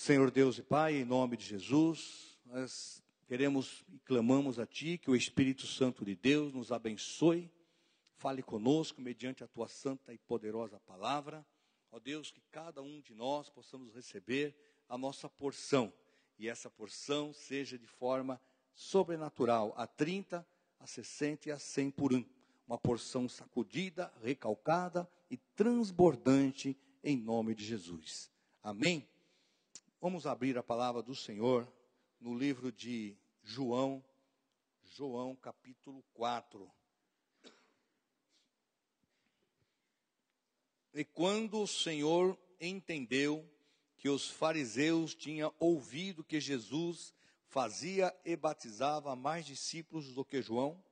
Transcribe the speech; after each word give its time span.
Senhor 0.00 0.30
Deus 0.30 0.56
e 0.56 0.62
Pai, 0.62 0.94
em 0.94 1.04
nome 1.04 1.36
de 1.36 1.44
Jesus, 1.44 2.40
nós 2.46 3.04
queremos 3.28 3.84
e 3.92 3.98
clamamos 3.98 4.58
a 4.58 4.64
Ti 4.64 4.96
que 4.96 5.10
o 5.10 5.14
Espírito 5.14 5.66
Santo 5.66 6.06
de 6.06 6.16
Deus 6.16 6.54
nos 6.54 6.72
abençoe, 6.72 7.52
fale 8.14 8.42
conosco 8.42 9.02
mediante 9.02 9.44
a 9.44 9.46
Tua 9.46 9.68
santa 9.68 10.14
e 10.14 10.16
poderosa 10.16 10.80
palavra. 10.80 11.46
Ó 11.92 12.00
Deus, 12.00 12.30
que 12.30 12.40
cada 12.50 12.80
um 12.80 13.02
de 13.02 13.14
nós 13.14 13.50
possamos 13.50 13.94
receber 13.94 14.56
a 14.88 14.96
nossa 14.96 15.28
porção 15.28 15.92
e 16.38 16.48
essa 16.48 16.70
porção 16.70 17.34
seja 17.34 17.78
de 17.78 17.86
forma 17.86 18.40
sobrenatural, 18.72 19.74
a 19.76 19.86
30, 19.86 20.48
a 20.78 20.86
60 20.86 21.50
e 21.50 21.52
a 21.52 21.58
100 21.58 21.90
por 21.90 22.14
um. 22.14 22.24
Uma 22.66 22.78
porção 22.78 23.28
sacudida, 23.28 24.10
recalcada 24.22 25.06
e 25.30 25.36
transbordante 25.36 26.74
em 27.04 27.18
nome 27.18 27.54
de 27.54 27.66
Jesus. 27.66 28.30
Amém? 28.62 29.06
Vamos 30.02 30.26
abrir 30.26 30.56
a 30.56 30.62
palavra 30.62 31.02
do 31.02 31.14
Senhor 31.14 31.70
no 32.18 32.34
livro 32.34 32.72
de 32.72 33.14
João, 33.42 34.02
João 34.82 35.36
capítulo 35.36 36.02
4. 36.14 36.72
E 40.94 41.04
quando 41.04 41.60
o 41.60 41.66
Senhor 41.66 42.38
entendeu 42.58 43.46
que 43.98 44.08
os 44.08 44.26
fariseus 44.26 45.14
tinham 45.14 45.54
ouvido 45.58 46.24
que 46.24 46.40
Jesus 46.40 47.12
fazia 47.44 48.10
e 48.24 48.34
batizava 48.34 49.14
mais 49.14 49.44
discípulos 49.44 50.14
do 50.14 50.24
que 50.24 50.40
João, 50.40 50.82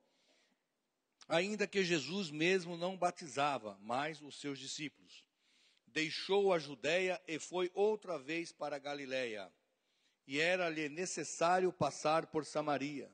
ainda 1.27 1.65
que 1.65 1.83
Jesus 1.83 2.29
mesmo 2.29 2.77
não 2.77 2.95
batizava 2.95 3.75
mais 3.81 4.21
os 4.21 4.39
seus 4.39 4.59
discípulos, 4.59 5.27
deixou 5.93 6.53
a 6.53 6.59
Judéia 6.59 7.21
e 7.27 7.39
foi 7.39 7.71
outra 7.73 8.17
vez 8.17 8.51
para 8.51 8.75
a 8.75 8.79
Galiléia. 8.79 9.51
E 10.27 10.39
era-lhe 10.39 10.89
necessário 10.89 11.71
passar 11.71 12.27
por 12.27 12.45
Samaria. 12.45 13.11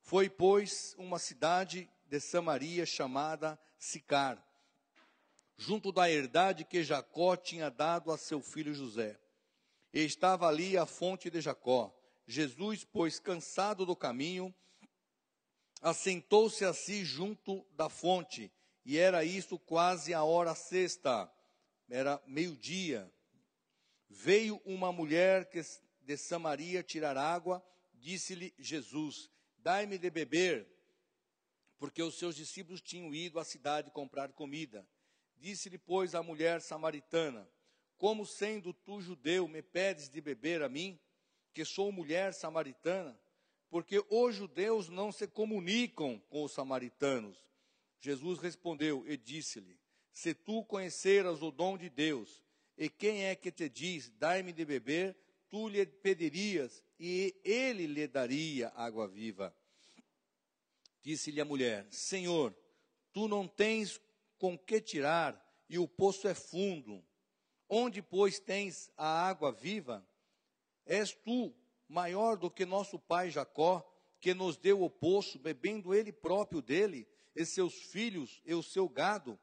Foi, 0.00 0.28
pois, 0.30 0.94
uma 0.98 1.18
cidade 1.18 1.88
de 2.06 2.18
Samaria 2.18 2.86
chamada 2.86 3.60
Sicar, 3.78 4.42
junto 5.56 5.92
da 5.92 6.10
herdade 6.10 6.64
que 6.64 6.82
Jacó 6.82 7.36
tinha 7.36 7.70
dado 7.70 8.10
a 8.10 8.18
seu 8.18 8.40
filho 8.40 8.74
José. 8.74 9.18
E 9.92 10.00
estava 10.00 10.48
ali 10.48 10.76
a 10.76 10.86
fonte 10.86 11.28
de 11.30 11.40
Jacó. 11.40 11.94
Jesus, 12.26 12.84
pois, 12.84 13.18
cansado 13.18 13.84
do 13.84 13.94
caminho, 13.94 14.54
assentou-se 15.82 16.64
assim 16.64 17.04
junto 17.04 17.66
da 17.72 17.88
fonte, 17.88 18.52
e 18.84 18.96
era 18.98 19.24
isso 19.24 19.58
quase 19.58 20.14
a 20.14 20.22
hora 20.22 20.54
sexta 20.54 21.30
era 21.90 22.22
meio-dia. 22.26 23.12
Veio 24.08 24.60
uma 24.64 24.92
mulher 24.92 25.48
de 26.00 26.16
Samaria 26.16 26.82
tirar 26.82 27.16
água, 27.16 27.64
disse-lhe 27.94 28.54
Jesus: 28.58 29.30
Dai-me 29.58 29.98
de 29.98 30.08
beber, 30.08 30.66
porque 31.78 32.02
os 32.02 32.18
seus 32.18 32.36
discípulos 32.36 32.80
tinham 32.80 33.14
ido 33.14 33.38
à 33.38 33.44
cidade 33.44 33.90
comprar 33.90 34.32
comida. 34.32 34.86
Disse-lhe, 35.36 35.78
pois, 35.78 36.14
a 36.14 36.22
mulher 36.22 36.60
samaritana: 36.60 37.48
Como 37.98 38.26
sendo 38.26 38.72
tu 38.72 39.00
judeu, 39.00 39.48
me 39.48 39.62
pedes 39.62 40.08
de 40.08 40.20
beber 40.20 40.62
a 40.62 40.68
mim, 40.68 40.98
que 41.52 41.64
sou 41.64 41.90
mulher 41.90 42.34
samaritana? 42.34 43.18
Porque 43.68 44.04
os 44.10 44.34
judeus 44.34 44.88
não 44.88 45.10
se 45.10 45.26
comunicam 45.26 46.18
com 46.28 46.42
os 46.42 46.52
samaritanos. 46.52 47.38
Jesus 48.00 48.38
respondeu 48.38 49.04
e 49.06 49.16
disse-lhe: 49.16 49.79
se 50.12 50.34
tu 50.34 50.64
conheceras 50.64 51.42
o 51.42 51.50
dom 51.50 51.78
de 51.78 51.88
Deus, 51.88 52.42
e 52.76 52.88
quem 52.88 53.24
é 53.24 53.34
que 53.34 53.52
te 53.52 53.68
diz, 53.68 54.10
dai-me 54.10 54.52
de 54.52 54.64
beber, 54.64 55.16
tu 55.48 55.68
lhe 55.68 55.84
pedirias, 55.84 56.82
e 56.98 57.34
ele 57.44 57.86
lhe 57.86 58.06
daria 58.06 58.72
água 58.74 59.06
viva. 59.06 59.54
Disse-lhe 61.02 61.40
a 61.40 61.44
mulher: 61.44 61.86
Senhor, 61.90 62.54
tu 63.12 63.28
não 63.28 63.46
tens 63.46 64.00
com 64.38 64.58
que 64.58 64.80
tirar, 64.80 65.38
e 65.68 65.78
o 65.78 65.88
poço 65.88 66.28
é 66.28 66.34
fundo. 66.34 67.04
Onde, 67.68 68.02
pois, 68.02 68.40
tens 68.40 68.90
a 68.96 69.28
água 69.28 69.52
viva? 69.52 70.06
És 70.84 71.12
tu 71.12 71.54
maior 71.86 72.36
do 72.36 72.50
que 72.50 72.64
nosso 72.64 72.98
pai 72.98 73.30
Jacó, 73.30 73.86
que 74.20 74.34
nos 74.34 74.56
deu 74.56 74.82
o 74.82 74.90
poço, 74.90 75.38
bebendo 75.38 75.94
ele 75.94 76.12
próprio 76.12 76.60
dele, 76.60 77.06
e 77.34 77.44
seus 77.44 77.74
filhos 77.74 78.40
e 78.44 78.54
o 78.54 78.62
seu 78.62 78.88
gado? 78.88 79.38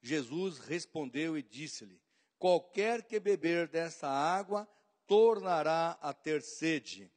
Jesus 0.00 0.58
respondeu 0.58 1.36
e 1.36 1.42
disse-lhe: 1.42 2.00
Qualquer 2.38 3.02
que 3.02 3.20
beber 3.20 3.68
dessa 3.68 4.08
água 4.08 4.68
tornará 5.06 5.98
a 6.00 6.12
ter 6.12 6.42
sede. 6.42 7.10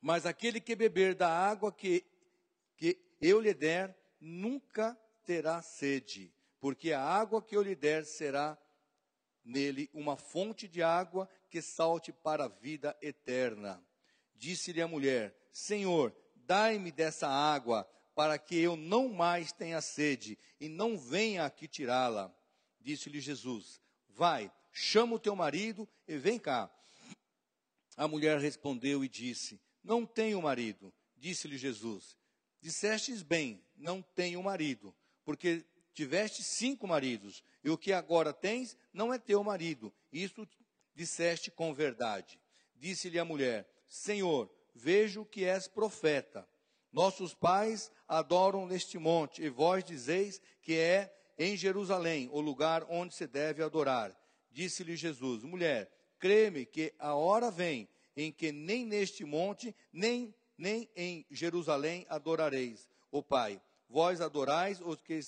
Mas 0.00 0.26
aquele 0.26 0.60
que 0.60 0.74
beber 0.74 1.14
da 1.14 1.28
água 1.28 1.72
que, 1.72 2.04
que 2.76 2.98
eu 3.20 3.40
lhe 3.40 3.54
der, 3.54 3.96
nunca 4.20 4.98
terá 5.24 5.62
sede, 5.62 6.34
porque 6.58 6.92
a 6.92 7.00
água 7.00 7.42
que 7.42 7.56
eu 7.56 7.62
lhe 7.62 7.74
der 7.74 8.04
será 8.04 8.58
nele 9.44 9.90
uma 9.92 10.16
fonte 10.16 10.66
de 10.68 10.82
água 10.82 11.28
que 11.50 11.60
salte 11.60 12.12
para 12.12 12.44
a 12.44 12.48
vida 12.48 12.96
eterna. 13.02 13.84
Disse-lhe 14.34 14.80
a 14.80 14.88
mulher: 14.88 15.36
Senhor, 15.52 16.16
dai-me 16.34 16.90
dessa 16.90 17.28
água 17.28 17.88
para 18.14 18.38
que 18.38 18.56
eu 18.56 18.76
não 18.76 19.08
mais 19.08 19.52
tenha 19.52 19.80
sede 19.80 20.38
e 20.60 20.68
não 20.68 20.98
venha 20.98 21.44
aqui 21.44 21.66
tirá-la. 21.66 22.34
Disse-lhe 22.80 23.20
Jesus: 23.20 23.80
Vai, 24.08 24.52
chama 24.72 25.16
o 25.16 25.18
teu 25.18 25.34
marido 25.34 25.88
e 26.06 26.16
vem 26.16 26.38
cá. 26.38 26.70
A 27.96 28.08
mulher 28.08 28.38
respondeu 28.38 29.04
e 29.04 29.08
disse: 29.08 29.60
Não 29.82 30.04
tenho 30.04 30.40
marido. 30.42 30.92
Disse-lhe 31.16 31.56
Jesus: 31.56 32.16
Dissestes 32.60 33.22
bem, 33.22 33.64
não 33.76 34.02
tenho 34.02 34.42
marido, 34.42 34.94
porque 35.24 35.64
tiveste 35.94 36.42
cinco 36.42 36.86
maridos, 36.86 37.42
e 37.62 37.70
o 37.70 37.78
que 37.78 37.92
agora 37.92 38.32
tens 38.32 38.76
não 38.92 39.12
é 39.12 39.18
teu 39.18 39.42
marido. 39.42 39.92
Isso 40.12 40.48
disseste 40.94 41.50
com 41.50 41.72
verdade. 41.72 42.40
Disse-lhe 42.74 43.18
a 43.18 43.24
mulher: 43.24 43.68
Senhor, 43.86 44.50
vejo 44.74 45.24
que 45.24 45.44
és 45.44 45.68
profeta. 45.68 46.48
Nossos 46.92 47.34
pais 47.34 47.90
adoram 48.06 48.66
neste 48.66 48.98
monte, 48.98 49.42
e 49.42 49.48
vós 49.48 49.82
dizeis 49.82 50.40
que 50.60 50.76
é 50.76 51.12
em 51.38 51.56
Jerusalém 51.56 52.28
o 52.30 52.40
lugar 52.40 52.84
onde 52.88 53.14
se 53.14 53.26
deve 53.26 53.62
adorar. 53.62 54.14
Disse-lhe 54.50 54.96
Jesus: 54.96 55.42
Mulher, 55.42 55.90
creme 56.18 56.66
que 56.66 56.92
a 56.98 57.14
hora 57.14 57.50
vem 57.50 57.88
em 58.16 58.30
que 58.30 58.52
nem 58.52 58.84
neste 58.84 59.24
monte, 59.24 59.74
nem, 59.92 60.34
nem 60.56 60.88
em 60.94 61.24
Jerusalém 61.30 62.06
adorareis 62.08 62.88
o 63.10 63.22
Pai. 63.22 63.60
Vós 63.88 64.20
adorais 64.20 64.80
os 64.80 65.00
que 65.00 65.18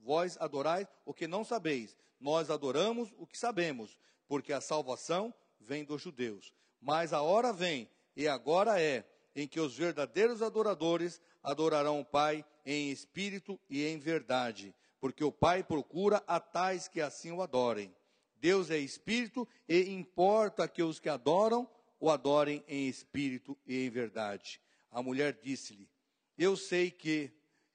vós 0.00 0.36
adorais 0.40 0.86
o 1.04 1.12
que 1.12 1.26
não 1.26 1.44
sabeis. 1.44 1.96
Nós 2.18 2.50
adoramos 2.50 3.12
o 3.18 3.26
que 3.26 3.38
sabemos, 3.38 3.98
porque 4.26 4.52
a 4.52 4.60
salvação 4.60 5.32
vem 5.60 5.84
dos 5.84 6.02
judeus. 6.02 6.54
Mas 6.80 7.12
a 7.12 7.22
hora 7.22 7.52
vem, 7.52 7.88
e 8.16 8.26
agora 8.26 8.80
é, 8.80 9.04
em 9.34 9.46
que 9.46 9.60
os 9.60 9.76
verdadeiros 9.76 10.42
adoradores 10.42 11.20
adorarão 11.42 12.00
o 12.00 12.04
Pai 12.04 12.44
em 12.64 12.90
espírito 12.90 13.58
e 13.68 13.84
em 13.86 13.98
verdade, 13.98 14.74
porque 15.00 15.24
o 15.24 15.32
Pai 15.32 15.62
procura 15.62 16.22
a 16.26 16.38
tais 16.38 16.88
que 16.88 17.00
assim 17.00 17.30
o 17.32 17.42
adorem. 17.42 17.94
Deus 18.36 18.70
é 18.70 18.78
espírito 18.78 19.46
e 19.68 19.90
importa 19.90 20.66
que 20.66 20.82
os 20.82 20.98
que 20.98 21.08
adoram 21.08 21.68
o 21.98 22.10
adorem 22.10 22.64
em 22.66 22.88
espírito 22.88 23.56
e 23.66 23.84
em 23.84 23.90
verdade. 23.90 24.60
A 24.90 25.02
mulher 25.02 25.38
disse-lhe: 25.42 25.88
Eu 26.36 26.56
sei 26.56 26.90
que 26.90 27.30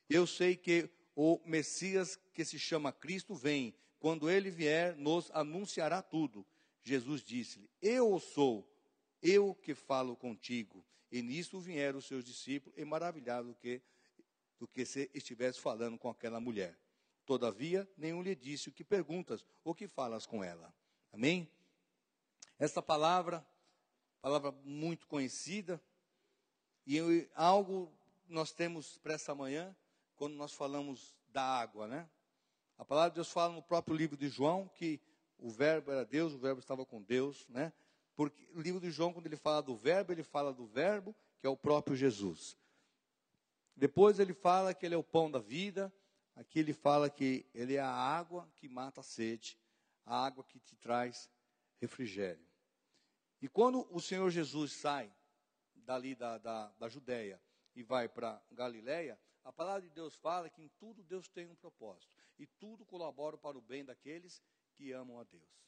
eu 0.10 0.28
sei 0.28 0.56
que 0.56 0.90
o 1.16 1.40
Messias 1.46 2.20
que 2.34 2.44
se 2.44 2.60
chama 2.60 2.92
Cristo 2.92 3.34
vem. 3.34 3.74
Quando 4.00 4.30
ele 4.30 4.52
vier, 4.52 4.96
nos 4.98 5.32
anunciará 5.32 6.02
tudo. 6.02 6.46
Jesus 6.84 7.24
disse-lhe: 7.24 7.70
Eu 7.82 8.20
sou, 8.20 8.68
eu 9.22 9.56
que 9.56 9.74
falo 9.74 10.16
contigo. 10.16 10.86
E 11.12 11.22
nisso 11.22 11.60
vieram 11.60 12.00
os 12.00 12.06
seus 12.06 12.24
discípulos, 12.24 12.78
e 12.78 12.84
maravilhados 12.84 13.50
do 13.50 13.56
que, 13.56 13.82
do 14.60 14.68
que 14.68 14.86
se 14.86 15.10
estivesse 15.14 15.60
falando 15.60 15.98
com 15.98 16.10
aquela 16.10 16.40
mulher. 16.40 16.78
Todavia, 17.26 17.90
nenhum 17.98 18.22
lhe 18.22 18.36
disse 18.36 18.70
o 18.70 18.72
que 18.72 18.84
perguntas, 18.84 19.46
ou 19.64 19.74
que 19.74 19.88
falas 19.88 20.26
com 20.26 20.44
ela. 20.44 20.74
Amém? 21.12 21.50
Essa 22.60 22.82
palavra, 22.82 23.46
palavra 24.22 24.52
muito 24.64 25.08
conhecida, 25.08 25.82
e 26.86 27.28
algo 27.34 27.92
nós 28.28 28.52
temos 28.52 28.98
para 29.00 29.14
essa 29.14 29.34
manhã, 29.34 29.76
quando 30.16 30.36
nós 30.36 30.54
falamos 30.54 31.16
da 31.30 31.44
água, 31.44 31.88
né? 31.88 32.08
A 32.78 32.86
palavra 32.86 33.10
de 33.10 33.16
Deus 33.16 33.32
fala 33.32 33.54
no 33.54 33.62
próprio 33.62 33.96
livro 33.96 34.18
de 34.18 34.28
João 34.28 34.68
que 34.76 35.00
o 35.38 35.50
verbo 35.50 35.92
era 35.92 36.06
Deus, 36.06 36.34
o 36.34 36.38
verbo 36.38 36.60
estava 36.60 36.86
com 36.86 37.02
Deus, 37.02 37.48
né? 37.50 37.74
Porque 38.16 38.48
o 38.54 38.62
livro 38.62 38.80
de 38.80 38.90
João, 38.90 39.12
quando 39.12 39.26
ele 39.28 39.36
fala 39.36 39.62
do 39.62 39.76
verbo, 39.76 40.12
ele 40.12 40.24
fala 40.24 40.54
do 40.54 40.66
verbo, 40.66 41.16
que 41.40 41.48
é 41.48 41.50
o 41.50 41.58
próprio 41.58 41.96
Jesus. 41.96 42.58
Depois 43.76 44.20
ele 44.20 44.34
fala 44.34 44.74
que 44.74 44.86
ele 44.86 44.96
é 44.96 44.98
o 44.98 45.04
pão 45.04 45.30
da 45.30 45.40
vida. 45.40 45.94
Aqui 46.36 46.60
ele 46.60 46.74
fala 46.74 47.10
que 47.10 47.46
ele 47.54 47.76
é 47.76 47.80
a 47.80 47.90
água 47.90 48.50
que 48.56 48.68
mata 48.68 49.02
a 49.02 49.04
sede, 49.04 49.58
a 50.06 50.26
água 50.26 50.44
que 50.44 50.60
te 50.60 50.76
traz 50.76 51.30
refrigério. 51.80 52.46
E 53.42 53.48
quando 53.48 53.88
o 53.92 54.02
Senhor 54.02 54.30
Jesus 54.30 54.72
sai 54.72 55.12
dali 55.76 56.16
da, 56.16 56.38
da, 56.38 56.72
da 56.80 56.90
Judéia 56.90 57.40
e 57.76 57.84
vai 57.84 58.08
para 58.08 58.42
Galiléia, 58.52 59.20
a 59.44 59.52
palavra 59.52 59.82
de 59.82 59.90
Deus 59.90 60.16
fala 60.16 60.50
que 60.50 60.62
em 60.62 60.70
tudo 60.80 61.04
Deus 61.04 61.28
tem 61.28 61.46
um 61.46 61.56
propósito. 61.56 62.14
E 62.40 62.48
tudo 62.48 62.86
colabora 62.86 63.38
para 63.38 63.58
o 63.58 63.62
bem 63.62 63.86
daqueles 63.86 64.42
que 64.74 64.92
amam 64.92 65.20
a 65.20 65.24
Deus. 65.24 65.66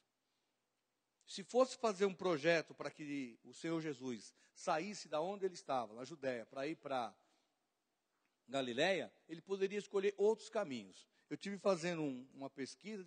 Se 1.28 1.44
fosse 1.44 1.78
fazer 1.78 2.06
um 2.06 2.14
projeto 2.14 2.74
para 2.74 2.90
que 2.90 3.38
o 3.44 3.54
Senhor 3.54 3.82
Jesus 3.82 4.34
saísse 4.54 5.10
da 5.10 5.20
onde 5.20 5.46
ele 5.46 5.56
estava, 5.56 5.94
na 5.94 6.06
Judéia, 6.06 6.46
para 6.46 6.66
ir 6.66 6.78
para 6.78 7.14
Galiléia, 8.48 9.14
ele 9.28 9.42
poderia 9.42 9.78
escolher 9.78 10.16
outros 10.18 10.50
caminhos. 10.50 11.06
Eu 11.30 11.36
tive 11.36 11.58
fazendo 11.58 12.02
um, 12.02 12.26
uma 12.34 12.50
pesquisa, 12.50 13.06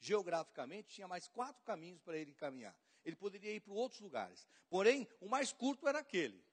geograficamente, 0.00 0.88
tinha 0.88 1.06
mais 1.06 1.28
quatro 1.28 1.62
caminhos 1.62 2.00
para 2.00 2.18
ele 2.18 2.34
caminhar. 2.34 2.76
Ele 3.04 3.14
poderia 3.14 3.54
ir 3.54 3.60
para 3.60 3.72
outros 3.72 4.00
lugares. 4.00 4.44
Porém, 4.68 5.06
o 5.20 5.28
mais 5.28 5.52
curto 5.52 5.86
era 5.86 6.00
aquele. 6.00 6.44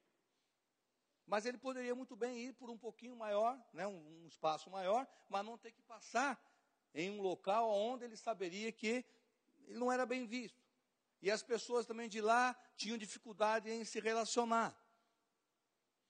Mas 1.25 1.47
ele 1.47 1.57
poderia 1.57 1.95
muito 1.95 2.15
bem 2.15 2.37
ir 2.37 2.53
por 2.53 2.69
um 2.69 2.77
pouquinho 2.77 3.15
maior, 3.15 3.59
né, 3.73 3.87
um, 3.87 4.23
um 4.23 4.27
espaço 4.27 4.69
maior, 4.69 5.07
mas 5.27 5.43
não 5.43 5.57
ter 5.57 5.71
que 5.71 5.81
passar 5.81 6.39
em 6.93 7.09
um 7.09 7.19
local 7.19 7.71
onde 7.71 8.05
ele 8.05 8.15
saberia 8.15 8.71
que 8.71 9.03
ele 9.65 9.79
não 9.79 9.91
era 9.91 10.05
bem 10.05 10.27
visto. 10.27 10.62
E 11.23 11.31
as 11.31 11.41
pessoas 11.41 11.85
também 11.85 12.09
de 12.09 12.19
lá 12.19 12.53
tinham 12.75 12.97
dificuldade 12.97 13.71
em 13.71 13.85
se 13.85 13.97
relacionar. 14.01 14.77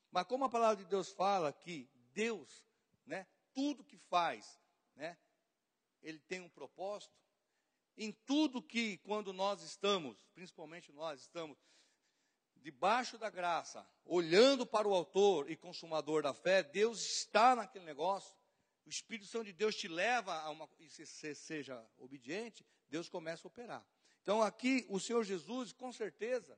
Mas 0.10 0.26
como 0.26 0.44
a 0.44 0.50
palavra 0.50 0.84
de 0.84 0.90
Deus 0.90 1.12
fala 1.12 1.54
que 1.54 1.88
Deus, 2.14 2.66
né, 3.06 3.28
tudo 3.54 3.84
que 3.84 3.96
faz, 3.96 4.60
né, 4.96 5.16
ele 6.02 6.18
tem 6.18 6.40
um 6.42 6.50
propósito, 6.50 7.14
em 7.96 8.12
tudo 8.12 8.60
que 8.60 8.98
quando 8.98 9.32
nós 9.32 9.62
estamos, 9.62 10.18
principalmente 10.34 10.92
nós 10.92 11.22
estamos 11.22 11.60
debaixo 12.56 13.16
da 13.16 13.30
graça, 13.30 13.88
olhando 14.04 14.66
para 14.66 14.88
o 14.88 14.96
autor 14.96 15.48
e 15.48 15.56
consumador 15.56 16.24
da 16.24 16.34
fé, 16.34 16.64
Deus 16.64 17.00
está 17.06 17.56
naquele 17.56 17.86
negócio. 17.86 18.36
O 18.84 18.90
Espírito 18.90 19.28
Santo 19.28 19.46
de 19.46 19.54
Deus 19.54 19.76
te 19.76 19.88
leva 19.88 20.34
a 20.42 20.50
uma 20.50 20.68
e 20.80 20.90
se 20.90 21.06
você 21.06 21.36
seja 21.36 21.88
obediente, 22.00 22.66
Deus 22.90 23.08
começa 23.08 23.48
a 23.48 23.50
operar. 23.50 23.93
Então 24.24 24.42
aqui 24.42 24.86
o 24.90 25.00
Senhor 25.00 25.24
Jesus, 25.24 25.72
com 25.74 25.92
certeza, 25.92 26.58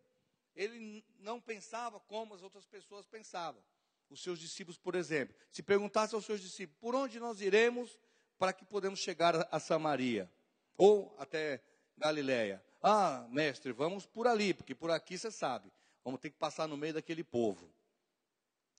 ele 0.56 1.04
não 1.20 1.42
pensava 1.42 2.00
como 2.00 2.34
as 2.34 2.42
outras 2.42 2.66
pessoas 2.66 3.06
pensavam. 3.06 3.62
Os 4.10 4.22
seus 4.22 4.40
discípulos, 4.40 4.78
por 4.78 4.96
exemplo, 4.96 5.36
se 5.52 5.64
perguntasse 5.64 6.14
aos 6.14 6.26
seus 6.26 6.40
discípulos, 6.40 6.80
por 6.80 6.96
onde 6.96 7.20
nós 7.20 7.42
iremos 7.42 8.00
para 8.38 8.54
que 8.54 8.64
podemos 8.64 9.00
chegar 9.00 9.48
a 9.52 9.60
Samaria 9.60 10.32
ou 10.78 11.14
até 11.18 11.62
Galiléia? 11.98 12.64
Ah, 12.84 13.28
mestre, 13.32 13.72
vamos 13.72 14.06
por 14.06 14.28
ali, 14.28 14.54
porque 14.54 14.76
por 14.76 14.92
aqui 14.92 15.18
você 15.18 15.32
sabe. 15.32 15.72
Vamos 16.04 16.20
ter 16.20 16.30
que 16.30 16.38
passar 16.38 16.68
no 16.68 16.78
meio 16.78 16.94
daquele 16.94 17.24
povo. 17.24 17.68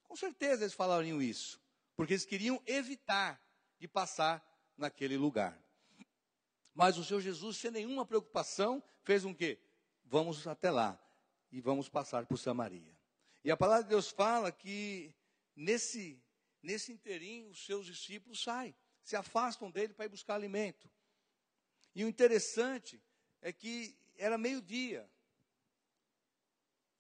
Com 0.05 0.15
certeza 0.15 0.63
eles 0.63 0.75
falariam 0.75 1.21
isso, 1.21 1.61
porque 1.97 2.13
eles 2.13 2.25
queriam 2.25 2.63
evitar 2.67 3.43
de 3.81 3.89
passar 3.89 4.47
naquele 4.77 5.17
lugar. 5.17 5.61
Mas 6.77 6.99
o 6.99 7.05
Senhor 7.05 7.23
Jesus, 7.23 7.57
sem 7.57 7.71
nenhuma 7.71 8.05
preocupação, 8.05 8.85
fez 9.03 9.25
um 9.25 9.33
quê? 9.33 9.59
Vamos 10.05 10.47
até 10.47 10.71
lá 10.71 11.03
e 11.51 11.59
vamos 11.59 11.89
passar 11.89 12.27
por 12.27 12.37
Samaria. 12.37 12.95
E 13.43 13.51
a 13.51 13.57
palavra 13.57 13.85
de 13.85 13.89
Deus 13.89 14.11
fala 14.11 14.53
que 14.53 15.15
nesse 15.57 16.23
nesse 16.63 16.93
inteirinho 16.93 17.49
os 17.49 17.65
seus 17.65 17.87
discípulos 17.87 18.43
saem, 18.43 18.77
se 19.03 19.17
afastam 19.17 19.71
dele 19.71 19.95
para 19.95 20.05
ir 20.05 20.11
buscar 20.11 20.35
alimento. 20.35 20.91
E 21.95 22.05
o 22.05 22.09
interessante 22.09 23.03
é 23.41 23.55
que 23.55 23.97
era 24.19 24.37
meio-dia. 24.37 25.11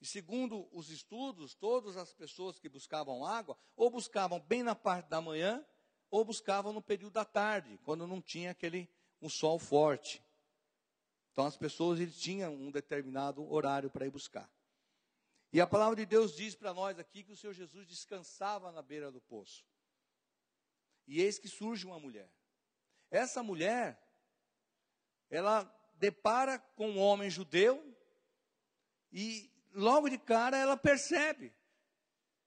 E 0.00 0.06
segundo 0.06 0.68
os 0.72 0.88
estudos, 0.88 1.54
todas 1.54 1.98
as 1.98 2.14
pessoas 2.14 2.58
que 2.58 2.68
buscavam 2.68 3.26
água, 3.26 3.58
ou 3.76 3.90
buscavam 3.90 4.40
bem 4.40 4.62
na 4.62 4.74
parte 4.74 5.08
da 5.10 5.20
manhã, 5.20 5.62
ou 6.10 6.24
buscavam 6.24 6.72
no 6.72 6.80
período 6.80 7.12
da 7.12 7.26
tarde, 7.26 7.78
quando 7.84 8.06
não 8.06 8.22
tinha 8.22 8.52
aquele 8.52 8.88
um 9.20 9.28
sol 9.28 9.58
forte. 9.58 10.22
Então 11.32 11.44
as 11.44 11.56
pessoas 11.56 12.00
eles 12.00 12.18
tinham 12.18 12.54
um 12.54 12.70
determinado 12.70 13.46
horário 13.52 13.90
para 13.90 14.06
ir 14.06 14.10
buscar. 14.10 14.50
E 15.52 15.60
a 15.60 15.66
palavra 15.66 15.96
de 15.96 16.06
Deus 16.06 16.34
diz 16.34 16.54
para 16.54 16.74
nós 16.74 16.98
aqui 16.98 17.22
que 17.22 17.32
o 17.32 17.36
Senhor 17.36 17.52
Jesus 17.52 17.86
descansava 17.86 18.72
na 18.72 18.82
beira 18.82 19.10
do 19.10 19.20
poço. 19.20 19.64
E 21.06 21.20
eis 21.20 21.38
que 21.38 21.48
surge 21.48 21.86
uma 21.86 22.00
mulher. 22.00 22.30
Essa 23.10 23.42
mulher, 23.42 24.02
ela 25.30 25.64
depara 25.94 26.58
com 26.58 26.90
um 26.90 26.98
homem 26.98 27.30
judeu 27.30 27.82
e 29.12 29.50
logo 29.72 30.08
de 30.08 30.18
cara 30.18 30.56
ela 30.56 30.76
percebe. 30.76 31.54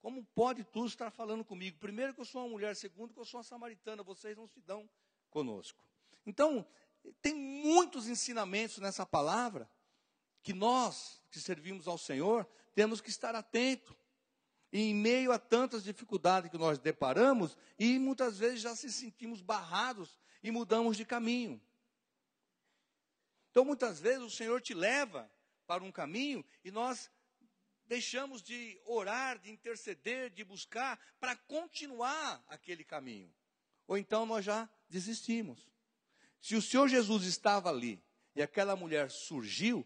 Como 0.02 0.24
pode 0.24 0.64
tu 0.64 0.86
estar 0.86 1.12
falando 1.12 1.44
comigo? 1.44 1.78
Primeiro 1.78 2.14
que 2.14 2.22
eu 2.22 2.26
sou 2.26 2.44
uma 2.44 2.50
mulher, 2.50 2.76
segundo 2.76 3.14
que 3.14 3.20
eu 3.20 3.26
sou 3.26 3.40
uma 3.40 3.44
samaritana, 3.44 4.04
vocês 4.04 4.36
não 4.36 4.48
se 4.48 4.62
dão 4.62 4.90
conosco. 5.30 5.89
Então, 6.26 6.66
tem 7.22 7.34
muitos 7.34 8.08
ensinamentos 8.08 8.78
nessa 8.78 9.06
palavra 9.06 9.70
que 10.42 10.54
nós 10.54 11.22
que 11.32 11.40
servimos 11.40 11.88
ao 11.88 11.98
Senhor 11.98 12.48
temos 12.74 13.02
que 13.02 13.10
estar 13.10 13.36
atentos. 13.36 13.96
E 14.72 14.82
em 14.82 14.94
meio 14.94 15.32
a 15.32 15.40
tantas 15.40 15.84
dificuldades 15.84 16.52
que 16.52 16.58
nós 16.58 16.78
deparamos, 16.78 17.58
e 17.78 17.98
muitas 17.98 18.38
vezes 18.38 18.62
já 18.62 18.76
se 18.76 18.92
sentimos 18.92 19.42
barrados 19.42 20.20
e 20.44 20.52
mudamos 20.52 20.96
de 20.96 21.04
caminho. 21.04 21.60
Então, 23.50 23.66
muitas 23.66 24.00
vezes 24.00 24.22
o 24.22 24.30
Senhor 24.30 24.62
te 24.62 24.76
leva 24.76 25.30
para 25.66 25.84
um 25.84 25.92
caminho 25.92 26.46
e 26.64 26.70
nós 26.70 27.12
deixamos 27.88 28.44
de 28.44 28.80
orar, 28.86 29.40
de 29.40 29.50
interceder, 29.50 30.30
de 30.30 30.44
buscar 30.44 31.00
para 31.20 31.36
continuar 31.36 32.44
aquele 32.48 32.84
caminho. 32.84 33.34
Ou 33.88 33.98
então 33.98 34.26
nós 34.26 34.46
já 34.46 34.70
desistimos. 34.88 35.68
Se 36.42 36.56
o 36.56 36.62
Senhor 36.62 36.88
Jesus 36.88 37.24
estava 37.26 37.70
ali 37.70 38.02
e 38.36 38.42
aquela 38.42 38.76
mulher 38.76 39.12
surgiu, 39.12 39.86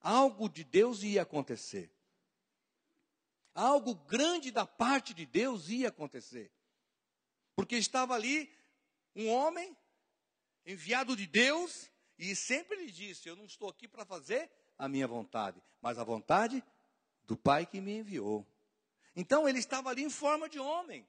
algo 0.00 0.48
de 0.48 0.62
Deus 0.62 1.02
ia 1.02 1.22
acontecer. 1.22 1.90
Algo 3.54 3.94
grande 3.94 4.50
da 4.50 4.66
parte 4.66 5.14
de 5.14 5.24
Deus 5.24 5.68
ia 5.68 5.88
acontecer. 5.88 6.52
Porque 7.54 7.76
estava 7.76 8.14
ali 8.14 8.52
um 9.14 9.28
homem 9.28 9.74
enviado 10.66 11.16
de 11.16 11.26
Deus 11.26 11.90
e 12.18 12.36
sempre 12.36 12.76
lhe 12.76 12.92
disse: 12.92 13.28
Eu 13.28 13.36
não 13.36 13.46
estou 13.46 13.68
aqui 13.68 13.88
para 13.88 14.04
fazer 14.04 14.50
a 14.78 14.88
minha 14.88 15.06
vontade, 15.06 15.62
mas 15.80 15.98
a 15.98 16.04
vontade 16.04 16.62
do 17.24 17.36
Pai 17.36 17.64
que 17.64 17.80
me 17.80 17.98
enviou. 17.98 18.46
Então 19.14 19.48
ele 19.48 19.58
estava 19.58 19.88
ali 19.88 20.02
em 20.02 20.10
forma 20.10 20.48
de 20.48 20.58
homem, 20.58 21.06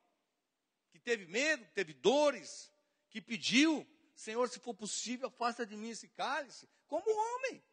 que 0.90 1.00
teve 1.00 1.26
medo, 1.26 1.66
teve 1.74 1.94
dores, 1.94 2.72
que 3.10 3.22
pediu: 3.22 3.86
Senhor, 4.18 4.50
se 4.50 4.60
for 4.60 4.74
possível, 4.74 5.28
afasta 5.28 5.64
de 5.64 5.78
mim 5.78 5.90
esse 5.90 6.08
cálice, 6.08 6.68
como 6.88 7.06
homem 7.08 7.64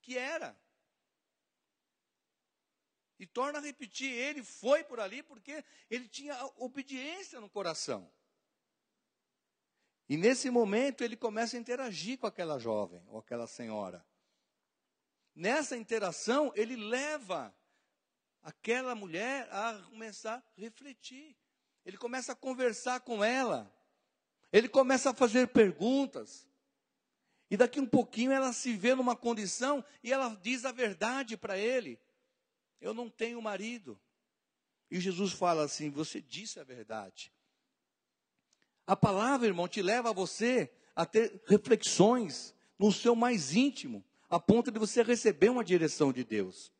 que 0.00 0.16
era. 0.16 0.58
E 3.18 3.26
torna 3.26 3.58
a 3.58 3.62
repetir, 3.62 4.10
ele 4.10 4.42
foi 4.42 4.82
por 4.82 4.98
ali 4.98 5.22
porque 5.22 5.62
ele 5.90 6.08
tinha 6.08 6.34
obediência 6.56 7.38
no 7.38 7.50
coração. 7.50 8.10
E 10.08 10.16
nesse 10.16 10.48
momento 10.48 11.04
ele 11.04 11.18
começa 11.18 11.54
a 11.54 11.60
interagir 11.60 12.18
com 12.18 12.26
aquela 12.26 12.58
jovem 12.58 13.04
ou 13.06 13.18
aquela 13.18 13.46
senhora. 13.46 14.04
Nessa 15.34 15.76
interação, 15.76 16.50
ele 16.56 16.76
leva 16.76 17.54
aquela 18.42 18.94
mulher 18.94 19.48
a 19.52 19.82
começar 19.90 20.36
a 20.36 20.42
refletir. 20.56 21.36
Ele 21.84 21.98
começa 21.98 22.32
a 22.32 22.36
conversar 22.36 23.00
com 23.00 23.22
ela. 23.22 23.73
Ele 24.54 24.68
começa 24.68 25.10
a 25.10 25.14
fazer 25.14 25.48
perguntas. 25.48 26.48
E 27.50 27.56
daqui 27.56 27.80
um 27.80 27.86
pouquinho 27.86 28.30
ela 28.30 28.52
se 28.52 28.72
vê 28.76 28.94
numa 28.94 29.16
condição 29.16 29.84
e 30.00 30.12
ela 30.12 30.28
diz 30.40 30.64
a 30.64 30.70
verdade 30.70 31.36
para 31.36 31.58
ele. 31.58 32.00
Eu 32.80 32.94
não 32.94 33.10
tenho 33.10 33.42
marido. 33.42 34.00
E 34.88 35.00
Jesus 35.00 35.32
fala 35.32 35.64
assim: 35.64 35.90
Você 35.90 36.20
disse 36.20 36.60
a 36.60 36.62
verdade. 36.62 37.32
A 38.86 38.94
palavra, 38.94 39.48
irmão, 39.48 39.66
te 39.66 39.82
leva 39.82 40.10
a 40.10 40.12
você 40.12 40.72
a 40.94 41.04
ter 41.04 41.42
reflexões 41.48 42.54
no 42.78 42.92
seu 42.92 43.16
mais 43.16 43.56
íntimo, 43.56 44.04
a 44.30 44.38
ponto 44.38 44.70
de 44.70 44.78
você 44.78 45.02
receber 45.02 45.48
uma 45.48 45.64
direção 45.64 46.12
de 46.12 46.22
Deus. 46.22 46.72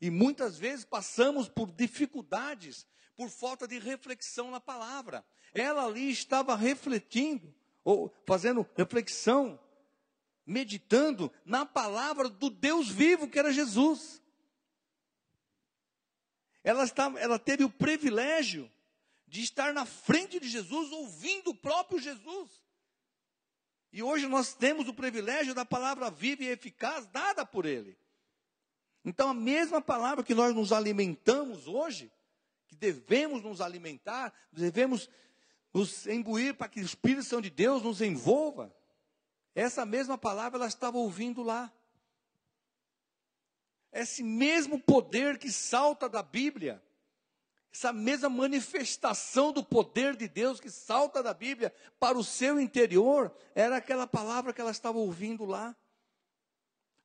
E 0.00 0.10
muitas 0.10 0.56
vezes 0.56 0.86
passamos 0.86 1.50
por 1.50 1.70
dificuldades 1.70 2.86
por 3.18 3.28
falta 3.28 3.66
de 3.66 3.80
reflexão 3.80 4.48
na 4.48 4.60
palavra. 4.60 5.26
Ela 5.52 5.84
ali 5.84 6.08
estava 6.08 6.54
refletindo, 6.54 7.52
ou 7.82 8.14
fazendo 8.24 8.64
reflexão, 8.76 9.58
meditando 10.46 11.28
na 11.44 11.66
palavra 11.66 12.28
do 12.28 12.48
Deus 12.48 12.88
vivo 12.88 13.28
que 13.28 13.36
era 13.36 13.52
Jesus. 13.52 14.22
Ela, 16.62 16.84
estava, 16.84 17.18
ela 17.18 17.40
teve 17.40 17.64
o 17.64 17.70
privilégio 17.70 18.70
de 19.26 19.42
estar 19.42 19.74
na 19.74 19.84
frente 19.84 20.38
de 20.38 20.48
Jesus, 20.48 20.92
ouvindo 20.92 21.50
o 21.50 21.56
próprio 21.56 21.98
Jesus. 21.98 22.62
E 23.92 24.00
hoje 24.00 24.28
nós 24.28 24.54
temos 24.54 24.86
o 24.86 24.94
privilégio 24.94 25.56
da 25.56 25.64
palavra 25.64 26.08
viva 26.08 26.44
e 26.44 26.50
eficaz 26.50 27.04
dada 27.08 27.44
por 27.44 27.66
Ele. 27.66 27.98
Então, 29.04 29.30
a 29.30 29.34
mesma 29.34 29.80
palavra 29.80 30.22
que 30.22 30.36
nós 30.36 30.54
nos 30.54 30.72
alimentamos 30.72 31.66
hoje, 31.66 32.12
que 32.68 32.76
devemos 32.76 33.42
nos 33.42 33.60
alimentar, 33.60 34.32
devemos 34.52 35.10
nos 35.72 36.06
imbuir 36.06 36.54
para 36.54 36.68
que 36.68 36.80
o 36.80 36.84
Espírito 36.84 37.24
Santo 37.24 37.42
de 37.42 37.50
Deus 37.50 37.82
nos 37.82 38.00
envolva. 38.00 38.72
Essa 39.54 39.84
mesma 39.84 40.16
palavra 40.16 40.58
ela 40.58 40.68
estava 40.68 40.98
ouvindo 40.98 41.42
lá. 41.42 41.72
Esse 43.90 44.22
mesmo 44.22 44.78
poder 44.78 45.38
que 45.38 45.50
salta 45.50 46.08
da 46.08 46.22
Bíblia, 46.22 46.82
essa 47.72 47.92
mesma 47.92 48.28
manifestação 48.28 49.50
do 49.50 49.64
poder 49.64 50.14
de 50.14 50.28
Deus 50.28 50.60
que 50.60 50.70
salta 50.70 51.22
da 51.22 51.32
Bíblia 51.32 51.72
para 51.98 52.18
o 52.18 52.24
seu 52.24 52.60
interior, 52.60 53.34
era 53.54 53.78
aquela 53.78 54.06
palavra 54.06 54.52
que 54.52 54.60
ela 54.60 54.70
estava 54.70 54.98
ouvindo 54.98 55.44
lá. 55.44 55.74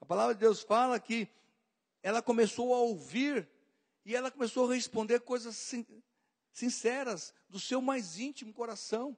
A 0.01 0.05
palavra 0.05 0.34
de 0.34 0.41
Deus 0.41 0.62
fala 0.62 1.00
que 1.00 1.29
ela 2.01 2.22
começou 2.22 2.74
a 2.74 2.79
ouvir 2.79 3.48
e 4.05 4.15
ela 4.15 4.29
começou 4.29 4.69
a 4.69 4.74
responder 4.74 5.22
coisas 5.22 5.74
sinceras 6.51 7.33
do 7.50 7.60
seu 7.60 7.81
mais 7.81 8.19
íntimo 8.19 8.53
coração. 8.53 9.17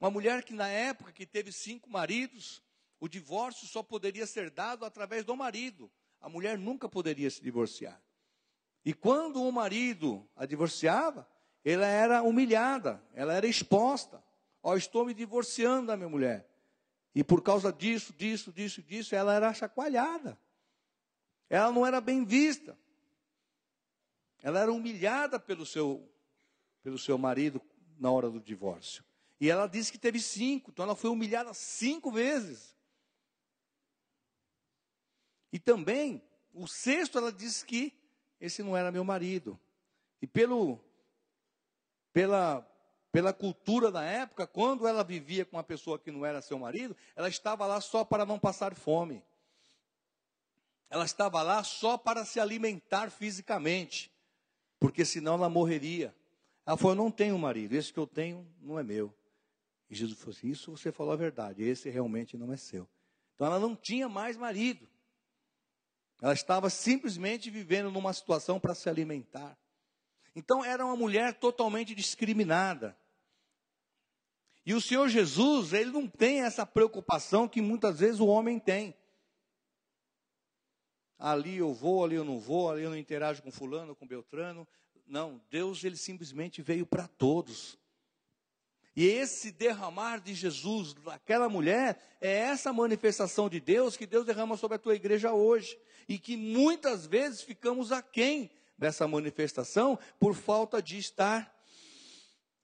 Uma 0.00 0.10
mulher 0.10 0.42
que 0.42 0.52
na 0.52 0.68
época 0.68 1.12
que 1.12 1.24
teve 1.24 1.52
cinco 1.52 1.88
maridos, 1.88 2.62
o 3.00 3.08
divórcio 3.08 3.66
só 3.66 3.82
poderia 3.82 4.26
ser 4.26 4.50
dado 4.50 4.84
através 4.84 5.24
do 5.24 5.36
marido. 5.36 5.90
A 6.20 6.28
mulher 6.28 6.58
nunca 6.58 6.88
poderia 6.88 7.30
se 7.30 7.40
divorciar. 7.40 8.00
E 8.84 8.92
quando 8.92 9.42
o 9.42 9.52
marido 9.52 10.28
a 10.36 10.44
divorciava, 10.46 11.28
ela 11.64 11.86
era 11.86 12.22
humilhada, 12.22 13.02
ela 13.14 13.32
era 13.32 13.46
exposta. 13.46 14.22
Ó, 14.62 14.72
oh, 14.72 14.76
estou 14.76 15.04
me 15.04 15.14
divorciando 15.14 15.88
da 15.88 15.96
minha 15.96 16.08
mulher. 16.08 16.48
E 17.14 17.24
por 17.24 17.42
causa 17.42 17.72
disso, 17.72 18.12
disso, 18.12 18.52
disso, 18.52 18.82
disso, 18.82 19.14
ela 19.14 19.34
era 19.34 19.52
chacoalhada. 19.54 20.38
Ela 21.48 21.72
não 21.72 21.86
era 21.86 22.00
bem 22.00 22.24
vista. 22.24 22.76
Ela 24.46 24.60
era 24.60 24.72
humilhada 24.72 25.40
pelo 25.40 25.66
seu, 25.66 26.08
pelo 26.80 26.96
seu 26.96 27.18
marido 27.18 27.60
na 27.98 28.12
hora 28.12 28.30
do 28.30 28.38
divórcio. 28.38 29.04
E 29.40 29.50
ela 29.50 29.66
disse 29.66 29.90
que 29.90 29.98
teve 29.98 30.20
cinco, 30.20 30.70
então 30.70 30.84
ela 30.84 30.94
foi 30.94 31.10
humilhada 31.10 31.52
cinco 31.52 32.12
vezes. 32.12 32.72
E 35.52 35.58
também, 35.58 36.22
o 36.54 36.68
sexto, 36.68 37.18
ela 37.18 37.32
disse 37.32 37.66
que 37.66 37.92
esse 38.40 38.62
não 38.62 38.76
era 38.76 38.92
meu 38.92 39.02
marido. 39.02 39.58
E 40.22 40.28
pelo, 40.28 40.78
pela, 42.12 42.60
pela 43.10 43.32
cultura 43.32 43.90
da 43.90 44.04
época, 44.04 44.46
quando 44.46 44.86
ela 44.86 45.02
vivia 45.02 45.44
com 45.44 45.56
uma 45.56 45.64
pessoa 45.64 45.98
que 45.98 46.12
não 46.12 46.24
era 46.24 46.40
seu 46.40 46.56
marido, 46.56 46.96
ela 47.16 47.28
estava 47.28 47.66
lá 47.66 47.80
só 47.80 48.04
para 48.04 48.24
não 48.24 48.38
passar 48.38 48.76
fome. 48.76 49.24
Ela 50.88 51.04
estava 51.04 51.42
lá 51.42 51.64
só 51.64 51.98
para 51.98 52.24
se 52.24 52.38
alimentar 52.38 53.10
fisicamente, 53.10 54.14
porque 54.78 55.04
senão 55.04 55.34
ela 55.34 55.48
morreria. 55.48 56.14
Ela 56.64 56.76
falou: 56.76 56.92
Eu 56.92 56.96
não 56.96 57.10
tenho 57.10 57.38
marido, 57.38 57.74
esse 57.74 57.92
que 57.92 57.98
eu 57.98 58.06
tenho 58.06 58.46
não 58.60 58.78
é 58.78 58.82
meu. 58.82 59.14
E 59.88 59.94
Jesus 59.94 60.18
falou 60.18 60.34
assim: 60.36 60.48
Isso 60.48 60.70
você 60.70 60.92
falou 60.92 61.12
a 61.12 61.16
verdade, 61.16 61.62
esse 61.62 61.88
realmente 61.88 62.36
não 62.36 62.52
é 62.52 62.56
seu. 62.56 62.88
Então 63.34 63.46
ela 63.46 63.58
não 63.58 63.76
tinha 63.76 64.08
mais 64.08 64.36
marido. 64.36 64.88
Ela 66.20 66.32
estava 66.32 66.70
simplesmente 66.70 67.50
vivendo 67.50 67.90
numa 67.90 68.12
situação 68.12 68.58
para 68.58 68.74
se 68.74 68.88
alimentar. 68.88 69.56
Então 70.34 70.64
era 70.64 70.84
uma 70.84 70.96
mulher 70.96 71.34
totalmente 71.34 71.94
discriminada. 71.94 72.96
E 74.64 74.74
o 74.74 74.80
Senhor 74.80 75.08
Jesus, 75.08 75.72
ele 75.72 75.90
não 75.90 76.08
tem 76.08 76.40
essa 76.40 76.66
preocupação 76.66 77.46
que 77.46 77.60
muitas 77.60 78.00
vezes 78.00 78.18
o 78.18 78.26
homem 78.26 78.58
tem 78.58 78.96
ali 81.18 81.56
eu 81.56 81.72
vou, 81.72 82.04
ali 82.04 82.16
eu 82.16 82.24
não 82.24 82.38
vou, 82.38 82.70
ali 82.70 82.82
eu 82.82 82.90
não 82.90 82.96
interajo 82.96 83.42
com 83.42 83.50
fulano, 83.50 83.94
com 83.94 84.06
Beltrano. 84.06 84.66
Não, 85.06 85.40
Deus 85.50 85.84
ele 85.84 85.96
simplesmente 85.96 86.62
veio 86.62 86.86
para 86.86 87.06
todos. 87.06 87.78
E 88.94 89.04
esse 89.04 89.52
derramar 89.52 90.20
de 90.20 90.34
Jesus 90.34 90.94
daquela 90.94 91.48
mulher 91.48 92.16
é 92.20 92.32
essa 92.32 92.72
manifestação 92.72 93.48
de 93.48 93.60
Deus 93.60 93.96
que 93.96 94.06
Deus 94.06 94.24
derrama 94.24 94.56
sobre 94.56 94.76
a 94.76 94.78
tua 94.78 94.94
igreja 94.94 95.32
hoje. 95.32 95.78
E 96.08 96.18
que 96.18 96.36
muitas 96.36 97.06
vezes 97.06 97.42
ficamos 97.42 97.92
aquém 97.92 98.50
dessa 98.78 99.06
manifestação 99.06 99.98
por 100.18 100.34
falta 100.34 100.82
de 100.82 100.96
estar 100.98 101.54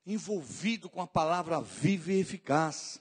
envolvido 0.06 0.88
com 0.88 1.00
a 1.00 1.06
palavra 1.06 1.60
viva 1.60 2.12
e 2.12 2.20
eficaz. 2.20 3.00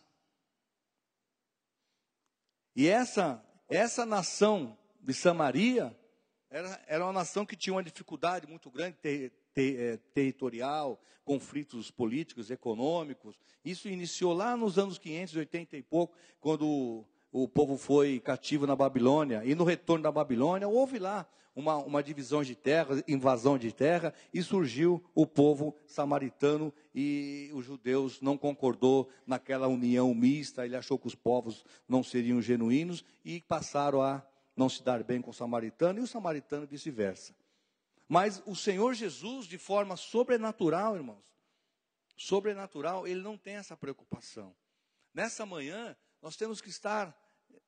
E 2.76 2.88
essa, 2.88 3.44
essa 3.70 4.06
nação 4.06 4.78
de 5.02 5.14
Samaria 5.14 5.96
era, 6.50 6.82
era 6.86 7.06
uma 7.06 7.14
nação 7.14 7.46
que 7.46 7.56
tinha 7.56 7.74
uma 7.74 7.84
dificuldade 7.84 8.46
muito 8.46 8.70
grande 8.70 8.98
ter, 9.02 9.32
ter, 9.54 9.80
é, 9.80 9.98
territorial, 10.14 11.02
conflitos 11.24 11.90
políticos, 11.90 12.52
econômicos. 12.52 13.40
Isso 13.64 13.88
iniciou 13.88 14.34
lá 14.34 14.56
nos 14.58 14.78
anos 14.78 14.98
580 14.98 15.78
e 15.78 15.82
pouco, 15.82 16.16
quando 16.40 17.06
o, 17.32 17.48
povo 17.48 17.78
foi 17.78 18.20
cativo 18.20 18.68
na 18.68 18.76
Babilônia. 18.76 19.44
E 19.46 19.56
no 19.56 19.64
retorno 19.64 20.04
da 20.04 20.12
Babilônia, 20.12 20.68
houve 20.68 21.00
lá 21.00 21.26
uma, 21.56 21.78
uma 21.78 22.04
divisão 22.04 22.44
de 22.44 22.56
terra, 22.56 23.02
invasão 23.08 23.58
de 23.58 23.72
terra, 23.72 24.14
e 24.34 24.42
surgiu 24.44 25.04
o 25.16 25.26
povo 25.26 25.76
samaritano 25.86 26.74
e 26.94 27.50
os 27.54 27.66
judeus 27.66 28.22
não 28.22 28.38
concordou 28.38 29.10
naquela 29.26 29.68
união 29.68 30.14
mista, 30.14 30.66
ele 30.66 30.76
achou 30.76 31.00
que 31.00 31.08
os 31.08 31.16
povos 31.16 31.64
não 31.88 32.04
seriam 32.04 32.42
genuínos 32.42 33.06
e 33.24 33.42
passaram 33.42 34.02
a 34.02 34.26
não 34.56 34.70
se 34.70 34.84
dar 34.84 35.04
bem 35.04 35.22
com 35.22 35.32
o 35.32 35.34
samaritano 35.34 36.00
e 36.00 36.04
o 36.04 36.08
samaritano 36.08 36.68
vice-versa. 36.68 37.36
Mas 38.08 38.44
o 38.46 38.56
Senhor 38.56 38.94
Jesus, 38.94 39.48
de 39.48 39.58
forma 39.58 39.96
sobrenatural, 39.96 40.96
irmãos, 40.96 41.24
sobrenatural, 42.18 43.08
ele 43.08 43.22
não 43.22 43.38
tem 43.38 43.56
essa 43.56 43.76
preocupação. 43.76 44.56
Nessa 45.14 45.46
manhã, 45.46 45.96
nós 46.22 46.36
temos 46.36 46.62
que 46.62 46.70
estar 46.70 47.18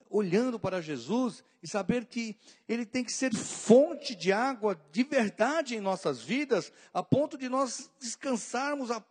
olhando 0.10 0.60
para 0.60 0.82
Jesus 0.82 1.44
e 1.62 1.68
saber 1.68 2.06
que 2.06 2.38
ele 2.68 2.86
tem 2.86 3.04
que 3.04 3.12
ser 3.12 3.34
fonte 3.34 4.14
de 4.14 4.32
água 4.32 4.80
de 4.92 5.04
verdade 5.04 5.76
em 5.76 5.82
nossas 5.82 6.22
vidas, 6.22 6.72
a 6.94 7.02
ponto 7.02 7.38
de 7.38 7.50
nós 7.50 7.90
descansarmos, 8.00 8.92
a, 8.92 9.04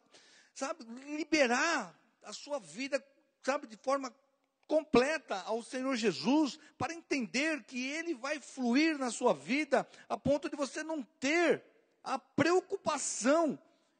sabe, 0.54 0.84
liberar 1.16 1.98
a 2.22 2.32
sua 2.32 2.60
vida, 2.60 3.04
sabe, 3.42 3.66
de 3.66 3.76
forma 3.76 4.14
completa 4.66 5.40
ao 5.42 5.62
Senhor 5.62 5.94
Jesus 5.96 6.58
para 6.78 6.94
entender 6.94 7.62
que 7.64 7.86
Ele 7.88 8.14
vai 8.14 8.40
fluir 8.40 8.98
na 8.98 9.10
sua 9.10 9.34
vida 9.34 9.86
a 10.08 10.16
ponto 10.16 10.48
de 10.48 10.56
você 10.56 10.82
não 10.82 11.02
ter 11.02 11.64
a 12.02 12.18
preocupação 12.18 13.58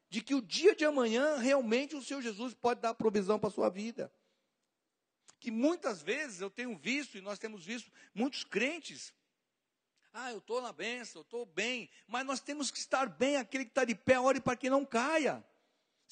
de 0.09 0.21
que 0.21 0.35
o 0.35 0.41
dia 0.41 0.75
de 0.75 0.85
amanhã 0.85 1.37
realmente 1.37 1.95
o 1.95 2.01
Senhor 2.01 2.21
Jesus 2.21 2.53
pode 2.53 2.81
dar 2.81 2.93
provisão 2.93 3.39
para 3.39 3.49
a 3.49 3.51
sua 3.51 3.69
vida. 3.69 4.13
Que 5.39 5.49
muitas 5.49 6.01
vezes 6.01 6.39
eu 6.39 6.49
tenho 6.49 6.77
visto, 6.77 7.17
e 7.17 7.21
nós 7.21 7.39
temos 7.39 7.65
visto 7.65 7.91
muitos 8.13 8.43
crentes, 8.43 9.13
ah, 10.13 10.31
eu 10.31 10.37
estou 10.37 10.61
na 10.61 10.71
benção, 10.71 11.21
eu 11.21 11.23
estou 11.23 11.45
bem, 11.45 11.89
mas 12.07 12.23
nós 12.25 12.39
temos 12.39 12.69
que 12.69 12.77
estar 12.77 13.09
bem, 13.09 13.37
aquele 13.37 13.65
que 13.65 13.71
está 13.71 13.83
de 13.83 13.95
pé, 13.95 14.19
ore 14.19 14.39
para 14.39 14.55
que 14.55 14.69
não 14.69 14.85
caia. 14.85 15.43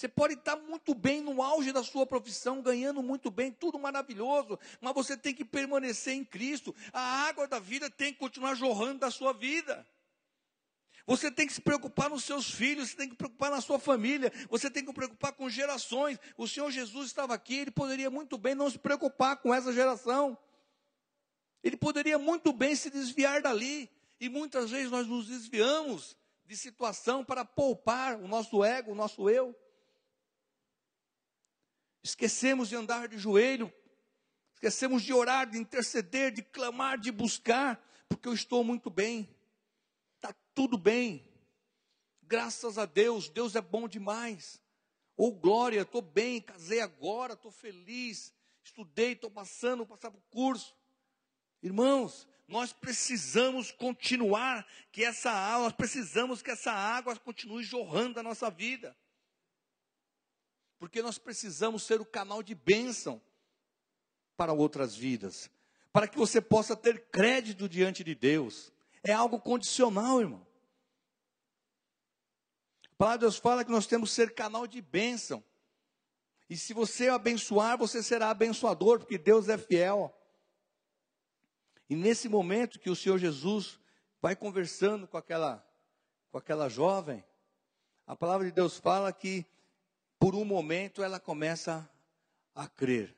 Você 0.02 0.08
pode 0.08 0.34
estar 0.34 0.56
muito 0.56 0.96
bem 0.96 1.22
no 1.22 1.44
auge 1.44 1.72
da 1.72 1.84
sua 1.84 2.08
profissão, 2.08 2.60
ganhando 2.60 3.04
muito 3.04 3.30
bem, 3.30 3.52
tudo 3.52 3.78
maravilhoso, 3.78 4.58
mas 4.80 4.96
você 4.96 5.16
tem 5.16 5.32
que 5.32 5.46
permanecer 5.46 6.16
em 6.16 6.26
Cristo. 6.26 6.74
A 6.92 7.28
água 7.28 7.48
da 7.48 7.60
vida 7.60 7.88
tem 7.88 8.12
que 8.12 8.18
continuar 8.18 8.56
jorrando 8.56 9.02
da 9.02 9.12
sua 9.12 9.32
vida. 9.32 9.88
Você 11.06 11.30
tem 11.30 11.46
que 11.46 11.54
se 11.54 11.62
preocupar 11.62 12.10
nos 12.10 12.24
seus 12.24 12.50
filhos, 12.50 12.90
você 12.90 12.96
tem 12.98 13.10
que 13.10 13.14
se 13.14 13.18
preocupar 13.20 13.52
na 13.52 13.62
sua 13.62 13.78
família, 13.78 14.34
você 14.50 14.72
tem 14.72 14.82
que 14.82 14.90
se 14.90 14.96
preocupar 14.96 15.34
com 15.34 15.48
gerações. 15.48 16.18
O 16.36 16.48
Senhor 16.48 16.72
Jesus 16.72 17.06
estava 17.06 17.36
aqui, 17.36 17.58
ele 17.58 17.70
poderia 17.70 18.10
muito 18.10 18.40
bem 18.40 18.56
não 18.56 18.72
se 18.72 18.80
preocupar 18.80 19.38
com 19.38 19.54
essa 19.54 19.72
geração. 19.72 20.36
Ele 21.64 21.78
poderia 21.78 22.18
muito 22.18 22.52
bem 22.52 22.76
se 22.76 22.90
desviar 22.90 23.40
dali. 23.40 23.88
E 24.20 24.30
muitas 24.30 24.72
vezes 24.72 24.90
nós 24.90 25.06
nos 25.06 25.28
desviamos 25.28 26.18
de 26.48 26.58
situação 26.58 27.24
para 27.24 27.46
poupar 27.46 28.20
o 28.20 28.28
nosso 28.28 28.64
ego, 28.64 28.94
o 28.94 28.96
nosso 28.96 29.30
eu. 29.30 29.56
Esquecemos 32.04 32.70
de 32.70 32.76
andar 32.76 33.08
de 33.08 33.18
joelho, 33.18 33.72
esquecemos 34.54 35.04
de 35.04 35.14
orar, 35.14 35.50
de 35.50 35.58
interceder, 35.58 36.32
de 36.32 36.42
clamar, 36.42 36.98
de 36.98 37.12
buscar, 37.12 37.84
porque 38.10 38.28
eu 38.28 38.34
estou 38.34 38.64
muito 38.64 38.90
bem, 38.90 39.30
está 40.16 40.34
tudo 40.54 40.78
bem, 40.78 41.28
graças 42.24 42.78
a 42.78 42.86
Deus, 42.86 43.30
Deus 43.30 43.56
é 43.56 43.62
bom 43.62 43.88
demais. 43.88 44.62
Ou 45.18 45.30
oh, 45.30 45.32
glória, 45.34 45.82
estou 45.82 46.02
bem, 46.02 46.42
casei 46.42 46.80
agora, 46.80 47.34
estou 47.34 47.52
feliz, 47.52 48.34
estudei, 48.64 49.12
estou 49.12 49.30
passando, 49.30 49.86
passar 49.86 50.10
para 50.10 50.20
o 50.20 50.24
curso. 50.32 50.76
Irmãos, 51.62 52.28
nós 52.48 52.74
precisamos 52.74 53.72
continuar 53.72 54.66
que 54.92 55.04
essa 55.04 55.30
água, 55.30 55.72
precisamos 55.72 56.42
que 56.42 56.52
essa 56.52 56.72
água 56.72 57.16
continue 57.18 57.64
jorrando 57.64 58.20
a 58.20 58.24
nossa 58.24 58.50
vida. 58.50 58.98
Porque 60.82 61.04
nós 61.04 61.20
precisamos 61.20 61.84
ser 61.84 62.02
o 62.02 62.06
canal 62.06 62.42
de 62.42 62.56
bênção 62.56 63.22
para 64.36 64.52
outras 64.52 64.96
vidas, 64.96 65.48
para 65.94 66.08
que 66.08 66.18
você 66.18 66.42
possa 66.42 66.76
ter 66.76 67.06
crédito 67.12 67.70
diante 67.70 68.04
de 68.04 68.16
Deus. 68.16 68.74
É 69.04 69.14
algo 69.14 69.40
condicional, 69.40 70.20
irmão. 70.20 70.48
A 72.94 72.96
palavra 72.98 73.20
de 73.20 73.26
Deus 73.26 73.38
fala 73.38 73.64
que 73.64 73.70
nós 73.70 73.86
temos 73.86 74.10
que 74.10 74.16
ser 74.16 74.34
canal 74.34 74.66
de 74.66 74.82
bênção. 74.82 75.44
E 76.50 76.58
se 76.58 76.74
você 76.74 77.10
abençoar, 77.10 77.78
você 77.78 78.02
será 78.02 78.32
abençoador, 78.32 78.98
porque 78.98 79.20
Deus 79.20 79.50
é 79.50 79.60
fiel. 79.60 80.12
E 81.88 81.96
nesse 81.96 82.28
momento 82.28 82.80
que 82.80 82.90
o 82.90 82.96
Senhor 82.96 83.20
Jesus 83.20 83.80
vai 84.20 84.36
conversando 84.36 85.08
com 85.08 85.18
aquela, 85.18 85.64
com 86.32 86.40
aquela 86.40 86.68
jovem, 86.70 87.24
a 88.08 88.16
palavra 88.16 88.48
de 88.48 88.52
Deus 88.52 88.80
fala 88.80 89.14
que 89.14 89.46
por 90.22 90.36
um 90.36 90.46
momento 90.46 91.02
ela 91.02 91.20
começa 91.20 91.90
a 92.54 92.68
crer 92.68 93.18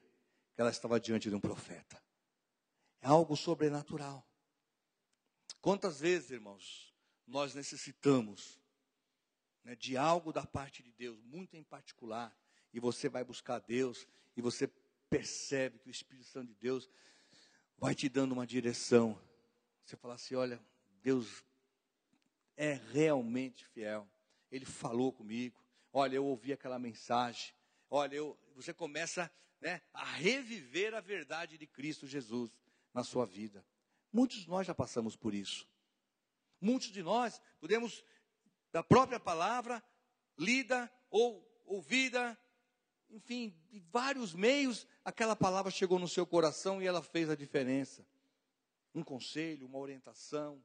que 0.55 0.61
ela 0.61 0.69
estava 0.69 0.97
diante 1.01 1.27
de 1.27 1.35
um 1.35 1.39
profeta. 1.39 2.01
É 3.01 3.07
algo 3.07 3.35
sobrenatural. 3.35 4.25
Quantas 5.59 5.99
vezes, 5.99 6.31
irmãos, 6.31 6.95
nós 7.27 7.53
necessitamos 7.53 8.57
né, 9.65 9.75
de 9.75 9.97
algo 9.97 10.31
da 10.31 10.45
parte 10.45 10.81
de 10.81 10.93
Deus, 10.93 11.21
muito 11.25 11.57
em 11.57 11.63
particular, 11.63 12.33
e 12.71 12.79
você 12.79 13.09
vai 13.09 13.25
buscar 13.25 13.59
Deus 13.59 14.07
e 14.37 14.41
você 14.41 14.71
percebe 15.09 15.79
que 15.79 15.89
o 15.89 15.91
Espírito 15.91 16.29
Santo 16.29 16.47
de 16.47 16.55
Deus 16.55 16.89
vai 17.77 17.93
te 17.93 18.07
dando 18.07 18.31
uma 18.31 18.47
direção. 18.47 19.21
Você 19.83 19.97
fala 19.97 20.13
assim: 20.13 20.35
olha, 20.35 20.57
Deus 21.01 21.43
é 22.55 22.79
realmente 22.93 23.65
fiel. 23.65 24.07
Ele 24.49 24.65
falou 24.65 25.11
comigo. 25.11 25.62
Olha, 25.95 26.15
eu 26.15 26.25
ouvi 26.25 26.51
aquela 26.51 26.79
mensagem. 26.79 27.53
Olha, 27.87 28.15
eu, 28.15 28.35
você 28.55 28.73
começa 28.73 29.31
né, 29.61 29.79
a 29.93 30.03
reviver 30.03 30.95
a 30.95 30.99
verdade 30.99 31.55
de 31.55 31.67
Cristo 31.67 32.07
Jesus 32.07 32.51
na 32.91 33.03
sua 33.03 33.27
vida. 33.27 33.63
Muitos 34.11 34.37
de 34.37 34.49
nós 34.49 34.65
já 34.65 34.73
passamos 34.73 35.15
por 35.15 35.35
isso. 35.35 35.69
Muitos 36.59 36.91
de 36.91 37.03
nós 37.03 37.39
podemos, 37.59 38.03
da 38.71 38.81
própria 38.81 39.19
palavra, 39.19 39.83
lida 40.35 40.91
ou 41.11 41.47
ouvida, 41.65 42.35
enfim, 43.11 43.55
de 43.69 43.79
vários 43.79 44.33
meios, 44.33 44.87
aquela 45.05 45.35
palavra 45.35 45.71
chegou 45.71 45.99
no 45.99 46.07
seu 46.07 46.25
coração 46.25 46.81
e 46.81 46.87
ela 46.87 47.03
fez 47.03 47.29
a 47.29 47.35
diferença. 47.35 48.03
Um 48.95 49.03
conselho, 49.03 49.67
uma 49.67 49.77
orientação, 49.77 50.63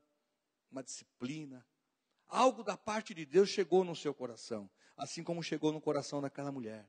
uma 0.71 0.83
disciplina. 0.83 1.67
Algo 2.29 2.63
da 2.63 2.77
parte 2.77 3.15
de 3.15 3.25
Deus 3.25 3.49
chegou 3.49 3.85
no 3.85 3.97
seu 3.97 4.13
coração, 4.13 4.71
assim 4.97 5.25
como 5.25 5.43
chegou 5.43 5.73
no 5.73 5.81
coração 5.81 6.21
daquela 6.21 6.53
mulher. 6.53 6.89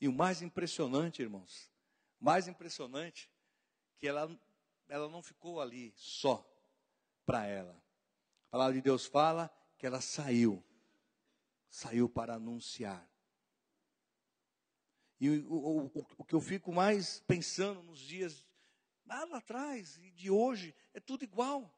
E 0.00 0.06
o 0.06 0.12
mais 0.12 0.40
impressionante, 0.40 1.20
irmãos, 1.20 1.70
mais 2.18 2.46
impressionante, 2.46 3.28
que 3.98 4.06
ela, 4.06 4.30
ela 4.88 5.08
não 5.08 5.22
ficou 5.22 5.60
ali 5.60 5.92
só 5.96 6.46
para 7.26 7.46
ela. 7.46 7.76
A 8.48 8.50
palavra 8.50 8.74
de 8.74 8.80
Deus 8.80 9.04
fala 9.04 9.50
que 9.76 9.86
ela 9.86 10.00
saiu, 10.00 10.64
saiu 11.68 12.08
para 12.08 12.34
anunciar. 12.34 13.06
E 15.20 15.28
o, 15.28 15.52
o, 15.52 15.86
o, 15.86 16.06
o 16.18 16.24
que 16.24 16.34
eu 16.34 16.40
fico 16.40 16.72
mais 16.72 17.20
pensando 17.26 17.82
nos 17.82 17.98
dias 17.98 18.46
lá 19.10 19.36
atrás 19.36 19.98
e 19.98 20.10
de 20.12 20.30
hoje, 20.30 20.74
é 20.94 21.00
tudo 21.00 21.24
igual. 21.24 21.68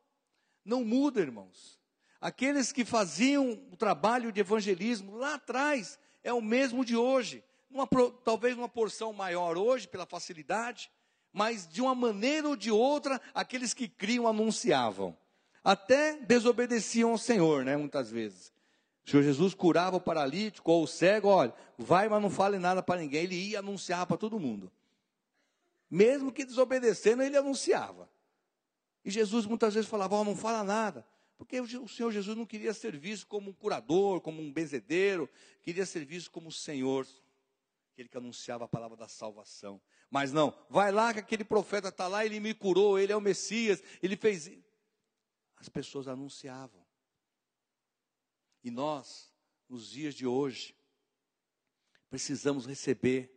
Não 0.65 0.85
muda, 0.85 1.21
irmãos. 1.21 1.82
Aqueles 2.23 2.71
que 2.71 2.85
faziam 2.85 3.61
o 3.73 3.77
trabalho 3.77 4.31
de 4.31 4.39
evangelismo 4.39 5.17
lá 5.17 5.35
atrás 5.35 5.99
é 6.23 6.33
o 6.33 6.41
mesmo 6.41 6.85
de 6.85 6.97
hoje. 6.97 7.43
Uma, 7.69 7.85
talvez 8.25 8.57
uma 8.57 8.69
porção 8.69 9.13
maior 9.13 9.59
hoje, 9.59 9.89
pela 9.89 10.07
facilidade, 10.07 10.89
mas 11.33 11.67
de 11.67 11.83
uma 11.83 11.97
maneira 11.97 12.49
ou 12.49 12.55
de 12.55 12.71
outra, 12.71 13.21
aqueles 13.35 13.75
que 13.75 13.89
criam 13.89 14.29
anunciavam. 14.29 15.19
Até 15.65 16.17
desobedeciam 16.19 17.11
ao 17.11 17.19
Senhor, 17.19 17.65
né, 17.65 17.77
muitas 17.77 18.09
vezes. 18.09 18.53
O 19.05 19.11
Senhor 19.11 19.25
Jesus 19.25 19.53
curava 19.53 19.97
o 19.97 20.01
paralítico 20.01 20.71
ou 20.71 20.85
o 20.85 20.87
cego, 20.87 21.27
olha, 21.27 21.53
vai, 21.77 22.09
mas 22.09 22.23
não 22.23 22.31
fale 22.31 22.57
nada 22.57 22.85
para 22.85 23.01
ninguém. 23.01 23.25
Ele 23.25 23.35
ia 23.35 23.59
anunciar 23.59 24.07
para 24.07 24.17
todo 24.17 24.39
mundo. 24.39 24.71
Mesmo 25.91 26.31
que 26.31 26.45
desobedecendo, 26.45 27.25
ele 27.25 27.37
anunciava. 27.37 28.09
E 29.05 29.11
Jesus 29.11 29.45
muitas 29.45 29.75
vezes 29.75 29.91
falava, 29.91 30.15
oh, 30.15 30.23
não 30.23 30.37
fala 30.37 30.63
nada. 30.63 31.05
Porque 31.37 31.61
o 31.61 31.89
Senhor 31.89 32.13
Jesus 32.13 32.37
não 32.37 32.47
queria 32.47 32.73
ser 32.73 32.97
visto 32.97 33.27
como 33.27 33.51
um 33.51 33.53
curador, 33.53 34.21
como 34.21 34.41
um 34.41 34.53
benzedeiro, 34.53 35.29
queria 35.61 35.85
ser 35.85 36.05
visto 36.05 36.31
como 36.31 36.49
o 36.49 36.53
Senhor, 36.53 37.07
aquele 37.93 38.09
que 38.09 38.17
anunciava 38.17 38.65
a 38.65 38.69
palavra 38.69 38.97
da 38.97 39.09
salvação. 39.09 39.81
Mas 40.11 40.33
não, 40.33 40.57
vai 40.69 40.93
lá 40.93 41.13
que 41.13 41.21
aquele 41.21 41.45
profeta 41.45 41.89
está 41.89 42.07
lá, 42.07 42.25
ele 42.25 42.39
me 42.39 42.55
curou, 42.55 42.99
ele 42.99 43.13
é 43.13 43.17
o 43.17 43.21
Messias, 43.21 43.83
ele 44.03 44.17
fez. 44.17 44.51
As 45.57 45.69
pessoas 45.69 46.07
anunciavam. 46.07 46.85
E 48.63 48.71
nós, 48.71 49.33
nos 49.69 49.91
dias 49.91 50.15
de 50.15 50.27
hoje, 50.27 50.77
precisamos 52.09 52.67
receber 52.67 53.35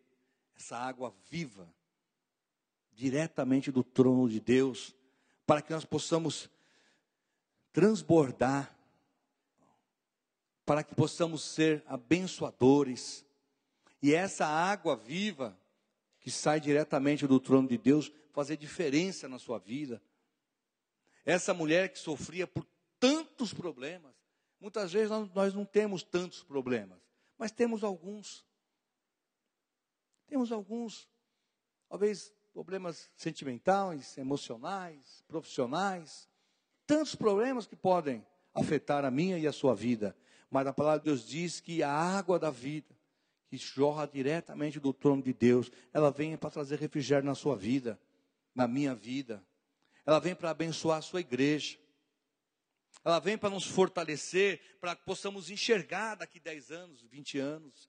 essa 0.56 0.78
água 0.78 1.16
viva, 1.30 1.74
diretamente 2.92 3.72
do 3.72 3.84
trono 3.84 4.30
de 4.30 4.40
Deus, 4.40 4.96
para 5.46 5.62
que 5.62 5.72
nós 5.72 5.86
possamos 5.86 6.50
transbordar, 7.76 8.74
para 10.66 10.84
que 10.84 10.96
possamos 10.96 11.44
ser 11.44 11.84
abençoadores. 11.86 13.24
E 14.02 14.16
essa 14.16 14.48
água 14.48 14.96
viva, 14.96 15.60
que 16.20 16.32
sai 16.32 16.60
diretamente 16.60 17.28
do 17.28 17.40
trono 17.40 17.68
de 17.68 17.78
Deus, 17.78 18.12
fazer 18.32 18.58
diferença 18.58 19.28
na 19.28 19.38
sua 19.38 19.60
vida. 19.60 20.02
Essa 21.24 21.54
mulher 21.54 21.90
que 21.90 22.00
sofria 22.00 22.48
por 22.48 22.66
tantos 23.00 23.54
problemas, 23.54 24.16
Muitas 24.66 24.94
vezes 24.94 25.10
nós 25.10 25.54
não 25.54 25.64
temos 25.64 26.02
tantos 26.02 26.44
problemas, 26.44 27.00
mas 27.38 27.52
temos 27.52 27.84
alguns. 27.84 28.44
Temos 30.26 30.52
alguns, 30.52 31.08
talvez 31.88 32.34
problemas 32.52 33.12
sentimentais, 33.16 34.18
emocionais, 34.18 35.24
profissionais, 35.28 36.28
tantos 36.86 37.16
problemas 37.16 37.66
que 37.66 37.76
podem 37.76 38.26
afetar 38.54 39.06
a 39.06 39.12
minha 39.12 39.38
e 39.38 39.48
a 39.48 39.52
sua 39.52 39.76
vida. 39.76 40.16
Mas 40.50 40.68
a 40.68 40.74
palavra 40.74 41.00
de 41.00 41.06
Deus 41.06 41.28
diz 41.28 41.60
que 41.60 41.84
a 41.84 41.92
água 41.92 42.40
da 42.40 42.50
vida, 42.50 42.96
que 43.48 43.58
jorra 43.58 44.08
diretamente 44.08 44.80
do 44.80 44.94
trono 44.94 45.22
de 45.22 45.34
Deus, 45.34 45.72
ela 45.94 46.12
vem 46.12 46.38
para 46.38 46.50
trazer 46.50 46.80
refrigério 46.80 47.26
na 47.26 47.36
sua 47.36 47.56
vida, 47.56 48.00
na 48.54 48.68
minha 48.68 48.96
vida. 48.96 49.44
Ela 50.06 50.20
vem 50.20 50.36
para 50.36 50.52
abençoar 50.52 51.00
a 51.00 51.02
sua 51.02 51.20
igreja 51.20 51.78
ela 53.06 53.20
vem 53.20 53.38
para 53.38 53.52
nos 53.52 53.66
fortalecer, 53.66 54.60
para 54.82 54.96
que 54.96 55.06
possamos 55.06 55.52
enxergar 55.52 56.16
daqui 56.16 56.40
10 56.40 56.72
anos, 56.72 57.04
20 57.04 57.38
anos. 57.38 57.88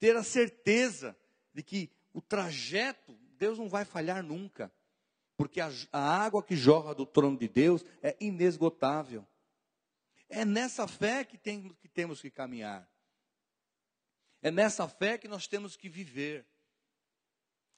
Ter 0.00 0.16
a 0.16 0.24
certeza 0.24 1.16
de 1.54 1.62
que 1.62 1.88
o 2.12 2.20
trajeto, 2.20 3.16
Deus 3.38 3.56
não 3.56 3.68
vai 3.68 3.84
falhar 3.84 4.20
nunca. 4.24 4.72
Porque 5.38 5.60
a, 5.60 5.70
a 5.92 6.00
água 6.00 6.42
que 6.42 6.56
jorra 6.56 6.92
do 6.92 7.06
trono 7.06 7.38
de 7.38 7.46
Deus 7.46 7.84
é 8.02 8.16
inesgotável. 8.20 9.24
É 10.28 10.44
nessa 10.44 10.88
fé 10.88 11.24
que, 11.24 11.38
tem, 11.38 11.72
que 11.80 11.88
temos 11.88 12.20
que 12.20 12.28
caminhar. 12.28 12.90
É 14.42 14.50
nessa 14.50 14.88
fé 14.88 15.16
que 15.16 15.28
nós 15.28 15.46
temos 15.46 15.76
que 15.76 15.88
viver. 15.88 16.44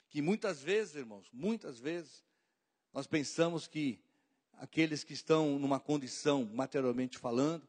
Que 0.09 0.23
muitas 0.23 0.59
vezes, 0.63 0.95
irmãos, 0.95 1.29
muitas 1.31 1.79
vezes, 1.79 2.25
nós 2.91 3.05
pensamos 3.05 3.67
que 3.67 4.03
aqueles 4.53 5.03
que 5.03 5.13
estão 5.13 5.59
numa 5.59 5.79
condição 5.79 6.43
materialmente 6.43 7.19
falando, 7.19 7.67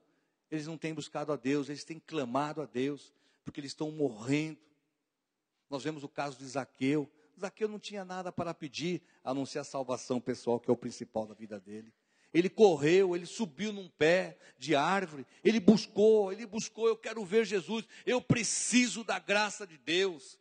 eles 0.51 0.67
não 0.67 0.79
têm 0.79 0.95
buscado 0.95 1.33
a 1.33 1.37
Deus, 1.37 1.69
eles 1.69 1.85
têm 1.85 2.01
clamado 2.01 2.63
a 2.63 2.67
Deus, 2.67 3.13
porque 3.45 3.61
eles 3.61 3.73
estão 3.73 3.91
morrendo. 3.91 4.59
Nós 5.69 5.85
vemos 5.85 6.03
o 6.03 6.09
caso 6.09 6.39
de 6.39 6.47
Zaqueu. 6.47 7.11
Zaqueu 7.41 7.69
não 7.69 7.79
tinha 7.79 8.05
nada 8.05 8.31
para 8.31 8.55
pedir, 8.55 9.03
a 9.25 9.33
não 9.33 9.47
ser 9.47 9.59
a 9.59 9.65
salvação 9.65 10.21
pessoal, 10.21 10.61
que 10.61 10.71
é 10.71 10.73
o 10.73 10.77
principal 10.77 11.27
da 11.27 11.35
vida 11.35 11.59
dele. 11.59 11.93
Ele 12.33 12.49
correu, 12.49 13.15
ele 13.15 13.27
subiu 13.27 13.73
num 13.73 13.89
pé 13.89 14.39
de 14.59 14.75
árvore, 14.75 15.27
ele 15.45 15.61
buscou, 15.61 16.33
ele 16.33 16.47
buscou, 16.47 16.89
eu 16.89 16.97
quero 16.97 17.25
ver 17.25 17.45
Jesus, 17.45 17.87
eu 18.07 18.23
preciso 18.23 19.05
da 19.05 19.19
graça 19.19 19.67
de 19.67 19.77
Deus. 19.77 20.39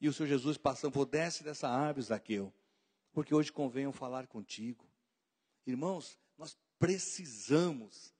E 0.00 0.08
o 0.08 0.12
Senhor 0.12 0.28
Jesus 0.28 0.56
passando 0.56 0.92
por 0.92 1.06
desce 1.06 1.44
dessa 1.44 1.68
árvore, 1.68 2.06
Zaqueu, 2.06 2.52
porque 3.12 3.34
hoje 3.34 3.52
convém 3.52 3.84
eu 3.84 3.92
falar 3.92 4.26
contigo. 4.26 4.84
Irmãos, 5.66 6.18
nós 6.36 6.56
precisamos, 6.78 8.12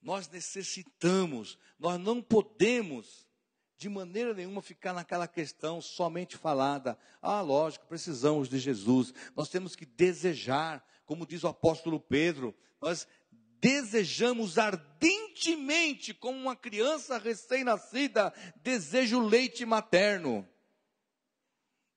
nós 0.00 0.28
necessitamos, 0.28 1.58
nós 1.78 1.98
não 1.98 2.22
podemos, 2.22 3.26
de 3.78 3.88
maneira 3.88 4.34
nenhuma, 4.34 4.60
ficar 4.60 4.92
naquela 4.92 5.28
questão 5.28 5.80
somente 5.80 6.36
falada. 6.36 6.98
Ah, 7.22 7.40
lógico, 7.40 7.86
precisamos 7.86 8.48
de 8.48 8.58
Jesus, 8.58 9.14
nós 9.36 9.48
temos 9.48 9.76
que 9.76 9.86
desejar, 9.86 10.84
como 11.06 11.24
diz 11.24 11.44
o 11.44 11.48
apóstolo 11.48 12.00
Pedro, 12.00 12.52
nós 12.80 13.06
desejamos 13.60 14.58
ardentemente, 14.58 16.12
como 16.12 16.36
uma 16.36 16.56
criança 16.56 17.18
recém-nascida, 17.18 18.34
deseja 18.56 19.16
o 19.16 19.26
leite 19.26 19.64
materno. 19.64 20.46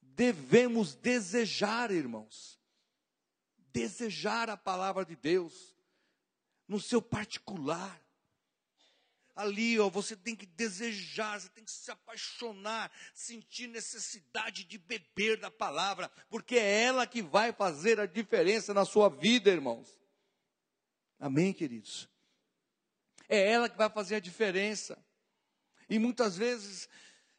Devemos 0.02 0.94
desejar, 0.94 1.90
irmãos, 1.90 2.60
desejar 3.74 4.52
a 4.52 4.58
palavra 4.58 5.04
de 5.04 5.16
Deus, 5.16 5.76
no 6.68 6.80
seu 6.80 7.02
particular. 7.02 8.00
Ali, 9.36 9.80
ó, 9.80 9.90
você 9.90 10.16
tem 10.16 10.36
que 10.36 10.46
desejar, 10.46 11.40
você 11.40 11.50
tem 11.50 11.64
que 11.64 11.72
se 11.72 11.90
apaixonar, 11.90 12.92
sentir 13.14 13.68
necessidade 13.68 14.64
de 14.64 14.78
beber 14.78 15.40
da 15.40 15.50
palavra, 15.50 16.10
porque 16.30 16.56
é 16.56 16.84
ela 16.84 17.08
que 17.08 17.22
vai 17.22 17.54
fazer 17.54 18.00
a 18.00 18.06
diferença 18.06 18.74
na 18.74 18.86
sua 18.86 19.10
vida, 19.10 19.50
irmãos. 19.50 19.98
Amém, 21.20 21.54
queridos? 21.54 22.10
É 23.30 23.52
ela 23.52 23.70
que 23.70 23.78
vai 23.78 23.90
fazer 23.90 24.16
a 24.16 24.20
diferença. 24.20 24.98
E 25.90 26.00
muitas 26.00 26.36
vezes 26.36 26.90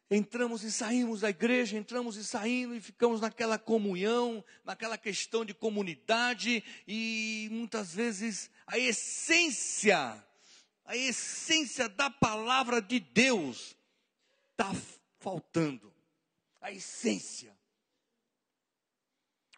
entramos 0.09 0.63
e 0.63 0.71
saímos 0.71 1.21
da 1.21 1.29
igreja, 1.29 1.77
entramos 1.77 2.15
e 2.17 2.23
saímos 2.23 2.77
e 2.77 2.81
ficamos 2.81 3.19
naquela 3.19 3.57
comunhão, 3.57 4.43
naquela 4.63 4.97
questão 4.97 5.43
de 5.43 5.53
comunidade 5.53 6.63
e 6.87 7.47
muitas 7.51 7.93
vezes 7.93 8.49
a 8.67 8.77
essência, 8.77 10.23
a 10.85 10.95
essência 10.95 11.87
da 11.87 12.09
palavra 12.09 12.81
de 12.81 12.99
Deus 12.99 13.75
está 14.51 14.71
faltando. 15.19 15.93
A 16.61 16.71
essência. 16.71 17.55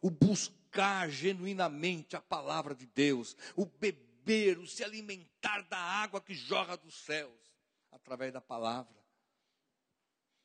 O 0.01 0.09
buscar 0.09 1.09
genuinamente 1.09 2.15
a 2.15 2.21
palavra 2.21 2.75
de 2.75 2.85
Deus, 2.85 3.35
o 3.55 3.65
beber 3.65 4.59
o 4.59 4.67
se 4.67 4.83
alimentar 4.83 5.63
da 5.63 5.77
água 5.77 6.21
que 6.21 6.33
jorra 6.33 6.77
dos 6.77 6.95
céus, 6.95 7.55
através 7.91 8.31
da 8.31 8.41
palavra. 8.41 8.95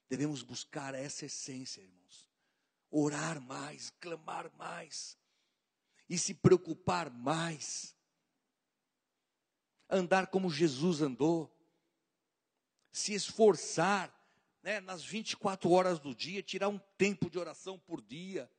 Devemos 0.09 0.43
buscar 0.43 0.95
essa 0.95 1.27
essência, 1.27 1.83
irmãos. 1.83 2.27
Orar 2.91 3.41
mais, 3.41 3.91
clamar 4.01 4.51
mais, 4.57 5.17
e 6.09 6.19
se 6.19 6.35
preocupar 6.35 7.11
mais. 7.11 7.95
Andar 9.91 10.29
como 10.29 10.51
Jesus 10.51 11.01
andou, 11.03 11.51
se 12.93 13.13
esforçar, 13.13 14.15
né, 14.63 14.81
nas 14.81 15.05
24 15.05 15.71
horas 15.71 15.99
do 15.99 16.15
dia, 16.15 16.43
tirar 16.43 16.69
um 16.69 16.79
tempo 16.97 17.29
de 17.29 17.39
oração 17.39 17.79
por 17.79 18.01
dia, 18.01 18.51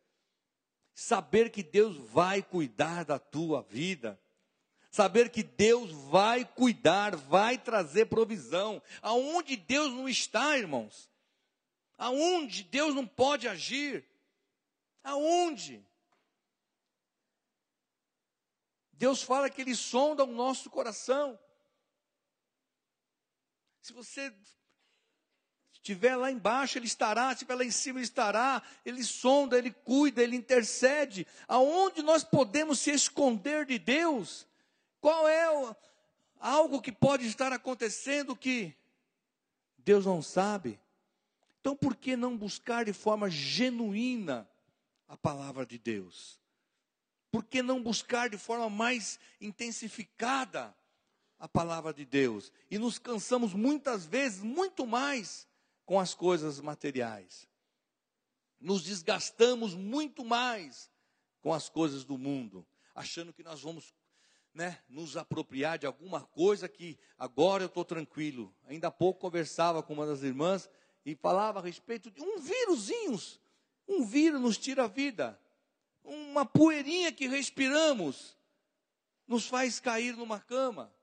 saber 0.94 1.50
que 1.50 1.64
Deus 1.64 1.96
vai 1.96 2.42
cuidar 2.42 3.06
da 3.06 3.18
tua 3.18 3.62
vida 3.62 4.20
Saber 4.92 5.30
que 5.30 5.42
Deus 5.42 5.90
vai 6.10 6.44
cuidar, 6.44 7.16
vai 7.16 7.58
trazer 7.58 8.08
provisão. 8.08 8.82
Aonde 9.02 9.56
Deus 9.56 9.94
não 9.94 10.10
está, 10.10 10.58
irmãos? 10.58 11.10
Aonde 11.98 12.64
Deus 12.64 12.94
não 12.94 13.08
pode 13.08 13.48
agir? 13.48 14.04
Aonde? 15.02 15.82
Deus 19.02 19.24
fala 19.24 19.50
que 19.50 19.60
Ele 19.60 19.74
sonda 19.74 20.24
o 20.24 20.28
nosso 20.28 20.70
coração. 20.70 21.40
Se 23.82 23.92
você 23.94 24.32
estiver 25.74 26.16
lá 26.16 26.32
embaixo, 26.32 26.78
Ele 26.78 26.86
estará, 26.86 27.30
se 27.30 27.34
estiver 27.34 27.56
lá 27.56 27.66
em 27.66 27.72
cima, 27.72 27.98
Ele 27.98 28.06
estará, 28.06 28.62
Ele 28.86 29.04
sonda, 29.04 29.58
Ele 29.58 29.72
cuida, 29.72 30.22
Ele 30.22 30.36
intercede. 30.36 31.26
Aonde 31.48 32.04
nós 32.04 32.24
podemos 32.24 32.78
se 32.78 32.92
esconder 32.92 33.66
de 33.66 33.80
Deus? 33.80 34.48
Qual 35.00 35.28
é 35.28 35.50
o, 35.50 35.76
algo 36.40 36.80
que 36.80 36.92
pode 36.92 37.26
estar 37.26 37.52
acontecendo 37.52 38.36
que 38.36 38.72
Deus 39.80 40.06
não 40.06 40.22
sabe? 40.22 40.80
Então, 41.60 41.76
por 41.76 41.96
que 41.96 42.16
não 42.16 42.38
buscar 42.38 42.86
de 42.86 42.94
forma 42.94 43.32
genuína 43.32 44.48
a 45.08 45.18
palavra 45.18 45.66
de 45.66 45.80
Deus? 45.80 46.41
Por 47.32 47.46
que 47.46 47.62
não 47.62 47.82
buscar 47.82 48.30
de 48.30 48.38
forma 48.38 48.70
mais 48.70 49.18
intensificada 49.40 50.76
a 51.40 51.48
palavra 51.48 51.94
de 51.94 52.06
Deus? 52.06 52.52
E 52.70 52.78
nos 52.78 53.00
cansamos 53.00 53.54
muitas 53.54 54.06
vezes 54.06 54.44
muito 54.44 54.86
mais 54.86 55.48
com 55.86 56.00
as 56.00 56.14
coisas 56.14 56.60
materiais. 56.60 57.48
Nos 58.60 58.84
desgastamos 58.84 59.74
muito 59.74 60.26
mais 60.26 60.92
com 61.42 61.54
as 61.54 61.70
coisas 61.70 62.04
do 62.04 62.18
mundo, 62.18 62.68
achando 62.94 63.34
que 63.34 63.44
nós 63.44 63.62
vamos 63.62 63.96
né, 64.54 64.80
nos 64.90 65.16
apropriar 65.16 65.80
de 65.80 65.86
alguma 65.86 66.22
coisa 66.22 66.68
que 66.68 67.00
agora 67.18 67.64
eu 67.64 67.68
estou 67.68 67.86
tranquilo. 67.86 68.54
Ainda 68.66 68.90
há 68.90 68.92
pouco 68.92 69.22
conversava 69.22 69.82
com 69.82 69.94
uma 69.94 70.06
das 70.06 70.22
irmãs 70.22 70.70
e 71.06 71.16
falava 71.16 71.60
a 71.60 71.64
respeito 71.64 72.12
de 72.12 72.22
um 72.22 72.40
vírusinho. 72.40 73.20
Um 73.88 74.06
vírus 74.06 74.40
nos 74.40 74.58
tira 74.58 74.84
a 74.84 74.88
vida. 74.88 75.40
Uma 76.04 76.46
poeirinha 76.46 77.12
que 77.12 77.28
respiramos 77.28 78.38
nos 79.28 79.48
faz 79.48 79.80
cair 79.80 80.16
numa 80.16 80.40
cama. 80.40 80.94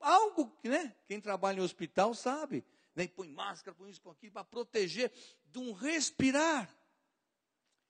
algo 0.00 0.50
que, 0.62 0.68
né, 0.68 0.94
quem 1.06 1.20
trabalha 1.20 1.58
em 1.58 1.62
hospital 1.62 2.14
sabe. 2.14 2.64
Né, 2.94 3.06
põe 3.08 3.28
máscara, 3.28 3.74
põe 3.74 3.90
isso, 3.90 4.00
põe 4.00 4.12
aquilo, 4.12 4.32
para 4.32 4.44
proteger 4.44 5.12
de 5.46 5.58
um 5.58 5.72
respirar. 5.72 6.72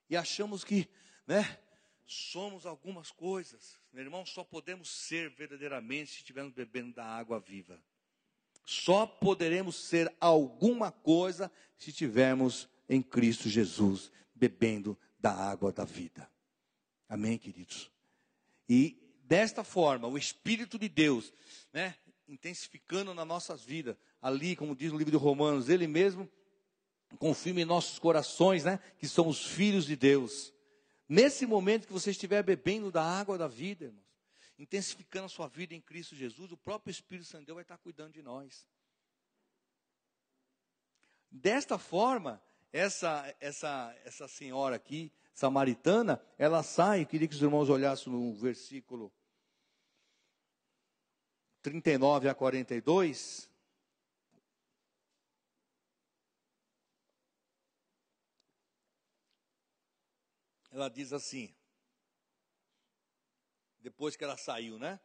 E 0.09 0.17
achamos 0.17 0.65
que, 0.65 0.89
né, 1.27 1.59
somos 2.05 2.65
algumas 2.65 3.11
coisas. 3.11 3.79
Meu 3.93 4.03
irmão, 4.03 4.25
só 4.25 4.43
podemos 4.43 4.89
ser 4.89 5.31
verdadeiramente 5.31 6.13
se 6.13 6.17
estivermos 6.19 6.55
bebendo 6.55 6.95
da 6.95 7.05
água 7.05 7.39
viva. 7.39 7.81
Só 8.65 9.07
poderemos 9.07 9.77
ser 9.77 10.15
alguma 10.21 10.91
coisa 10.91 11.51
se 11.77 11.91
estivermos 11.91 12.69
em 12.89 13.03
Cristo 13.03 13.49
Jesus, 13.49 14.11
bebendo 14.35 14.99
da 15.19 15.33
água 15.33 15.73
da 15.73 15.85
vida. 15.85 16.31
Amém, 17.09 17.39
queridos? 17.39 17.91
E 18.69 19.17
desta 19.25 19.65
forma, 19.65 20.07
o 20.07 20.19
Espírito 20.19 20.79
de 20.79 20.89
Deus, 20.89 21.33
né, 21.73 21.97
intensificando 22.27 23.15
nas 23.15 23.27
nossas 23.27 23.63
vidas, 23.63 23.97
ali, 24.21 24.55
como 24.55 24.77
diz 24.77 24.93
no 24.93 24.99
livro 24.99 25.11
de 25.11 25.17
Romanos, 25.17 25.69
Ele 25.69 25.87
mesmo 25.87 26.31
confirma 27.19 27.61
em 27.61 27.65
nossos 27.65 27.99
corações, 27.99 28.65
né, 28.65 28.79
que 28.99 29.09
somos 29.09 29.45
filhos 29.45 29.87
de 29.87 29.97
Deus. 29.97 30.53
Nesse 31.09 31.47
momento 31.47 31.87
que 31.87 31.93
você 31.93 32.11
estiver 32.11 32.43
bebendo 32.43 32.93
da 32.93 33.03
água 33.03 33.39
da 33.39 33.49
vida, 33.49 33.87
irmãos, 33.87 34.07
intensificando 34.59 35.27
a 35.27 35.31
sua 35.31 35.49
vida 35.49 35.75
em 35.75 35.81
Cristo 35.81 36.15
Jesus, 36.15 36.53
o 36.53 36.57
próprio 36.57 36.91
Espírito 36.91 37.27
Santo 37.27 37.41
de 37.41 37.47
Deus 37.47 37.57
vai 37.57 37.63
estar 37.63 37.79
cuidando 37.79 38.13
de 38.13 38.23
nós. 38.23 38.67
Desta 41.31 41.79
forma, 41.79 42.43
essa, 42.73 43.35
essa, 43.41 43.97
essa 44.05 44.29
senhora 44.29 44.77
aqui, 44.77 45.13
samaritana, 45.33 46.23
ela 46.37 46.63
sai, 46.63 47.05
queria 47.05 47.29
que 47.29 47.35
os 47.35 47.43
irmãos 47.43 47.69
olhassem 47.69 48.13
no 48.13 48.35
versículo 48.35 49.13
39 51.63 52.29
a 52.29 52.35
42. 52.35 53.49
ela 60.79 60.89
diz 60.89 61.13
assim, 61.13 61.53
depois 63.81 64.15
que 64.15 64.23
ela 64.23 64.37
saiu, 64.37 64.79
né? 64.79 65.01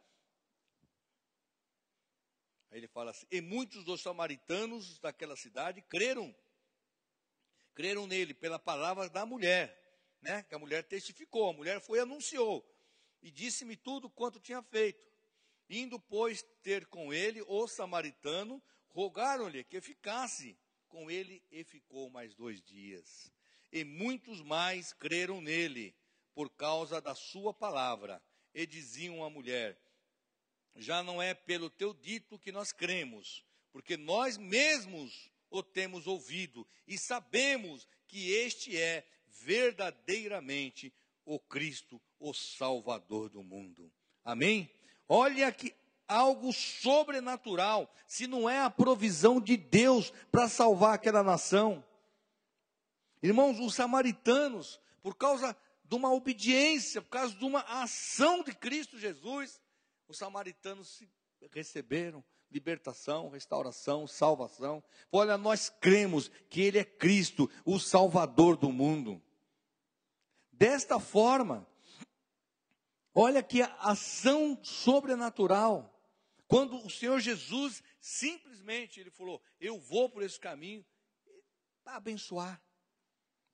Aí 2.70 2.78
ele 2.78 2.88
fala 2.88 3.10
assim: 3.10 3.26
E 3.30 3.40
muitos 3.40 3.84
dos 3.84 4.00
samaritanos 4.00 4.98
daquela 5.00 5.36
cidade 5.36 5.82
creram, 5.82 6.34
creram 7.74 8.06
nele 8.06 8.32
pela 8.32 8.58
palavra 8.58 9.08
da 9.08 9.26
mulher, 9.26 9.76
né? 10.22 10.42
Que 10.44 10.54
a 10.54 10.58
mulher 10.58 10.84
testificou, 10.84 11.50
a 11.50 11.52
mulher 11.52 11.80
foi 11.80 11.98
e 11.98 12.02
anunciou, 12.02 12.64
e 13.22 13.30
disse-me 13.30 13.76
tudo 13.76 14.08
quanto 14.10 14.40
tinha 14.40 14.62
feito. 14.62 15.04
Indo, 15.68 15.98
pois, 15.98 16.42
ter 16.62 16.86
com 16.86 17.12
ele 17.12 17.42
o 17.46 17.66
samaritano, 17.66 18.62
rogaram-lhe 18.90 19.64
que 19.64 19.80
ficasse 19.80 20.56
com 20.88 21.10
ele, 21.10 21.42
e 21.50 21.64
ficou 21.64 22.08
mais 22.10 22.34
dois 22.34 22.62
dias 22.62 23.32
e 23.74 23.82
muitos 23.82 24.40
mais 24.40 24.92
creram 24.92 25.40
nele 25.40 25.92
por 26.32 26.48
causa 26.48 27.00
da 27.00 27.12
sua 27.12 27.52
palavra. 27.52 28.22
E 28.54 28.64
diziam 28.64 29.24
à 29.24 29.28
mulher: 29.28 29.76
Já 30.76 31.02
não 31.02 31.20
é 31.20 31.34
pelo 31.34 31.68
teu 31.68 31.92
dito 31.92 32.38
que 32.38 32.52
nós 32.52 32.70
cremos, 32.70 33.44
porque 33.72 33.96
nós 33.96 34.38
mesmos 34.38 35.28
o 35.54 35.62
temos 35.62 36.08
ouvido 36.08 36.66
e 36.86 36.98
sabemos 36.98 37.86
que 38.08 38.32
este 38.32 38.76
é 38.76 39.06
verdadeiramente 39.28 40.92
o 41.24 41.38
Cristo, 41.38 42.02
o 42.18 42.34
Salvador 42.34 43.28
do 43.28 43.42
mundo. 43.42 43.90
Amém? 44.24 44.68
Olha 45.08 45.52
que 45.52 45.72
algo 46.08 46.52
sobrenatural, 46.52 47.92
se 48.06 48.26
não 48.26 48.50
é 48.50 48.60
a 48.60 48.68
provisão 48.68 49.40
de 49.40 49.56
Deus 49.56 50.12
para 50.30 50.48
salvar 50.48 50.94
aquela 50.94 51.22
nação. 51.22 51.84
Irmãos, 53.22 53.60
os 53.60 53.74
samaritanos, 53.74 54.80
por 55.02 55.16
causa 55.16 55.56
de 55.84 55.94
uma 55.94 56.12
obediência, 56.12 57.00
por 57.00 57.10
causa 57.10 57.34
de 57.34 57.44
uma 57.44 57.60
ação 57.60 58.42
de 58.42 58.52
Cristo 58.52 58.98
Jesus, 58.98 59.60
Os 60.06 60.18
samaritanos 60.18 60.88
se 60.96 61.08
receberam 61.52 62.22
libertação, 62.54 63.28
restauração, 63.30 64.06
salvação. 64.06 64.82
Olha, 65.10 65.36
nós 65.36 65.68
cremos 65.68 66.30
que 66.48 66.62
Ele 66.62 66.78
é 66.78 66.84
Cristo, 66.84 67.50
o 67.64 67.80
Salvador 67.80 68.56
do 68.56 68.70
mundo. 68.70 69.20
Desta 70.52 71.00
forma, 71.00 71.66
olha 73.12 73.42
que 73.42 73.60
a 73.60 73.74
ação 73.80 74.56
sobrenatural, 74.62 75.92
quando 76.46 76.76
o 76.76 76.88
Senhor 76.88 77.18
Jesus 77.18 77.82
simplesmente 78.00 79.00
ele 79.00 79.10
falou: 79.10 79.42
"Eu 79.58 79.80
vou 79.80 80.08
por 80.08 80.22
esse 80.22 80.38
caminho 80.38 80.86
para 81.82 81.96
abençoar, 81.96 82.62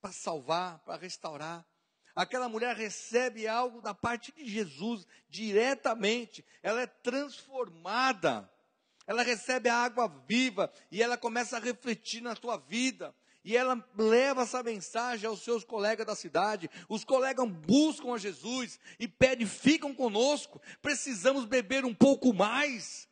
para 0.02 0.12
salvar, 0.12 0.80
para 0.80 1.00
restaurar". 1.00 1.66
Aquela 2.14 2.50
mulher 2.50 2.76
recebe 2.76 3.48
algo 3.48 3.80
da 3.80 3.94
parte 3.94 4.30
de 4.32 4.44
Jesus 4.44 5.06
diretamente, 5.26 6.44
ela 6.62 6.82
é 6.82 6.86
transformada. 6.86 8.50
Ela 9.10 9.24
recebe 9.24 9.68
a 9.68 9.74
água 9.74 10.06
viva 10.28 10.72
e 10.88 11.02
ela 11.02 11.18
começa 11.18 11.56
a 11.56 11.60
refletir 11.60 12.20
na 12.20 12.36
tua 12.36 12.56
vida. 12.56 13.12
E 13.44 13.56
ela 13.56 13.84
leva 13.98 14.42
essa 14.42 14.62
mensagem 14.62 15.26
aos 15.26 15.42
seus 15.42 15.64
colegas 15.64 16.06
da 16.06 16.14
cidade. 16.14 16.70
Os 16.88 17.02
colegas 17.02 17.44
buscam 17.50 18.14
a 18.14 18.18
Jesus 18.18 18.78
e 19.00 19.08
pedem, 19.08 19.48
ficam 19.48 19.92
conosco. 19.92 20.62
Precisamos 20.80 21.44
beber 21.44 21.84
um 21.84 21.92
pouco 21.92 22.32
mais. 22.32 23.08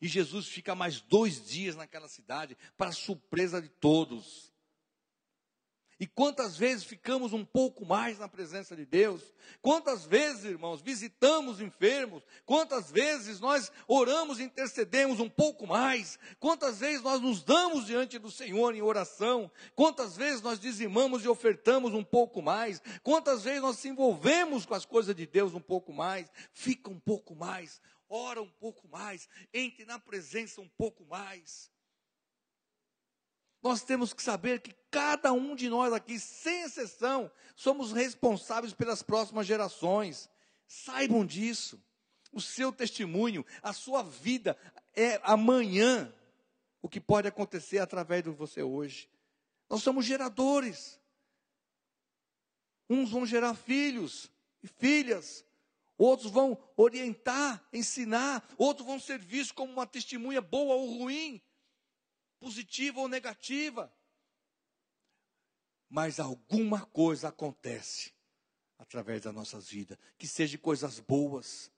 E 0.00 0.08
Jesus 0.08 0.48
fica 0.48 0.74
mais 0.74 1.02
dois 1.02 1.46
dias 1.46 1.76
naquela 1.76 2.08
cidade, 2.08 2.56
para 2.74 2.92
surpresa 2.92 3.60
de 3.60 3.68
todos. 3.68 4.51
E 6.02 6.06
quantas 6.08 6.56
vezes 6.56 6.82
ficamos 6.82 7.32
um 7.32 7.44
pouco 7.44 7.86
mais 7.86 8.18
na 8.18 8.28
presença 8.28 8.74
de 8.74 8.84
Deus? 8.84 9.22
Quantas 9.60 10.04
vezes, 10.04 10.42
irmãos, 10.42 10.80
visitamos 10.80 11.60
enfermos? 11.60 12.24
Quantas 12.44 12.90
vezes 12.90 13.38
nós 13.38 13.70
oramos 13.86 14.40
e 14.40 14.42
intercedemos 14.42 15.20
um 15.20 15.30
pouco 15.30 15.64
mais? 15.64 16.18
Quantas 16.40 16.80
vezes 16.80 17.02
nós 17.02 17.20
nos 17.20 17.44
damos 17.44 17.86
diante 17.86 18.18
do 18.18 18.32
Senhor 18.32 18.74
em 18.74 18.82
oração? 18.82 19.48
Quantas 19.76 20.16
vezes 20.16 20.42
nós 20.42 20.58
dizimamos 20.58 21.24
e 21.24 21.28
ofertamos 21.28 21.94
um 21.94 22.02
pouco 22.02 22.42
mais? 22.42 22.82
Quantas 23.04 23.44
vezes 23.44 23.62
nós 23.62 23.76
se 23.76 23.88
envolvemos 23.88 24.66
com 24.66 24.74
as 24.74 24.84
coisas 24.84 25.14
de 25.14 25.24
Deus 25.24 25.54
um 25.54 25.60
pouco 25.60 25.92
mais? 25.92 26.28
Fica 26.52 26.90
um 26.90 26.98
pouco 26.98 27.36
mais, 27.36 27.80
ora 28.08 28.42
um 28.42 28.50
pouco 28.50 28.88
mais, 28.88 29.28
entre 29.54 29.84
na 29.84 30.00
presença 30.00 30.60
um 30.60 30.68
pouco 30.68 31.04
mais. 31.04 31.70
Nós 33.62 33.82
temos 33.82 34.12
que 34.12 34.22
saber 34.22 34.60
que 34.60 34.74
cada 34.90 35.32
um 35.32 35.54
de 35.54 35.68
nós 35.68 35.92
aqui, 35.92 36.18
sem 36.18 36.62
exceção, 36.62 37.30
somos 37.54 37.92
responsáveis 37.92 38.74
pelas 38.74 39.02
próximas 39.02 39.46
gerações. 39.46 40.28
Saibam 40.66 41.24
disso. 41.24 41.80
O 42.32 42.40
seu 42.40 42.72
testemunho, 42.72 43.44
a 43.62 43.72
sua 43.72 44.02
vida 44.02 44.56
é 44.94 45.20
amanhã 45.22 46.12
o 46.80 46.88
que 46.88 46.98
pode 46.98 47.28
acontecer 47.28 47.78
através 47.78 48.24
de 48.24 48.30
você 48.30 48.62
hoje. 48.62 49.08
Nós 49.68 49.82
somos 49.82 50.04
geradores. 50.04 50.98
Uns 52.88 53.10
vão 53.10 53.24
gerar 53.24 53.54
filhos 53.54 54.30
e 54.62 54.66
filhas, 54.66 55.44
outros 55.96 56.30
vão 56.30 56.58
orientar, 56.76 57.64
ensinar, 57.72 58.46
outros 58.58 58.86
vão 58.86 58.98
ser 58.98 59.18
vistos 59.18 59.52
como 59.52 59.72
uma 59.72 59.86
testemunha 59.86 60.40
boa 60.40 60.74
ou 60.74 60.98
ruim 60.98 61.40
positiva 62.42 63.00
ou 63.00 63.06
negativa. 63.06 63.94
Mas 65.88 66.18
alguma 66.18 66.84
coisa 66.86 67.28
acontece 67.28 68.12
através 68.76 69.22
das 69.22 69.32
nossas 69.32 69.68
vidas, 69.68 69.96
que 70.18 70.26
seja 70.26 70.58
coisas 70.58 70.98
boas, 70.98 71.70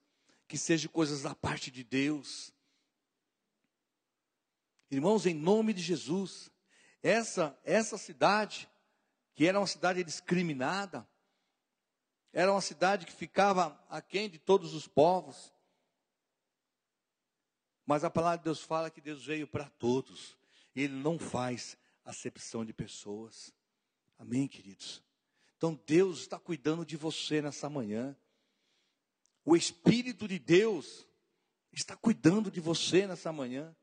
que 0.49 0.57
seja 0.57 0.89
coisas 0.89 1.21
da 1.21 1.35
parte 1.35 1.71
de 1.71 1.85
Deus. 1.85 2.51
Irmãos, 4.91 5.27
em 5.27 5.35
nome 5.35 5.75
de 5.75 5.83
Jesus, 5.83 6.51
essa 7.03 7.59
essa 7.63 7.99
cidade, 7.99 8.67
que 9.35 9.47
era 9.47 9.61
uma 9.61 9.67
cidade 9.67 10.03
discriminada, 10.03 11.07
era 12.33 12.51
uma 12.51 12.63
cidade 12.63 13.05
que 13.05 13.13
ficava 13.13 13.79
aquém 13.91 14.31
de 14.31 14.39
todos 14.39 14.73
os 14.73 14.89
povos. 14.89 15.53
Mas 17.85 18.03
a 18.03 18.09
palavra 18.09 18.39
de 18.39 18.45
Deus 18.45 18.63
fala 18.63 18.91
que 18.91 19.03
Deus 19.03 19.27
veio 19.27 19.47
para 19.47 19.69
todos. 19.69 20.39
Ele 20.75 20.95
não 20.95 21.19
faz 21.19 21.77
acepção 22.05 22.65
de 22.65 22.73
pessoas. 22.73 23.53
Amém, 24.19 24.49
queridos? 24.49 25.03
Então 25.57 25.81
Deus 25.87 26.21
está 26.21 26.39
cuidando 26.39 26.85
de 26.85 26.97
você 26.97 27.41
nessa 27.41 27.69
manhã. 27.69 28.17
O 29.45 29.57
Espírito 29.57 30.27
de 30.27 30.39
Deus 30.39 31.07
está 31.73 31.97
cuidando 31.97 32.51
de 32.51 32.61
você 32.61 33.07
nessa 33.07 33.33
manhã. 33.33 33.75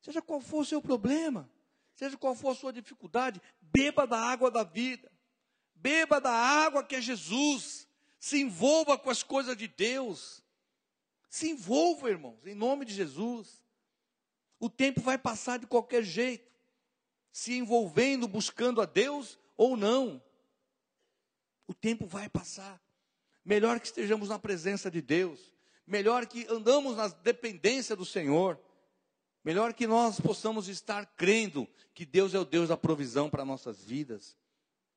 Seja 0.00 0.20
qual 0.20 0.40
for 0.40 0.62
o 0.62 0.64
seu 0.64 0.82
problema, 0.82 1.48
seja 1.94 2.16
qual 2.16 2.34
for 2.34 2.50
a 2.50 2.54
sua 2.54 2.72
dificuldade, 2.72 3.40
beba 3.60 4.06
da 4.06 4.18
água 4.18 4.50
da 4.50 4.64
vida. 4.64 5.10
Beba 5.74 6.20
da 6.20 6.32
água 6.32 6.84
que 6.84 6.96
é 6.96 7.00
Jesus. 7.00 7.88
Se 8.18 8.40
envolva 8.40 8.98
com 8.98 9.10
as 9.10 9.22
coisas 9.22 9.56
de 9.56 9.66
Deus. 9.66 10.42
Se 11.28 11.50
envolva, 11.50 12.10
irmãos, 12.10 12.44
em 12.46 12.54
nome 12.54 12.84
de 12.84 12.94
Jesus. 12.94 13.61
O 14.62 14.70
tempo 14.70 15.00
vai 15.00 15.18
passar 15.18 15.58
de 15.58 15.66
qualquer 15.66 16.04
jeito, 16.04 16.48
se 17.32 17.54
envolvendo, 17.54 18.28
buscando 18.28 18.80
a 18.80 18.84
Deus 18.84 19.36
ou 19.56 19.76
não. 19.76 20.22
O 21.66 21.74
tempo 21.74 22.06
vai 22.06 22.28
passar. 22.28 22.80
Melhor 23.44 23.80
que 23.80 23.88
estejamos 23.88 24.28
na 24.28 24.38
presença 24.38 24.88
de 24.88 25.02
Deus, 25.02 25.52
melhor 25.84 26.26
que 26.26 26.46
andamos 26.46 26.96
na 26.96 27.08
dependência 27.08 27.96
do 27.96 28.04
Senhor, 28.04 28.56
melhor 29.42 29.74
que 29.74 29.84
nós 29.84 30.20
possamos 30.20 30.68
estar 30.68 31.06
crendo 31.16 31.66
que 31.92 32.06
Deus 32.06 32.32
é 32.32 32.38
o 32.38 32.44
Deus 32.44 32.68
da 32.68 32.76
provisão 32.76 33.28
para 33.28 33.44
nossas 33.44 33.82
vidas. 33.82 34.36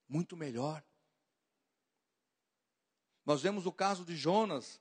Muito 0.07 0.37
melhor. 0.37 0.83
Nós 3.25 3.41
vemos 3.41 3.65
o 3.65 3.71
caso 3.71 4.05
de 4.05 4.15
Jonas. 4.15 4.79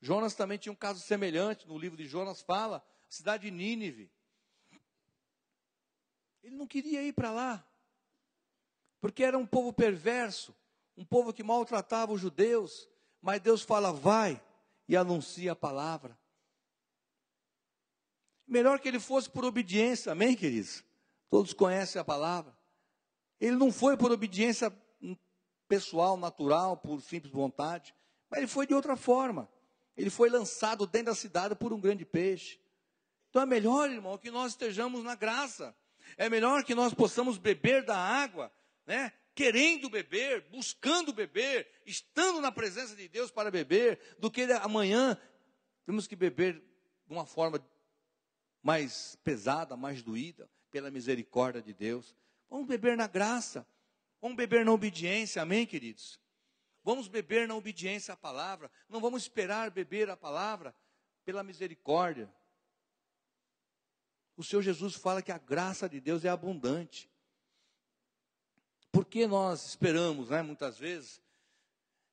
Jonas 0.00 0.34
também 0.34 0.56
tinha 0.56 0.72
um 0.72 0.76
caso 0.76 1.00
semelhante, 1.00 1.68
no 1.68 1.76
livro 1.76 1.98
de 1.98 2.06
Jonas 2.08 2.40
fala, 2.40 2.82
cidade 3.08 3.44
de 3.44 3.50
Nínive. 3.50 4.10
Ele 6.42 6.56
não 6.56 6.66
queria 6.66 7.02
ir 7.02 7.12
para 7.12 7.30
lá, 7.30 7.66
porque 9.00 9.24
era 9.24 9.38
um 9.38 9.46
povo 9.46 9.72
perverso, 9.72 10.54
um 10.96 11.04
povo 11.04 11.32
que 11.32 11.42
maltratava 11.42 12.12
os 12.12 12.20
judeus, 12.20 12.88
mas 13.20 13.40
Deus 13.40 13.62
fala: 13.62 13.92
vai 13.92 14.42
e 14.88 14.96
anuncia 14.96 15.52
a 15.52 15.56
palavra. 15.56 16.18
Melhor 18.46 18.78
que 18.78 18.88
ele 18.88 19.00
fosse 19.00 19.28
por 19.30 19.44
obediência, 19.44 20.12
amém, 20.12 20.36
queridos? 20.36 20.84
Todos 21.30 21.52
conhecem 21.52 22.00
a 22.00 22.04
palavra. 22.04 22.56
Ele 23.40 23.56
não 23.56 23.72
foi 23.72 23.96
por 23.96 24.12
obediência 24.12 24.70
pessoal, 25.66 26.16
natural, 26.16 26.76
por 26.76 27.00
simples 27.00 27.32
vontade, 27.32 27.94
mas 28.28 28.38
ele 28.38 28.46
foi 28.46 28.66
de 28.66 28.74
outra 28.74 28.96
forma. 28.96 29.48
Ele 29.96 30.10
foi 30.10 30.28
lançado 30.28 30.86
dentro 30.86 31.06
da 31.06 31.14
cidade 31.14 31.54
por 31.54 31.72
um 31.72 31.80
grande 31.80 32.04
peixe. 32.04 32.60
Então 33.34 33.42
é 33.42 33.46
melhor, 33.46 33.90
irmão, 33.90 34.16
que 34.16 34.30
nós 34.30 34.52
estejamos 34.52 35.02
na 35.02 35.16
graça. 35.16 35.76
É 36.16 36.30
melhor 36.30 36.62
que 36.62 36.72
nós 36.72 36.94
possamos 36.94 37.36
beber 37.36 37.84
da 37.84 37.96
água, 37.96 38.48
né? 38.86 39.12
Querendo 39.34 39.90
beber, 39.90 40.42
buscando 40.52 41.12
beber, 41.12 41.68
estando 41.84 42.40
na 42.40 42.52
presença 42.52 42.94
de 42.94 43.08
Deus 43.08 43.32
para 43.32 43.50
beber, 43.50 43.98
do 44.20 44.30
que 44.30 44.44
amanhã 44.62 45.20
temos 45.84 46.06
que 46.06 46.14
beber 46.14 46.62
de 47.08 47.12
uma 47.12 47.26
forma 47.26 47.60
mais 48.62 49.16
pesada, 49.24 49.76
mais 49.76 50.00
doída, 50.00 50.48
pela 50.70 50.88
misericórdia 50.88 51.60
de 51.60 51.74
Deus. 51.74 52.14
Vamos 52.48 52.68
beber 52.68 52.96
na 52.96 53.08
graça, 53.08 53.66
vamos 54.20 54.36
beber 54.36 54.64
na 54.64 54.70
obediência, 54.70 55.42
amém, 55.42 55.66
queridos? 55.66 56.20
Vamos 56.84 57.08
beber 57.08 57.48
na 57.48 57.56
obediência 57.56 58.14
à 58.14 58.16
palavra, 58.16 58.70
não 58.88 59.00
vamos 59.00 59.22
esperar 59.22 59.72
beber 59.72 60.08
a 60.08 60.16
palavra 60.16 60.72
pela 61.24 61.42
misericórdia. 61.42 62.32
O 64.36 64.42
Senhor 64.42 64.62
Jesus 64.62 64.94
fala 64.94 65.22
que 65.22 65.30
a 65.30 65.38
graça 65.38 65.88
de 65.88 66.00
Deus 66.00 66.24
é 66.24 66.28
abundante. 66.28 67.08
Por 68.90 69.04
que 69.04 69.26
nós 69.26 69.66
esperamos, 69.66 70.30
né, 70.30 70.42
muitas 70.42 70.78
vezes, 70.78 71.20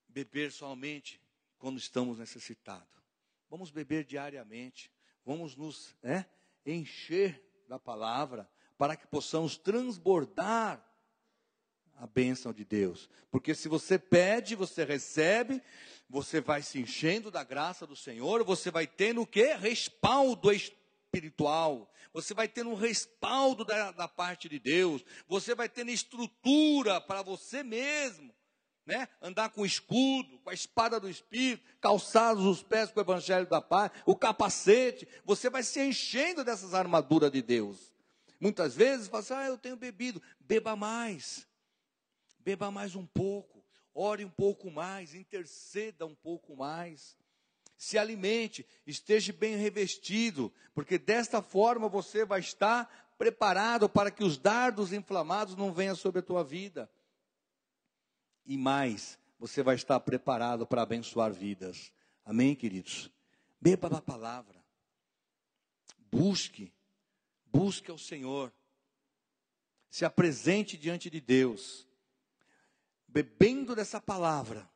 beber 0.08 0.52
somente 0.52 1.22
quando 1.58 1.78
estamos 1.78 2.20
necessitados? 2.20 2.88
Vamos 3.50 3.72
beber 3.72 4.04
diariamente, 4.04 4.92
vamos 5.26 5.56
nos 5.56 5.96
né, 6.02 6.26
encher 6.66 7.44
da 7.68 7.80
palavra, 7.80 8.50
para 8.78 8.96
que 8.96 9.08
possamos 9.08 9.58
transbordar 9.58 10.84
a 11.98 12.08
bênção 12.08 12.52
de 12.52 12.66
Deus. 12.66 13.10
Porque 13.30 13.54
se 13.54 13.68
você 13.68 14.00
pede, 14.00 14.56
você 14.56 14.84
recebe, 14.84 15.62
você 16.10 16.42
vai 16.42 16.62
se 16.62 16.80
enchendo 16.80 17.30
da 17.30 17.44
graça 17.44 17.86
do 17.86 17.96
Senhor, 17.96 18.44
você 18.44 18.72
vai 18.72 18.88
tendo 18.88 19.22
o 19.22 19.28
que? 19.28 19.54
Respaldo 19.54 20.52
espiritual, 20.52 20.81
você 22.14 22.34
vai 22.34 22.48
tendo 22.48 22.70
um 22.70 22.76
respaldo 22.76 23.66
da, 23.66 23.92
da 23.92 24.08
parte 24.08 24.48
de 24.48 24.60
Deus, 24.60 25.04
você 25.28 25.54
vai 25.54 25.68
tendo 25.68 25.92
estrutura 25.92 27.02
para 27.02 27.22
você 27.22 27.64
mesmo, 27.64 28.34
né? 28.86 29.08
Andar 29.22 29.50
com 29.50 29.66
escudo, 29.66 30.40
com 30.40 30.50
a 30.50 30.54
espada 30.54 31.00
do 31.00 31.10
Espírito, 31.10 31.64
calçados 31.80 32.46
os 32.46 32.64
pés 32.64 32.92
com 32.92 33.00
o 33.00 33.04
Evangelho 33.04 33.48
da 33.48 33.62
Paz, 33.62 33.92
o 34.06 34.16
capacete. 34.16 35.08
Você 35.26 35.50
vai 35.50 35.64
se 35.64 35.82
enchendo 35.82 36.44
dessas 36.44 36.74
armaduras 36.74 37.32
de 37.32 37.42
Deus. 37.42 37.94
Muitas 38.40 38.76
vezes 38.76 39.08
fala 39.08 39.20
assim, 39.20 39.34
ah, 39.34 39.48
eu 39.48 39.58
tenho 39.58 39.76
bebido. 39.76 40.22
Beba 40.40 40.76
mais. 40.76 41.48
Beba 42.40 42.72
mais 42.72 42.96
um 42.96 43.06
pouco. 43.06 43.64
Ore 43.94 44.26
um 44.26 44.30
pouco 44.30 44.72
mais. 44.72 45.14
Interceda 45.14 46.06
um 46.06 46.16
pouco 46.16 46.56
mais. 46.56 47.16
Se 47.82 47.98
alimente. 47.98 48.66
Esteja 48.86 49.34
bem 49.34 49.56
revestido. 49.56 50.54
Porque 50.74 50.98
desta 50.98 51.42
forma 51.42 51.90
você 51.90 52.26
vai 52.26 52.40
estar 52.40 53.14
preparado 53.18 53.88
para 53.88 54.12
que 54.12 54.24
os 54.24 54.38
dardos 54.38 54.94
inflamados 54.94 55.56
não 55.56 55.74
venham 55.74 55.96
sobre 55.96 56.20
a 56.20 56.24
tua 56.24 56.44
vida 56.44 56.90
e 58.46 58.58
mais, 58.58 59.20
você 59.40 59.64
vai 59.64 59.76
estar 59.76 60.00
preparado 60.00 60.66
para 60.66 60.82
abençoar 60.82 61.32
vidas. 61.32 61.92
Amém, 62.26 62.56
queridos? 62.56 63.10
Beba 63.60 63.90
da 63.90 64.02
palavra. 64.02 64.62
Busque, 66.12 66.74
busque 67.46 67.90
ao 67.90 67.98
Senhor. 67.98 68.54
Se 69.90 70.06
apresente 70.06 70.78
diante 70.78 71.10
de 71.10 71.22
Deus. 71.22 71.88
Bebendo 73.08 73.76
dessa 73.76 74.00
palavra, 74.00 74.70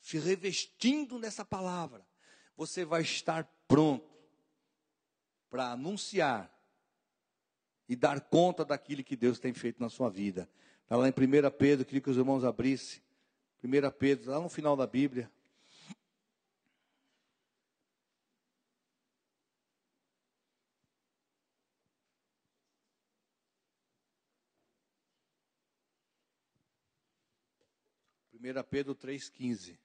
se 0.00 0.18
revestindo 0.18 1.18
dessa 1.18 1.44
palavra, 1.44 2.06
você 2.60 2.84
vai 2.84 3.00
estar 3.00 3.50
pronto 3.66 4.06
para 5.48 5.72
anunciar 5.72 6.54
e 7.88 7.96
dar 7.96 8.20
conta 8.20 8.66
daquilo 8.66 9.02
que 9.02 9.16
Deus 9.16 9.38
tem 9.38 9.54
feito 9.54 9.80
na 9.80 9.88
sua 9.88 10.10
vida. 10.10 10.46
Está 10.82 10.94
lá 10.94 11.08
em 11.08 11.10
1 11.10 11.50
Pedro, 11.56 11.86
queria 11.86 12.02
que 12.02 12.10
os 12.10 12.18
irmãos 12.18 12.44
abrissem. 12.44 13.00
1 13.64 13.90
Pedro, 13.98 14.30
lá 14.32 14.38
no 14.38 14.50
final 14.50 14.76
da 14.76 14.86
Bíblia. 14.86 15.32
Primeira 28.30 28.62
Pedro 28.62 28.94
3,15. 28.94 29.78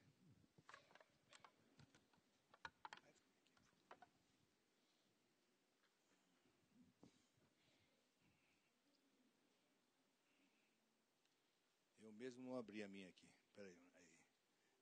Eu 12.06 12.12
mesmo 12.12 12.45
não 12.56 12.60
abri 12.60 12.82
a 12.82 12.88
minha 12.88 13.06
aqui. 13.06 13.28
Espera 13.50 13.68
aí. 13.68 13.74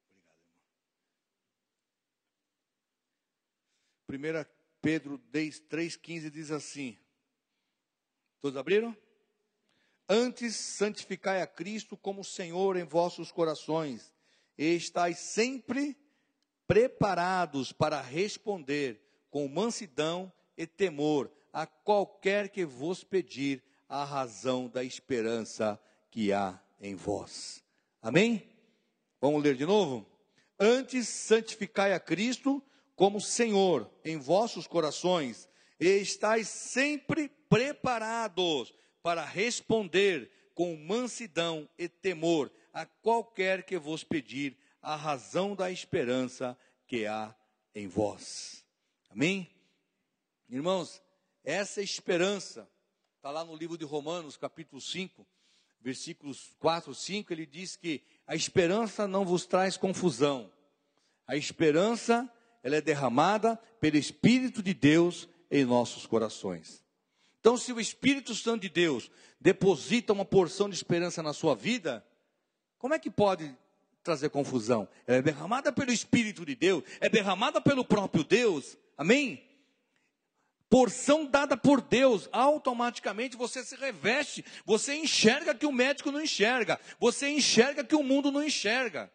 Obrigado, 0.07 0.39
irmão. 4.09 4.45
1 4.45 4.55
Pedro 4.81 5.19
3,15 5.33 6.31
diz 6.31 6.53
assim. 6.53 6.97
Todos 8.41 8.57
abriram? 8.57 8.97
Antes 10.09 10.55
santificai 10.55 11.43
a 11.43 11.49
Cristo 11.49 11.97
como 11.97 12.23
Senhor 12.23 12.77
em 12.77 12.85
vossos 12.85 13.33
corações, 13.33 14.15
e 14.57 14.77
estáis 14.77 15.19
sempre 15.19 15.99
preparados 16.69 17.73
para 17.73 18.01
responder 18.01 19.03
com 19.31 19.49
mansidão 19.49 20.33
e 20.57 20.65
temor 20.65 21.29
a 21.53 21.67
qualquer 21.67 22.51
que 22.51 22.65
vos 22.65 23.03
pedir 23.03 23.65
a 23.89 24.05
razão 24.05 24.69
da 24.69 24.85
esperança 24.85 25.81
que 26.09 26.33
há 26.33 26.63
em 26.81 26.95
vós. 26.95 27.63
Amém? 28.05 28.47
Vamos 29.19 29.43
ler 29.43 29.57
de 29.57 29.64
novo? 29.64 30.07
Antes 30.61 31.09
santificai 31.09 31.95
a 31.95 31.99
Cristo 31.99 32.62
como 32.95 33.19
Senhor 33.19 33.90
em 34.05 34.19
vossos 34.19 34.67
corações, 34.67 35.49
e 35.81 35.87
estáis 35.87 36.47
sempre 36.49 37.31
preparados 37.49 38.75
para 39.03 39.25
responder 39.25 40.31
com 40.55 40.77
mansidão 40.77 41.67
e 41.79 41.88
temor 41.88 42.53
a 42.75 42.85
qualquer 42.85 43.64
que 43.64 43.79
vos 43.79 44.05
pedir 44.05 44.55
a 44.83 44.95
razão 44.97 45.57
da 45.57 45.71
esperança 45.71 46.59
que 46.87 47.07
há 47.07 47.35
em 47.75 47.88
vós. 47.88 48.67
Amém? 49.09 49.51
Irmãos, 50.47 51.03
essa 51.43 51.81
esperança 51.81 52.71
está 53.17 53.31
lá 53.31 53.47
no 53.47 53.57
livro 53.57 53.79
de 53.79 53.85
Romanos, 53.87 54.37
capítulo 54.37 54.79
5, 54.79 55.27
versículos 55.85 56.57
4, 56.61 56.94
5, 56.94 57.31
ele 57.31 57.44
diz 57.44 57.77
que 57.77 58.03
a 58.27 58.35
esperança 58.35 59.07
não 59.07 59.23
vos 59.23 59.44
traz 59.44 59.77
confusão. 59.77 60.51
A 61.27 61.37
esperança, 61.37 62.29
ela 62.62 62.77
é 62.77 62.81
derramada 62.81 63.57
pelo 63.79 63.99
Espírito 63.99 64.62
de 64.62 64.73
Deus 64.73 65.29
em 65.51 65.62
nossos 65.66 66.07
corações. 66.07 66.83
Então, 67.38 67.59
se 67.59 67.70
o 67.70 67.79
Espírito 67.79 68.35
Santo 68.35 68.62
de 68.62 68.70
Deus 68.70 69.11
deposita 69.38 70.14
uma 70.14 70.25
porção 70.25 70.70
de 70.70 70.75
esperança 70.75 71.23
na 71.23 71.35
sua 71.35 71.55
vida, 71.55 72.03
como 72.79 72.94
é 72.94 72.99
que 72.99 73.11
pode 73.11 73.55
trazer 74.03 74.31
confusão? 74.31 74.88
Ela 75.07 75.18
é 75.18 75.23
derramada 75.23 75.70
pelo 75.70 75.92
Espírito 75.92 76.47
de 76.47 76.55
Deus, 76.55 76.83
é 76.99 77.11
derramada 77.11 77.61
pelo 77.61 77.85
próprio 77.85 78.25
Deus. 78.25 78.79
Amém? 78.97 79.44
Porção 80.68 81.24
dada 81.24 81.57
por 81.57 81.81
Deus, 81.81 82.29
automaticamente 82.33 83.37
você 83.37 83.64
se 83.64 83.77
reveste, 83.77 84.44
você 84.64 84.94
enxerga 84.94 85.55
que 85.55 85.66
o 85.66 85.72
médico 85.72 86.11
não 86.11 86.20
enxerga, 86.20 86.81
você 86.98 87.29
enxerga 87.29 87.85
que 87.85 87.94
o 87.94 88.03
mundo 88.03 88.33
não 88.33 88.42
enxerga. 88.42 89.12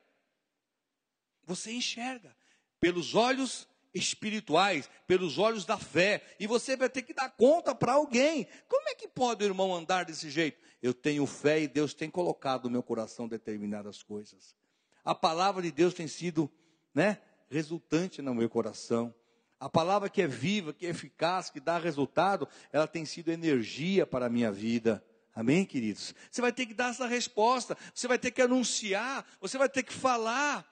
Você 1.45 1.71
enxerga 1.71 2.35
pelos 2.79 3.15
olhos 3.15 3.67
espirituais, 3.93 4.89
pelos 5.07 5.37
olhos 5.37 5.65
da 5.65 5.77
fé, 5.77 6.23
e 6.39 6.47
você 6.47 6.77
vai 6.77 6.89
ter 6.89 7.01
que 7.01 7.13
dar 7.13 7.29
conta 7.29 7.73
para 7.73 7.93
alguém. 7.93 8.47
Como 8.67 8.87
é 8.89 8.95
que 8.95 9.07
pode 9.07 9.43
o 9.43 9.47
irmão 9.47 9.75
andar 9.75 10.05
desse 10.05 10.29
jeito? 10.29 10.59
Eu 10.81 10.93
tenho 10.93 11.25
fé 11.25 11.59
e 11.59 11.67
Deus 11.67 11.93
tem 11.93 12.09
colocado 12.09 12.65
no 12.65 12.71
meu 12.71 12.83
coração 12.83 13.27
determinadas 13.27 14.03
coisas. 14.03 14.55
A 15.03 15.15
palavra 15.15 15.61
de 15.61 15.71
Deus 15.71 15.93
tem 15.93 16.07
sido, 16.07 16.49
né, 16.93 17.21
resultante 17.49 18.21
no 18.21 18.33
meu 18.33 18.49
coração. 18.49 19.13
A 19.59 19.69
palavra 19.69 20.09
que 20.09 20.21
é 20.21 20.27
viva, 20.27 20.73
que 20.73 20.85
é 20.85 20.89
eficaz, 20.89 21.49
que 21.49 21.59
dá 21.59 21.77
resultado, 21.77 22.47
ela 22.71 22.87
tem 22.87 23.03
sido 23.03 23.29
energia 23.29 24.07
para 24.07 24.27
a 24.27 24.29
minha 24.29 24.51
vida. 24.51 25.03
Amém, 25.35 25.65
queridos? 25.65 26.15
Você 26.31 26.41
vai 26.41 26.53
ter 26.53 26.65
que 26.65 26.73
dar 26.73 26.91
essa 26.91 27.05
resposta, 27.05 27.77
você 27.93 28.07
vai 28.07 28.17
ter 28.17 28.31
que 28.31 28.41
anunciar, 28.41 29.25
você 29.39 29.57
vai 29.57 29.67
ter 29.67 29.83
que 29.83 29.93
falar 29.93 30.65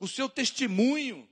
o 0.00 0.08
seu 0.08 0.28
testemunho. 0.28 1.28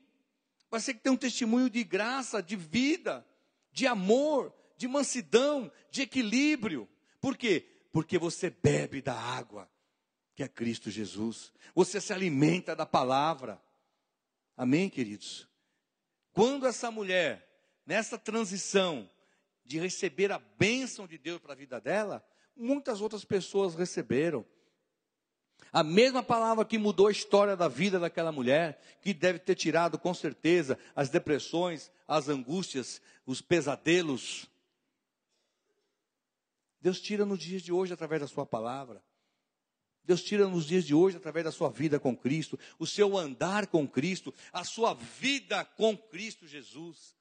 Vai 0.70 0.80
ter 0.80 0.94
que 0.94 1.00
ter 1.00 1.10
um 1.10 1.16
testemunho 1.16 1.68
de 1.68 1.84
graça, 1.84 2.42
de 2.42 2.56
vida, 2.56 3.26
de 3.70 3.86
amor, 3.86 4.54
de 4.76 4.88
mansidão, 4.88 5.70
de 5.90 6.02
equilíbrio. 6.02 6.88
Por 7.20 7.36
quê? 7.36 7.66
Porque 7.92 8.18
você 8.18 8.50
bebe 8.50 9.02
da 9.02 9.14
água, 9.14 9.70
que 10.34 10.42
é 10.42 10.48
Cristo 10.48 10.90
Jesus. 10.90 11.52
Você 11.74 12.00
se 12.00 12.12
alimenta 12.12 12.74
da 12.74 12.86
palavra. 12.86 13.62
Amém, 14.56 14.88
queridos? 14.88 15.46
Quando 16.32 16.66
essa 16.66 16.90
mulher, 16.90 17.46
nessa 17.86 18.18
transição 18.18 19.08
de 19.64 19.78
receber 19.78 20.32
a 20.32 20.38
bênção 20.38 21.06
de 21.06 21.18
Deus 21.18 21.40
para 21.40 21.52
a 21.52 21.56
vida 21.56 21.80
dela, 21.80 22.24
muitas 22.56 23.00
outras 23.00 23.24
pessoas 23.24 23.74
receberam. 23.74 24.44
A 25.72 25.82
mesma 25.82 26.22
palavra 26.22 26.64
que 26.64 26.76
mudou 26.78 27.06
a 27.06 27.12
história 27.12 27.56
da 27.56 27.68
vida 27.68 27.98
daquela 27.98 28.32
mulher, 28.32 28.80
que 29.00 29.14
deve 29.14 29.38
ter 29.38 29.54
tirado 29.54 29.98
com 29.98 30.12
certeza 30.12 30.78
as 30.94 31.08
depressões, 31.08 31.90
as 32.06 32.28
angústias, 32.28 33.00
os 33.24 33.40
pesadelos. 33.40 34.46
Deus 36.80 37.00
tira 37.00 37.24
nos 37.24 37.38
dias 37.38 37.62
de 37.62 37.72
hoje 37.72 37.92
através 37.92 38.20
da 38.20 38.26
Sua 38.26 38.44
palavra. 38.44 39.02
Deus 40.04 40.22
tira 40.22 40.48
nos 40.48 40.66
dias 40.66 40.84
de 40.84 40.94
hoje 40.94 41.16
através 41.16 41.44
da 41.44 41.52
sua 41.52 41.70
vida 41.70 42.00
com 42.00 42.16
Cristo, 42.16 42.58
o 42.78 42.86
seu 42.86 43.16
andar 43.16 43.66
com 43.68 43.86
Cristo, 43.86 44.34
a 44.52 44.64
sua 44.64 44.94
vida 44.94 45.64
com 45.64 45.96
Cristo 45.96 46.46
Jesus. 46.46 47.16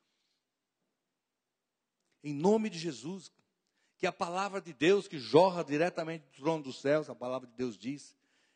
Em 2.23 2.33
nome 2.33 2.69
de 2.69 2.79
Jesus, 2.79 3.31
que 3.97 4.07
a 4.07 4.11
palavra 4.11 4.59
de 4.59 4.73
Deus 4.73 5.07
que 5.07 5.19
jorra 5.19 5.63
diretamente 5.63 6.25
do 6.25 6.41
trono 6.41 6.63
dos 6.63 6.81
céus, 6.81 7.09
a 7.09 7.15
palavra 7.15 7.47
de 7.47 7.55
Deus 7.55 7.77
diz, 7.77 8.15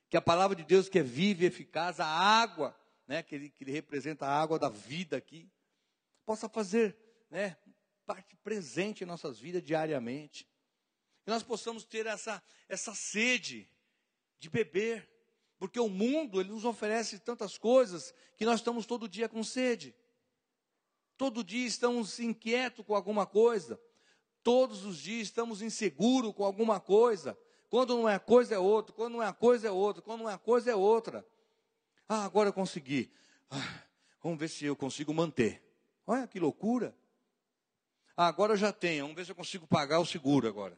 que 0.10 0.18
a 0.18 0.22
palavra 0.22 0.56
de 0.56 0.64
Deus 0.64 0.90
que 0.90 1.00
é 1.00 1.04
viva 1.04 1.44
e 1.44 1.48
eficaz, 1.48 2.00
a 2.00 2.08
água, 2.08 2.76
né, 3.08 3.22
que, 3.22 3.36
ele, 3.36 3.50
que 3.50 3.64
ele 3.64 3.72
representa 3.72 4.26
a 4.26 4.42
água 4.42 4.58
da 4.58 4.70
vida 4.70 5.18
aqui, 5.18 5.48
possa 6.26 6.50
fazer 6.50 6.98
né, 7.30 7.56
parte 8.06 8.36
presente 8.38 9.04
em 9.04 9.08
nossas 9.08 9.40
vidas 9.40 9.64
diariamente. 9.64 10.48
Que 11.24 11.30
nós 11.32 11.44
possamos 11.44 11.84
ter 11.84 12.06
essa, 12.06 12.42
essa 12.68 12.94
sede 12.96 13.70
de 14.46 14.50
beber, 14.50 15.10
porque 15.58 15.80
o 15.80 15.90
mundo 15.90 16.40
ele 16.40 16.50
nos 16.50 16.66
oferece 16.66 17.20
tantas 17.20 17.58
coisas 17.58 18.14
que 18.38 18.46
nós 18.46 18.60
estamos 18.60 18.86
todo 18.86 19.10
dia 19.10 19.28
com 19.28 19.44
sede. 19.44 19.96
Todo 21.18 21.44
dia 21.44 21.66
estamos 21.66 22.20
inquietos 22.20 22.86
com 22.86 22.96
alguma 22.96 23.26
coisa. 23.26 23.80
Todos 24.44 24.86
os 24.86 24.98
dias 24.98 25.28
estamos 25.28 25.62
inseguros 25.62 26.34
com 26.34 26.46
alguma 26.46 26.80
coisa. 26.80 27.38
Quando 27.70 27.96
não 27.96 28.08
é 28.08 28.20
coisa, 28.20 28.54
é 28.54 28.60
outra. 28.60 28.94
Quando 28.94 29.14
não 29.14 29.24
é 29.24 29.34
coisa, 29.34 29.68
é 29.68 29.72
outra. 29.72 30.02
Quando 30.04 30.22
não 30.22 30.30
é 30.30 30.38
coisa, 30.38 30.72
é 30.72 30.76
outra. 30.76 31.26
Ah, 32.08 32.26
agora 32.26 32.50
eu 32.50 32.54
consegui. 32.54 33.12
Ah, 33.50 33.84
vamos 34.22 34.38
ver 34.38 34.50
se 34.50 34.66
eu 34.66 34.76
consigo 34.76 35.14
manter. 35.14 35.64
Olha 36.06 36.28
que 36.28 36.40
loucura. 36.40 36.96
Ah, 38.16 38.28
agora 38.28 38.54
eu 38.54 38.58
já 38.58 38.72
tenho. 38.72 39.06
Vamos 39.06 39.16
ver 39.16 39.26
se 39.26 39.32
eu 39.32 39.36
consigo 39.36 39.66
pagar 39.66 40.00
o 40.00 40.06
seguro 40.06 40.48
agora. 40.48 40.78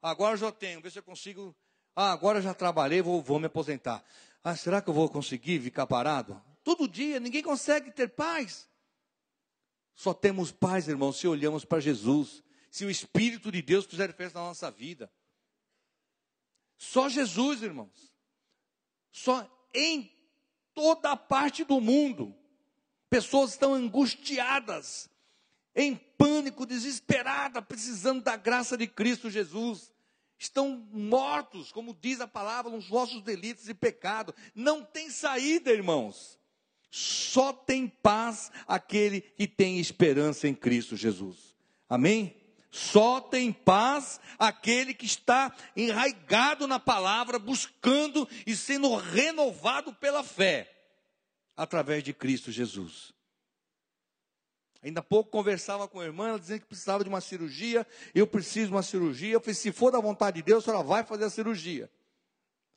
Agora 0.00 0.34
eu 0.34 0.38
já 0.38 0.50
tenho. 0.50 0.74
Vamos 0.74 0.84
ver 0.84 0.90
se 0.92 0.98
eu 0.98 1.02
consigo. 1.02 1.54
Ah, 1.94 2.12
agora 2.12 2.42
já 2.42 2.52
trabalhei, 2.52 3.00
vou, 3.00 3.22
vou 3.22 3.38
me 3.38 3.46
aposentar. 3.46 4.04
Ah, 4.42 4.56
será 4.56 4.82
que 4.82 4.90
eu 4.90 4.94
vou 4.94 5.08
conseguir 5.08 5.60
ficar 5.60 5.86
parado? 5.86 6.42
Todo 6.62 6.88
dia, 6.88 7.20
ninguém 7.20 7.42
consegue 7.42 7.90
ter 7.90 8.08
paz. 8.08 8.68
Só 9.94 10.12
temos 10.12 10.50
paz, 10.50 10.88
irmãos, 10.88 11.18
se 11.18 11.28
olhamos 11.28 11.64
para 11.64 11.80
Jesus. 11.80 12.42
Se 12.70 12.84
o 12.84 12.90
Espírito 12.90 13.52
de 13.52 13.62
Deus 13.62 13.86
fizer 13.86 14.12
festa 14.14 14.40
na 14.40 14.46
nossa 14.46 14.70
vida. 14.70 15.10
Só 16.76 17.08
Jesus, 17.08 17.62
irmãos. 17.62 18.12
Só 19.12 19.48
em 19.72 20.10
toda 20.74 21.16
parte 21.16 21.62
do 21.62 21.80
mundo. 21.80 22.34
Pessoas 23.08 23.52
estão 23.52 23.72
angustiadas, 23.72 25.08
em 25.76 25.94
pânico, 25.94 26.66
desesperadas, 26.66 27.64
precisando 27.64 28.20
da 28.20 28.36
graça 28.36 28.76
de 28.76 28.88
Cristo 28.88 29.30
Jesus. 29.30 29.93
Estão 30.38 30.86
mortos, 30.92 31.70
como 31.72 31.96
diz 32.00 32.20
a 32.20 32.26
palavra, 32.26 32.70
nos 32.70 32.88
vossos 32.88 33.22
delitos 33.22 33.68
e 33.68 33.74
pecados. 33.74 34.34
Não 34.54 34.84
tem 34.84 35.10
saída, 35.10 35.70
irmãos. 35.70 36.38
Só 36.90 37.52
tem 37.52 37.88
paz 37.88 38.52
aquele 38.66 39.20
que 39.20 39.46
tem 39.46 39.78
esperança 39.78 40.46
em 40.46 40.54
Cristo 40.54 40.96
Jesus. 40.96 41.56
Amém? 41.88 42.36
Só 42.70 43.20
tem 43.20 43.52
paz 43.52 44.20
aquele 44.36 44.92
que 44.92 45.06
está 45.06 45.54
enraigado 45.76 46.66
na 46.66 46.80
palavra, 46.80 47.38
buscando 47.38 48.28
e 48.44 48.56
sendo 48.56 48.96
renovado 48.96 49.94
pela 49.94 50.24
fé, 50.24 50.72
através 51.56 52.02
de 52.02 52.12
Cristo 52.12 52.50
Jesus. 52.50 53.13
Ainda 54.84 55.00
há 55.00 55.02
pouco 55.02 55.30
conversava 55.30 55.88
com 55.88 55.98
a 55.98 56.04
irmã, 56.04 56.28
ela 56.28 56.38
dizendo 56.38 56.60
que 56.60 56.66
precisava 56.66 57.02
de 57.02 57.08
uma 57.08 57.22
cirurgia, 57.22 57.86
eu 58.14 58.26
preciso 58.26 58.66
de 58.66 58.74
uma 58.74 58.82
cirurgia. 58.82 59.32
Eu 59.32 59.40
falei, 59.40 59.54
se 59.54 59.72
for 59.72 59.90
da 59.90 59.98
vontade 59.98 60.36
de 60.36 60.42
Deus, 60.42 60.62
a 60.62 60.66
senhora 60.66 60.84
vai 60.84 61.02
fazer 61.02 61.24
a 61.24 61.30
cirurgia. 61.30 61.90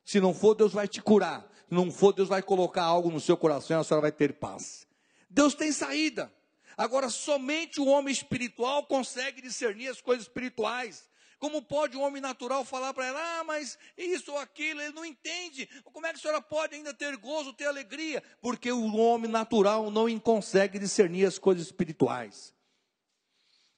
Se 0.05 0.22
não 0.22 0.34
for, 0.34 0.55
Deus 0.55 0.72
vai 0.72 0.88
te 0.88 1.01
curar. 1.01 1.45
Se 1.68 1.76
não 1.76 1.91
for, 1.91 2.14
Deus 2.14 2.30
vai 2.30 2.41
colocar 2.41 2.84
algo 2.84 3.12
no 3.12 3.20
seu 3.20 3.36
coração 3.36 3.78
e 3.78 3.80
a 3.82 3.84
senhora 3.84 4.03
vai 4.03 4.12
ter 4.14 4.34
paz. 4.36 4.88
Deus 5.30 5.53
tem 5.53 5.70
saída. 5.74 6.32
Agora, 6.78 7.10
somente 7.10 7.82
o 7.82 7.88
homem 7.88 8.14
espiritual 8.14 8.86
consegue 8.86 9.41
discernir 9.41 9.89
as 9.89 9.99
coisas 9.99 10.24
espirituais. 10.28 11.07
Como 11.39 11.61
pode 11.61 11.95
um 11.95 12.01
homem 12.01 12.21
natural 12.21 12.65
falar 12.65 12.93
para 12.93 13.05
ela, 13.05 13.39
ah, 13.39 13.43
mas 13.43 13.77
isso 13.95 14.31
ou 14.31 14.39
aquilo, 14.39 14.81
ele 14.81 14.93
não 14.93 15.05
entende. 15.05 15.67
Como 15.83 16.05
é 16.05 16.09
que 16.11 16.17
a 16.17 16.19
senhora 16.19 16.41
pode 16.41 16.75
ainda 16.75 16.93
ter 16.93 17.15
gozo, 17.17 17.53
ter 17.53 17.65
alegria? 17.65 18.23
Porque 18.41 18.71
o 18.71 18.95
homem 18.95 19.29
natural 19.29 19.91
não 19.91 20.19
consegue 20.19 20.79
discernir 20.79 21.25
as 21.25 21.38
coisas 21.38 21.67
espirituais. 21.67 22.55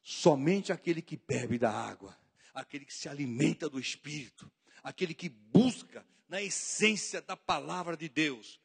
Somente 0.02 0.72
aquele 0.72 1.02
que 1.02 1.18
bebe 1.18 1.60
da 1.60 1.70
água, 1.70 2.18
aquele 2.54 2.86
que 2.86 2.94
se 2.94 3.10
alimenta 3.10 3.70
do 3.70 3.80
Espírito, 3.80 4.50
aquele 4.82 5.14
que 5.14 5.30
busca 5.30 6.06
na 6.28 6.42
essência 6.42 7.22
da 7.22 7.36
palavra 7.36 7.98
de 7.98 8.08
Deus, 8.08 8.60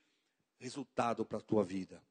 resultado 0.58 1.24
para 1.24 1.38
a 1.38 1.42
tua 1.42 1.64
vida. 1.64 2.02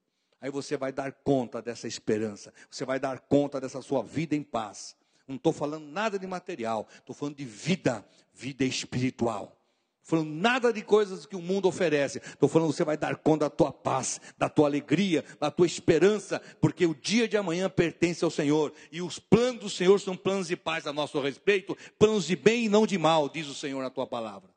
Aí 0.42 0.52
você 0.52 0.76
vai 0.76 0.92
dar 0.92 1.14
conta 1.14 1.62
dessa 1.62 1.88
esperança, 1.88 2.54
você 2.70 2.84
vai 2.84 3.00
dar 3.00 3.22
conta 3.22 3.62
dessa 3.62 3.82
sua 3.82 4.04
vida 4.04 4.36
em 4.36 4.44
paz. 4.44 4.98
Não 5.28 5.36
estou 5.38 5.54
falando 5.54 5.86
nada 5.86 6.20
de 6.20 6.28
material, 6.28 6.88
estou 6.98 7.16
falando 7.16 7.36
de 7.36 7.46
vida, 7.46 8.06
vida 8.34 8.66
espiritual. 8.66 9.58
Falando 10.06 10.32
nada 10.32 10.74
de 10.74 10.82
coisas 10.82 11.26
que 11.26 11.36
o 11.36 11.42
mundo 11.42 11.66
oferece. 11.66 12.18
Estou 12.18 12.50
falando 12.50 12.74
você 12.74 12.84
vai 12.84 12.98
dar 12.98 13.16
conta 13.16 13.46
da 13.46 13.50
tua 13.50 13.72
paz, 13.72 14.20
da 14.38 14.50
tua 14.50 14.68
alegria, 14.68 15.24
da 15.40 15.50
tua 15.50 15.66
esperança, 15.66 16.42
porque 16.60 16.86
o 16.86 16.94
dia 16.94 17.26
de 17.26 17.38
amanhã 17.38 17.70
pertence 17.70 18.24
ao 18.24 18.30
Senhor. 18.30 18.74
E 18.92 19.02
os 19.02 19.18
planos 19.18 19.62
do 19.62 19.70
Senhor 19.70 19.98
são 20.02 20.18
planos 20.18 20.50
de 20.50 20.58
paz 20.58 20.86
a 20.86 20.92
nosso 20.92 21.22
respeito, 21.22 21.78
planos 21.98 22.26
de 22.26 22.36
bem 22.36 22.66
e 22.66 22.70
não 22.70 22.86
de 22.86 22.98
mal, 22.98 23.30
diz 23.30 23.48
o 23.48 23.56
Senhor 23.56 23.82
na 23.82 23.90
tua 23.90 24.06
palavra. 24.06 24.54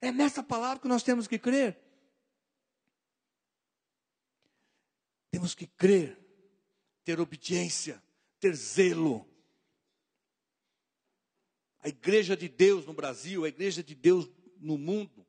É 0.00 0.10
nessa 0.10 0.42
palavra 0.42 0.80
que 0.80 0.88
nós 0.88 1.02
temos 1.02 1.28
que 1.28 1.38
crer. 1.38 1.78
Temos 5.30 5.54
que 5.54 5.66
crer, 5.66 6.18
ter 7.04 7.20
obediência, 7.20 8.02
ter 8.40 8.54
zelo. 8.54 9.29
A 11.82 11.88
igreja 11.88 12.36
de 12.36 12.48
Deus 12.48 12.84
no 12.84 12.92
Brasil, 12.92 13.44
a 13.44 13.48
igreja 13.48 13.82
de 13.82 13.94
Deus 13.94 14.28
no 14.58 14.76
mundo, 14.76 15.26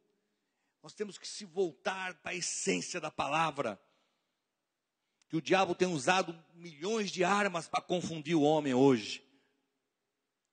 nós 0.84 0.93
temos 0.93 1.18
que 1.18 1.28
se 1.28 1.45
voltar 1.45 2.16
para 2.16 2.32
a 2.32 2.36
essência 2.36 2.99
da 2.99 3.12
palavra. 3.12 3.82
Que 5.30 5.38
o 5.38 5.41
diabo 5.41 5.74
tem 5.74 5.88
usado 5.88 6.38
milhões 6.54 7.10
de 7.10 7.24
armas 7.24 7.68
para 7.68 7.82
confundir 7.82 8.36
o 8.36 8.41
homem 8.41 8.74
hoje. 8.74 9.24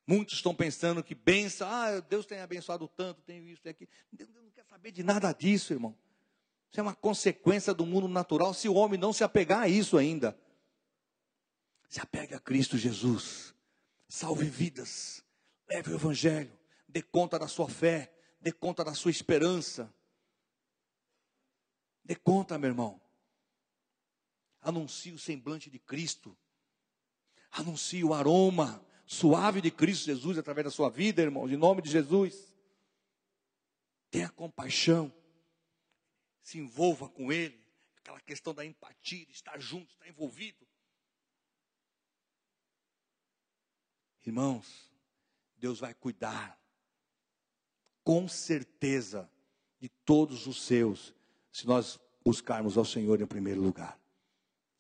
Muitos 0.06 0.36
estão 0.36 0.54
pensando 0.54 1.02
que 1.02 1.14
benção, 1.14 1.68
ah, 1.68 2.00
Deus 2.00 2.24
tem 2.24 2.40
abençoado 2.40 2.88
tanto, 2.88 3.20
tem 3.22 3.46
isso, 3.50 3.60
tem 3.60 3.70
aquilo. 3.70 3.90
Deus 4.12 4.30
não 4.30 4.50
quer 4.50 4.64
saber 4.64 4.92
de 4.92 5.02
nada 5.02 5.32
disso, 5.32 5.72
irmão. 5.72 5.98
Isso 6.70 6.80
é 6.80 6.82
uma 6.82 6.94
consequência 6.94 7.74
do 7.74 7.84
mundo 7.84 8.08
natural 8.08 8.54
se 8.54 8.68
o 8.68 8.74
homem 8.74 8.98
não 8.98 9.12
se 9.12 9.24
apegar 9.24 9.60
a 9.60 9.68
isso 9.68 9.98
ainda. 9.98 10.38
Se 11.88 12.00
apegue 12.00 12.34
a 12.34 12.40
Cristo 12.40 12.78
Jesus. 12.78 13.54
Salve 14.08 14.46
vidas. 14.46 15.24
Leve 15.68 15.92
o 15.92 15.94
Evangelho. 15.94 16.56
Dê 16.88 17.02
conta 17.02 17.38
da 17.38 17.48
sua 17.48 17.68
fé. 17.68 18.14
Dê 18.40 18.52
conta 18.52 18.84
da 18.84 18.94
sua 18.94 19.10
esperança. 19.10 19.92
Dê 22.04 22.14
conta, 22.14 22.58
meu 22.58 22.70
irmão. 22.70 23.00
Anuncie 24.60 25.12
o 25.12 25.18
semblante 25.18 25.70
de 25.70 25.78
Cristo. 25.78 26.36
Anuncie 27.50 28.04
o 28.04 28.14
aroma 28.14 28.84
suave 29.06 29.60
de 29.60 29.70
Cristo 29.70 30.04
Jesus 30.04 30.36
através 30.38 30.64
da 30.64 30.70
sua 30.70 30.90
vida, 30.90 31.22
irmão. 31.22 31.48
Em 31.48 31.56
nome 31.56 31.82
de 31.82 31.90
Jesus. 31.90 32.52
Tenha 34.10 34.28
compaixão 34.30 35.12
se 36.48 36.56
envolva 36.56 37.10
com 37.10 37.30
ele, 37.30 37.62
aquela 37.98 38.18
questão 38.22 38.54
da 38.54 38.64
empatia, 38.64 39.26
de 39.26 39.32
estar 39.32 39.60
junto, 39.60 39.92
estar 39.92 40.08
envolvido. 40.08 40.66
Irmãos, 44.24 44.87
Deus 45.58 45.80
vai 45.80 45.94
cuidar, 45.94 46.58
com 48.04 48.26
certeza, 48.28 49.30
de 49.80 49.88
todos 49.88 50.46
os 50.46 50.62
seus, 50.62 51.14
se 51.52 51.66
nós 51.66 52.00
buscarmos 52.24 52.76
ao 52.76 52.84
Senhor 52.84 53.20
em 53.20 53.26
primeiro 53.26 53.60
lugar. 53.60 53.98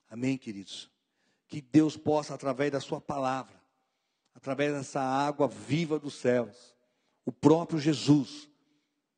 Amém, 0.08 0.38
queridos? 0.38 0.90
Que 1.46 1.60
Deus 1.60 1.96
possa, 1.96 2.34
através 2.34 2.72
da 2.72 2.80
Sua 2.80 3.00
palavra, 3.00 3.60
através 4.34 4.72
dessa 4.72 5.00
água 5.00 5.48
viva 5.48 5.98
dos 5.98 6.14
céus, 6.14 6.74
o 7.24 7.32
próprio 7.32 7.78
Jesus, 7.78 8.48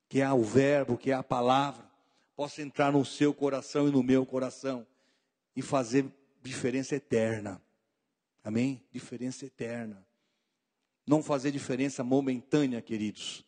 que 0.09 0.21
é 0.21 0.33
o 0.33 0.43
Verbo, 0.43 0.97
que 0.97 1.11
é 1.11 1.15
a 1.15 1.23
palavra, 1.23 1.89
possa 2.35 2.63
entrar 2.63 2.91
no 2.93 3.05
seu 3.05 3.35
coração 3.35 3.87
e 3.87 3.91
no 3.93 4.03
meu 4.03 4.25
coração 4.25 4.87
e 5.55 5.63
fazer 5.63 6.07
diferença 6.43 6.97
eterna. 6.97 7.63
Amém? 8.43 8.83
Diferença 8.91 9.45
eterna. 9.45 10.05
Não 11.11 11.25
fazer 11.25 11.51
diferença 11.51 12.05
momentânea, 12.05 12.81
queridos. 12.81 13.45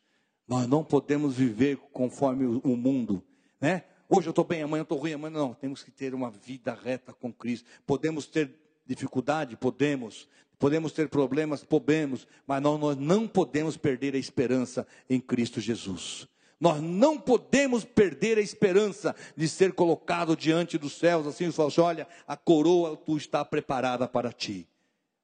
Nós 0.48 0.66
não 0.66 0.82
podemos 0.82 1.36
viver 1.36 1.76
conforme 1.92 2.44
o 2.44 2.76
mundo, 2.76 3.22
né? 3.60 3.84
Hoje 4.08 4.26
eu 4.26 4.30
estou 4.30 4.44
bem, 4.44 4.62
amanhã 4.62 4.80
eu 4.80 4.82
estou 4.82 4.98
ruim, 4.98 5.12
amanhã 5.12 5.30
não. 5.38 5.54
Temos 5.54 5.80
que 5.80 5.92
ter 5.92 6.12
uma 6.12 6.28
vida 6.28 6.74
reta 6.74 7.12
com 7.12 7.32
Cristo. 7.32 7.70
Podemos 7.86 8.26
ter 8.26 8.50
dificuldade? 8.84 9.56
Podemos. 9.56 10.28
Podemos 10.58 10.90
ter 10.90 11.08
problemas? 11.08 11.62
Podemos. 11.62 12.26
Mas 12.48 12.60
nós, 12.60 12.96
não 12.96 13.28
podemos 13.28 13.76
perder 13.76 14.16
a 14.16 14.18
esperança 14.18 14.84
em 15.08 15.20
Cristo 15.20 15.60
Jesus. 15.60 16.26
Nós 16.58 16.82
não 16.82 17.16
podemos 17.16 17.84
perder 17.84 18.38
a 18.38 18.42
esperança 18.42 19.14
de 19.36 19.48
ser 19.48 19.72
colocado 19.72 20.36
diante 20.36 20.76
dos 20.76 20.98
céus, 20.98 21.28
assim, 21.28 21.52
falar 21.52 21.68
assim, 21.68 21.80
olha, 21.80 22.08
a 22.26 22.36
coroa 22.36 22.96
tu 22.96 23.16
está 23.16 23.44
preparada 23.44 24.08
para 24.08 24.32
ti. 24.32 24.68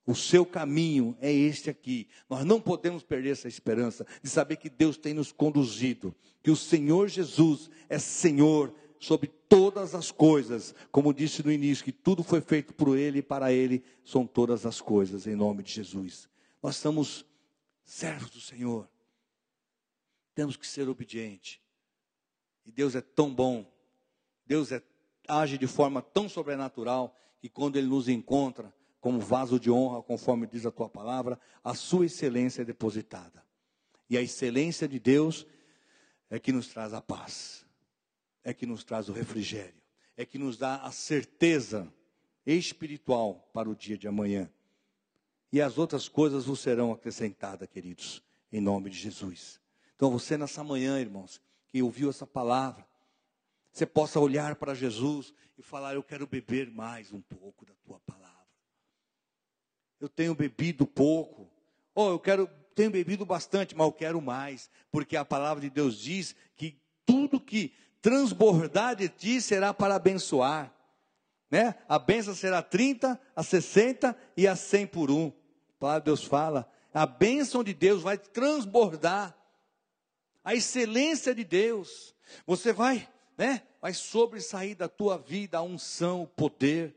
O 0.09 0.14
seu 0.14 0.46
caminho 0.46 1.16
é 1.20 1.30
este 1.30 1.68
aqui. 1.68 2.09
Nós 2.30 2.44
não 2.44 2.61
podemos 2.61 3.02
perder 3.02 3.30
essa 3.30 3.46
esperança 3.46 4.06
de 4.22 4.30
saber 4.30 4.56
que 4.56 4.70
Deus 4.70 4.96
tem 4.96 5.12
nos 5.12 5.30
conduzido, 5.30 6.14
que 6.42 6.50
o 6.50 6.56
Senhor 6.56 7.09
Jesus 7.09 7.70
é 7.88 7.98
Senhor 7.98 8.74
sobre 8.98 9.28
todas 9.48 9.94
as 9.94 10.11
coisas, 10.11 10.74
como 10.90 11.12
disse 11.12 11.44
no 11.44 11.52
início, 11.52 11.84
que 11.84 11.92
tudo 11.92 12.24
foi 12.24 12.40
feito 12.40 12.72
por 12.72 12.96
Ele 12.96 13.18
e 13.18 13.22
para 13.22 13.52
Ele 13.52 13.84
são 14.02 14.26
todas 14.26 14.64
as 14.64 14.80
coisas, 14.80 15.26
em 15.26 15.36
nome 15.36 15.62
de 15.62 15.72
Jesus. 15.72 16.28
Nós 16.62 16.76
somos 16.76 17.26
servos 17.84 18.30
do 18.30 18.40
Senhor 18.40 18.88
temos 20.38 20.56
que 20.56 20.68
ser 20.68 20.88
obedientes. 20.88 21.59
E 22.64 22.70
Deus 22.70 22.94
é 22.94 23.00
tão 23.00 23.34
bom, 23.34 23.68
Deus 24.46 24.70
é, 24.70 24.80
age 25.26 25.59
de 25.59 25.66
forma 25.66 26.00
tão 26.00 26.28
sobrenatural, 26.28 27.12
que 27.40 27.48
quando 27.48 27.74
Ele 27.74 27.88
nos 27.88 28.09
encontra 28.09 28.72
como 29.01 29.20
vaso 29.20 29.59
de 29.59 29.70
honra, 29.70 30.03
conforme 30.03 30.46
diz 30.46 30.66
a 30.66 30.70
tua 30.70 30.88
palavra, 30.88 31.38
a 31.62 31.74
sua 31.74 32.07
excelência 32.07 32.62
é 32.62 32.64
depositada. 32.64 33.44
E 34.11 34.16
a 34.16 34.22
excelência 34.22 34.88
de 34.88 34.99
Deus 34.99 35.46
é 36.30 36.38
que 36.38 36.53
nos 36.53 36.68
traz 36.68 36.92
a 36.92 37.01
paz, 37.01 37.64
é 38.42 38.53
que 38.53 38.66
nos 38.66 38.84
traz 38.84 39.09
o 39.09 39.12
refrigério, 39.12 39.80
é 40.16 40.24
que 40.24 40.38
nos 40.38 40.57
dá 40.57 40.76
a 40.82 40.90
certeza 40.90 41.92
espiritual 42.44 43.49
para 43.53 43.68
o 43.68 43.76
dia 43.76 43.96
de 43.96 44.09
amanhã. 44.09 44.51
E 45.53 45.61
as 45.61 45.78
outras 45.78 46.09
coisas 46.09 46.46
vos 46.46 46.61
serão 46.61 46.92
acrescentadas, 46.92 47.68
queridos, 47.68 48.22
em 48.53 48.61
nome 48.61 48.90
de 48.90 48.99
Jesus. 48.99 49.61
Então 49.96 50.11
você 50.11 50.36
nessa 50.36 50.62
manhã, 50.62 51.01
irmãos, 51.01 51.40
que 51.68 51.82
ouviu 51.82 52.11
essa 52.11 52.26
palavra, 52.26 52.86
você 53.72 53.86
possa 53.86 54.18
olhar 54.18 54.57
para 54.57 54.74
Jesus 54.74 55.32
e 55.57 55.62
falar: 55.62 55.94
Eu 55.94 56.03
quero 56.03 56.26
beber 56.26 56.70
mais 56.70 57.12
um 57.12 57.20
pouco 57.20 57.64
da 57.64 57.74
tua 57.84 58.01
palavra. 58.01 58.38
Eu 60.01 60.09
tenho 60.09 60.34
bebido 60.34 60.86
pouco, 60.86 61.51
ou 61.94 62.09
oh, 62.09 62.12
eu 62.12 62.18
quero, 62.20 62.49
tenho 62.74 62.90
bebido 62.90 63.26
bastante, 63.26 63.74
mas 63.74 63.86
eu 63.86 63.92
quero 63.92 64.20
mais, 64.20 64.70
porque 64.90 65.16
a 65.16 65.24
palavra 65.24 65.61
de 65.61 65.68
Deus 65.68 65.99
diz 65.99 66.36
que 66.57 66.80
tudo 67.05 67.40
que 67.40 67.72
transbordar 68.01 68.94
de 68.94 69.09
ti 69.09 69.40
será 69.40 69.74
para 69.74 69.96
abençoar. 69.96 70.72
Né? 71.51 71.74
A 71.88 71.99
bênção 71.99 72.34
será 72.34 72.62
30, 72.62 73.20
a 73.34 73.42
60 73.42 74.16
e 74.36 74.46
a 74.46 74.55
100 74.55 74.86
por 74.86 75.11
um. 75.11 75.28
A 75.28 75.80
palavra 75.80 76.01
de 76.01 76.05
Deus 76.07 76.24
fala. 76.24 76.70
A 76.92 77.07
bênção 77.07 77.64
de 77.64 77.72
Deus 77.74 78.03
vai 78.03 78.18
transbordar. 78.18 79.36
A 80.44 80.55
excelência 80.55 81.34
de 81.34 81.44
Deus. 81.44 82.14
Você 82.46 82.72
vai, 82.72 83.09
né? 83.36 83.62
Vai 83.80 83.94
sobressair 83.94 84.76
da 84.76 84.88
tua 84.88 85.18
vida 85.18 85.59
a 85.59 85.62
unção, 85.62 86.22
o 86.22 86.26
poder, 86.26 86.94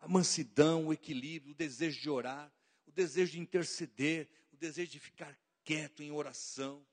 a 0.00 0.08
mansidão, 0.08 0.86
o 0.86 0.92
equilíbrio, 0.92 1.52
o 1.52 1.56
desejo 1.56 2.00
de 2.00 2.10
orar, 2.10 2.52
o 2.86 2.92
desejo 2.92 3.32
de 3.32 3.40
interceder, 3.40 4.28
o 4.52 4.56
desejo 4.56 4.90
de 4.90 4.98
ficar 4.98 5.38
quieto 5.64 6.02
em 6.02 6.10
oração. 6.10 6.84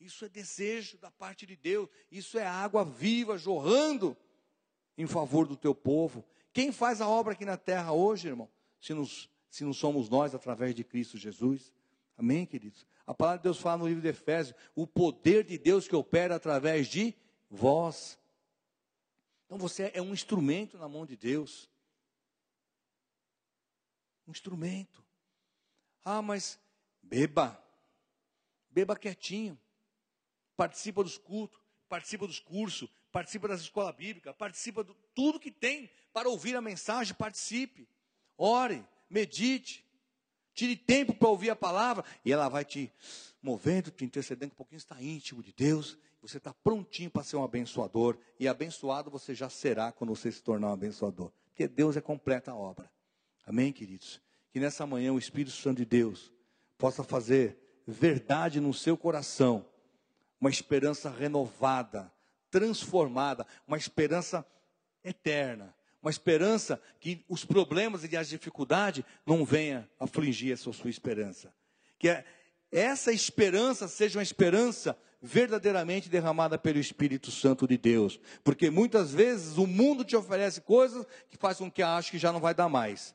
Isso 0.00 0.24
é 0.24 0.28
desejo 0.28 0.98
da 0.98 1.10
parte 1.10 1.46
de 1.46 1.56
Deus. 1.56 1.88
Isso 2.10 2.38
é 2.38 2.46
água 2.46 2.84
viva 2.84 3.38
jorrando 3.38 4.16
em 4.98 5.06
favor 5.06 5.46
do 5.46 5.56
teu 5.56 5.74
povo. 5.74 6.24
Quem 6.52 6.72
faz 6.72 7.00
a 7.00 7.08
obra 7.08 7.32
aqui 7.32 7.44
na 7.44 7.56
terra 7.56 7.92
hoje, 7.92 8.28
irmão? 8.28 8.50
Se, 8.80 8.92
nos, 8.92 9.30
se 9.48 9.64
não 9.64 9.72
somos 9.72 10.08
nós, 10.08 10.34
através 10.34 10.74
de 10.74 10.84
Cristo 10.84 11.16
Jesus. 11.16 11.72
Amém, 12.16 12.44
queridos? 12.44 12.86
A 13.06 13.14
palavra 13.14 13.38
de 13.38 13.44
Deus 13.44 13.58
fala 13.58 13.78
no 13.78 13.88
livro 13.88 14.02
de 14.02 14.08
Efésios: 14.08 14.56
o 14.74 14.86
poder 14.86 15.44
de 15.44 15.58
Deus 15.58 15.88
que 15.88 15.96
opera 15.96 16.36
através 16.36 16.88
de 16.88 17.14
vós. 17.50 18.18
Então 19.46 19.58
você 19.58 19.90
é 19.94 20.02
um 20.02 20.12
instrumento 20.12 20.76
na 20.78 20.88
mão 20.88 21.06
de 21.06 21.16
Deus. 21.16 21.68
Um 24.26 24.30
instrumento. 24.30 25.04
Ah, 26.04 26.22
mas 26.22 26.58
beba. 27.02 27.60
Beba 28.70 28.96
quietinho 28.96 29.58
participa 30.56 31.02
dos 31.02 31.18
cultos, 31.18 31.60
participa 31.88 32.26
dos 32.26 32.38
cursos, 32.38 32.88
participa 33.12 33.48
das 33.48 33.60
escolas 33.60 33.94
bíblicas, 33.94 34.34
participa 34.36 34.84
de 34.84 34.94
tudo 35.14 35.40
que 35.40 35.50
tem 35.50 35.90
para 36.12 36.28
ouvir 36.28 36.56
a 36.56 36.60
mensagem, 36.60 37.14
participe. 37.14 37.88
Ore, 38.36 38.84
medite, 39.08 39.84
tire 40.52 40.76
tempo 40.76 41.14
para 41.14 41.28
ouvir 41.28 41.50
a 41.50 41.56
palavra 41.56 42.04
e 42.24 42.32
ela 42.32 42.48
vai 42.48 42.64
te 42.64 42.92
movendo, 43.42 43.90
te 43.90 44.04
intercedendo, 44.04 44.52
um 44.52 44.56
pouquinho 44.56 44.78
está 44.78 45.00
íntimo 45.00 45.42
de 45.42 45.52
Deus, 45.52 45.98
você 46.20 46.38
está 46.38 46.54
prontinho 46.54 47.10
para 47.10 47.22
ser 47.22 47.36
um 47.36 47.44
abençoador 47.44 48.18
e 48.40 48.48
abençoado 48.48 49.10
você 49.10 49.34
já 49.34 49.50
será 49.50 49.92
quando 49.92 50.14
você 50.14 50.32
se 50.32 50.42
tornar 50.42 50.68
um 50.68 50.72
abençoador, 50.72 51.30
porque 51.48 51.68
Deus 51.68 51.96
é 51.96 52.00
completa 52.00 52.52
a 52.52 52.56
obra. 52.56 52.90
Amém, 53.46 53.72
queridos? 53.72 54.20
Que 54.50 54.60
nessa 54.60 54.86
manhã 54.86 55.12
o 55.12 55.18
Espírito 55.18 55.54
Santo 55.54 55.78
de 55.78 55.84
Deus 55.84 56.32
possa 56.78 57.02
fazer 57.02 57.58
verdade 57.86 58.60
no 58.60 58.72
seu 58.72 58.96
coração 58.96 59.66
uma 60.40 60.50
esperança 60.50 61.10
renovada, 61.10 62.12
transformada, 62.50 63.46
uma 63.66 63.76
esperança 63.76 64.46
eterna, 65.02 65.74
uma 66.02 66.10
esperança 66.10 66.80
que 67.00 67.24
os 67.28 67.44
problemas 67.44 68.04
e 68.04 68.16
as 68.16 68.28
dificuldades 68.28 69.04
não 69.24 69.44
venham 69.44 69.88
afligir 69.98 70.52
essa 70.52 70.70
sua 70.72 70.90
esperança. 70.90 71.54
Que 71.98 72.10
é, 72.10 72.24
essa 72.70 73.12
esperança 73.12 73.88
seja 73.88 74.18
uma 74.18 74.22
esperança 74.22 74.98
verdadeiramente 75.22 76.10
derramada 76.10 76.58
pelo 76.58 76.78
Espírito 76.78 77.30
Santo 77.30 77.66
de 77.66 77.78
Deus. 77.78 78.20
Porque 78.42 78.68
muitas 78.68 79.12
vezes 79.12 79.56
o 79.56 79.66
mundo 79.66 80.04
te 80.04 80.14
oferece 80.14 80.60
coisas 80.60 81.06
que 81.30 81.38
fazem 81.38 81.66
com 81.66 81.72
que 81.72 81.82
ache 81.82 82.10
que 82.10 82.18
já 82.18 82.30
não 82.30 82.40
vai 82.40 82.54
dar 82.54 82.68
mais. 82.68 83.14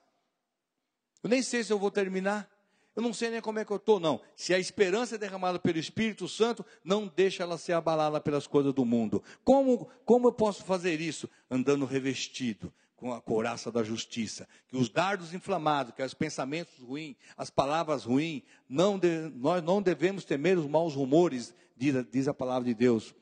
Eu 1.24 1.30
nem 1.30 1.42
sei 1.42 1.64
se 1.64 1.72
eu 1.72 1.80
vou 1.80 1.92
terminar. 1.92 2.50
Eu 2.96 3.04
não 3.04 3.14
sei 3.14 3.30
nem 3.30 3.40
como 3.40 3.60
é 3.60 3.66
que 3.66 3.72
eu 3.72 3.78
estou, 3.78 4.00
não. 4.00 4.20
Se 4.36 4.54
a 4.54 4.60
esperança 4.60 5.16
é 5.16 5.18
derramada 5.18 5.58
pelo 5.58 5.78
Espírito 5.78 6.28
Santo, 6.28 6.66
não 6.84 7.08
deixa 7.08 7.44
ela 7.44 7.58
ser 7.58 7.74
abalada 7.74 8.20
pelas 8.20 8.46
coisas 8.46 8.74
do 8.74 8.84
mundo. 8.84 9.24
Como, 9.44 9.90
como 10.04 10.28
eu 10.28 10.34
posso 10.34 10.64
fazer 10.64 11.00
isso? 11.00 11.30
Andando 11.50 11.86
revestido 11.86 12.74
com 12.98 13.14
a 13.14 13.22
couraça 13.22 13.72
da 13.72 13.84
justiça. 13.84 14.48
Que 14.68 14.76
os 14.76 14.90
dardos 14.90 15.34
inflamados, 15.34 15.94
que 15.94 16.04
os 16.04 16.14
pensamentos 16.14 16.78
ruins, 16.80 17.16
as 17.38 17.50
palavras 17.50 18.04
ruins, 18.04 18.42
não 18.68 19.00
de, 19.00 19.30
nós 19.36 19.64
não 19.64 19.82
devemos 19.82 20.26
temer 20.26 20.58
os 20.58 20.68
maus 20.68 20.94
rumores, 20.94 21.54
diz, 21.78 21.96
diz 22.12 22.28
a 22.28 22.34
palavra 22.34 22.68
de 22.68 22.74
Deus. 22.74 23.16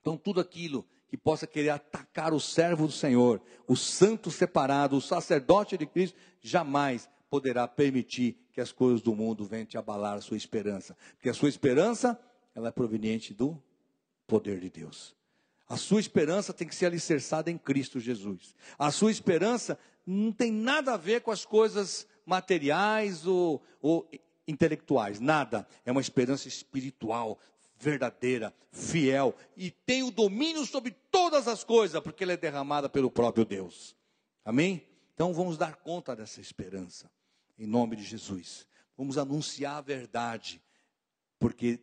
Então, 0.00 0.16
tudo 0.16 0.40
aquilo 0.40 0.84
que 1.08 1.16
possa 1.16 1.46
querer 1.46 1.70
atacar 1.70 2.32
o 2.32 2.40
servo 2.40 2.86
do 2.86 2.92
Senhor, 2.92 3.40
o 3.66 3.74
santo 3.74 4.30
separado, 4.30 4.96
o 4.96 5.00
sacerdote 5.00 5.76
de 5.76 5.86
Cristo, 5.86 6.16
jamais 6.40 7.08
poderá 7.30 7.66
permitir 7.66 8.38
que 8.52 8.60
as 8.60 8.72
coisas 8.72 9.00
do 9.00 9.14
mundo 9.14 9.44
venham 9.44 9.66
te 9.66 9.78
abalar 9.78 10.16
a 10.16 10.20
sua 10.20 10.36
esperança. 10.36 10.96
Porque 11.14 11.28
a 11.28 11.34
sua 11.34 11.48
esperança, 11.48 12.18
ela 12.54 12.68
é 12.68 12.72
proveniente 12.72 13.32
do 13.32 13.60
poder 14.26 14.60
de 14.60 14.70
Deus. 14.70 15.16
A 15.68 15.76
sua 15.76 16.00
esperança 16.00 16.52
tem 16.52 16.66
que 16.66 16.74
ser 16.74 16.86
alicerçada 16.86 17.50
em 17.50 17.58
Cristo 17.58 18.00
Jesus. 18.00 18.54
A 18.78 18.90
sua 18.90 19.10
esperança 19.10 19.78
não 20.06 20.32
tem 20.32 20.50
nada 20.50 20.94
a 20.94 20.96
ver 20.96 21.20
com 21.20 21.30
as 21.30 21.44
coisas 21.44 22.06
materiais 22.24 23.26
ou, 23.26 23.62
ou 23.80 24.08
intelectuais, 24.46 25.20
nada. 25.20 25.66
É 25.84 25.92
uma 25.92 26.00
esperança 26.00 26.48
espiritual, 26.48 27.38
verdadeira, 27.78 28.54
fiel 28.72 29.34
e 29.56 29.70
tem 29.70 30.02
o 30.02 30.10
domínio 30.10 30.64
sobre 30.66 30.90
todas 31.10 31.46
as 31.46 31.64
coisas, 31.64 32.00
porque 32.02 32.24
ela 32.24 32.32
é 32.32 32.36
derramada 32.36 32.88
pelo 32.88 33.10
próprio 33.10 33.44
Deus. 33.44 33.96
Amém? 34.44 34.86
Então 35.14 35.32
vamos 35.32 35.56
dar 35.56 35.76
conta 35.76 36.14
dessa 36.14 36.40
esperança 36.40 37.10
em 37.58 37.66
nome 37.66 37.96
de 37.96 38.04
Jesus. 38.04 38.66
Vamos 38.96 39.18
anunciar 39.18 39.76
a 39.76 39.80
verdade, 39.80 40.62
porque 41.38 41.80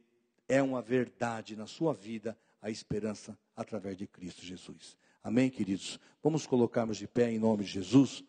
é 0.47 0.61
uma 0.61 0.81
verdade 0.81 1.55
na 1.55 1.67
sua 1.67 1.93
vida 1.93 2.37
a 2.61 2.69
esperança 2.69 3.37
através 3.55 3.97
de 3.97 4.07
Cristo 4.07 4.43
Jesus. 4.43 4.97
Amém, 5.23 5.49
queridos? 5.49 5.99
Vamos 6.21 6.45
colocarmos 6.45 6.97
de 6.97 7.07
pé 7.07 7.31
em 7.31 7.39
nome 7.39 7.63
de 7.63 7.71
Jesus. 7.71 8.23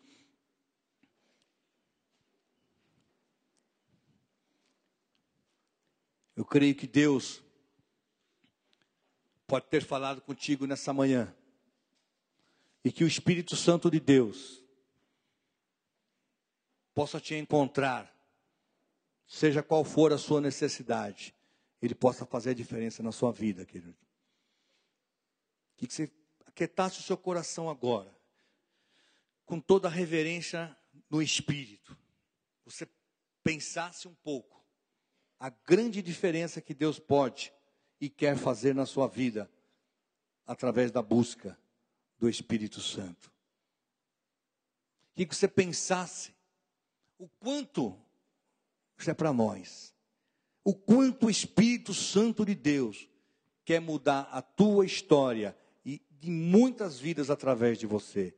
Eu 6.35 6.45
creio 6.45 6.75
que 6.75 6.85
Deus 6.85 7.43
pode 9.47 9.65
ter 9.67 9.83
falado 9.83 10.21
contigo 10.21 10.67
nessa 10.67 10.93
manhã. 10.93 11.33
E 12.83 12.91
que 12.91 13.03
o 13.03 13.07
Espírito 13.07 13.55
Santo 13.55 13.89
de 13.89 13.99
Deus 13.99 14.61
possa 16.93 17.19
te 17.19 17.35
encontrar, 17.35 18.13
seja 19.25 19.63
qual 19.63 19.83
for 19.83 20.11
a 20.11 20.17
sua 20.17 20.41
necessidade, 20.41 21.33
Ele 21.81 21.95
possa 21.95 22.25
fazer 22.25 22.51
a 22.51 22.55
diferença 22.55 23.01
na 23.01 23.11
sua 23.11 23.31
vida, 23.31 23.65
querido. 23.65 23.97
Que 25.77 25.85
você 25.85 26.11
aquietasse 26.45 26.99
o 26.99 27.03
seu 27.03 27.17
coração 27.17 27.69
agora, 27.69 28.15
com 29.45 29.59
toda 29.59 29.87
a 29.87 29.91
reverência 29.91 30.75
no 31.09 31.21
Espírito. 31.21 31.97
Você 32.65 32.87
pensasse 33.43 34.07
um 34.07 34.15
pouco 34.15 34.65
a 35.39 35.49
grande 35.49 36.01
diferença 36.01 36.59
que 36.59 36.73
Deus 36.73 36.99
pode 36.99 37.53
e 37.99 38.09
quer 38.09 38.37
fazer 38.37 38.75
na 38.75 38.85
sua 38.85 39.07
vida 39.07 39.49
através 40.45 40.91
da 40.91 41.01
busca 41.01 41.57
do 42.17 42.29
Espírito 42.29 42.79
Santo. 42.79 43.31
Que 45.15 45.25
você 45.25 45.47
pensasse 45.47 46.35
o 47.17 47.27
quanto 47.39 47.97
isso 48.97 49.09
é 49.09 49.13
para 49.13 49.33
nós. 49.33 49.93
O 50.63 50.73
quanto 50.73 51.27
o 51.27 51.29
Espírito 51.29 51.93
Santo 51.93 52.45
de 52.45 52.55
Deus 52.55 53.07
quer 53.63 53.79
mudar 53.79 54.21
a 54.31 54.41
tua 54.41 54.85
história 54.85 55.57
e 55.85 56.01
de 56.09 56.29
muitas 56.29 56.99
vidas 56.99 57.29
através 57.29 57.77
de 57.77 57.85
você. 57.85 58.35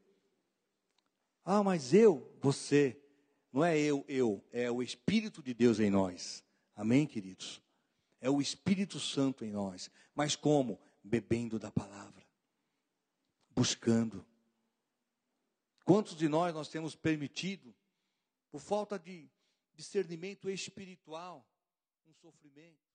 Ah, 1.43 1.63
mas 1.63 1.93
eu, 1.93 2.31
você, 2.41 2.99
não 3.51 3.63
é 3.63 3.77
eu, 3.77 4.05
eu, 4.07 4.43
é 4.51 4.69
o 4.69 4.83
Espírito 4.83 5.41
de 5.41 5.53
Deus 5.53 5.79
em 5.79 5.89
nós. 5.89 6.43
Amém, 6.75 7.05
queridos? 7.07 7.61
É 8.21 8.29
o 8.29 8.41
Espírito 8.41 8.99
Santo 8.99 9.45
em 9.45 9.51
nós. 9.51 9.89
Mas 10.13 10.35
como? 10.35 10.79
Bebendo 11.03 11.57
da 11.57 11.71
palavra, 11.71 12.25
buscando. 13.51 14.25
Quantos 15.85 16.15
de 16.15 16.27
nós 16.27 16.53
nós 16.53 16.69
temos 16.69 16.95
permitido 16.95 17.73
por 18.51 18.59
falta 18.59 18.99
de 18.99 19.29
discernimento 19.73 20.49
espiritual, 20.49 21.47
um 22.05 22.13
sofrimento. 22.13 22.88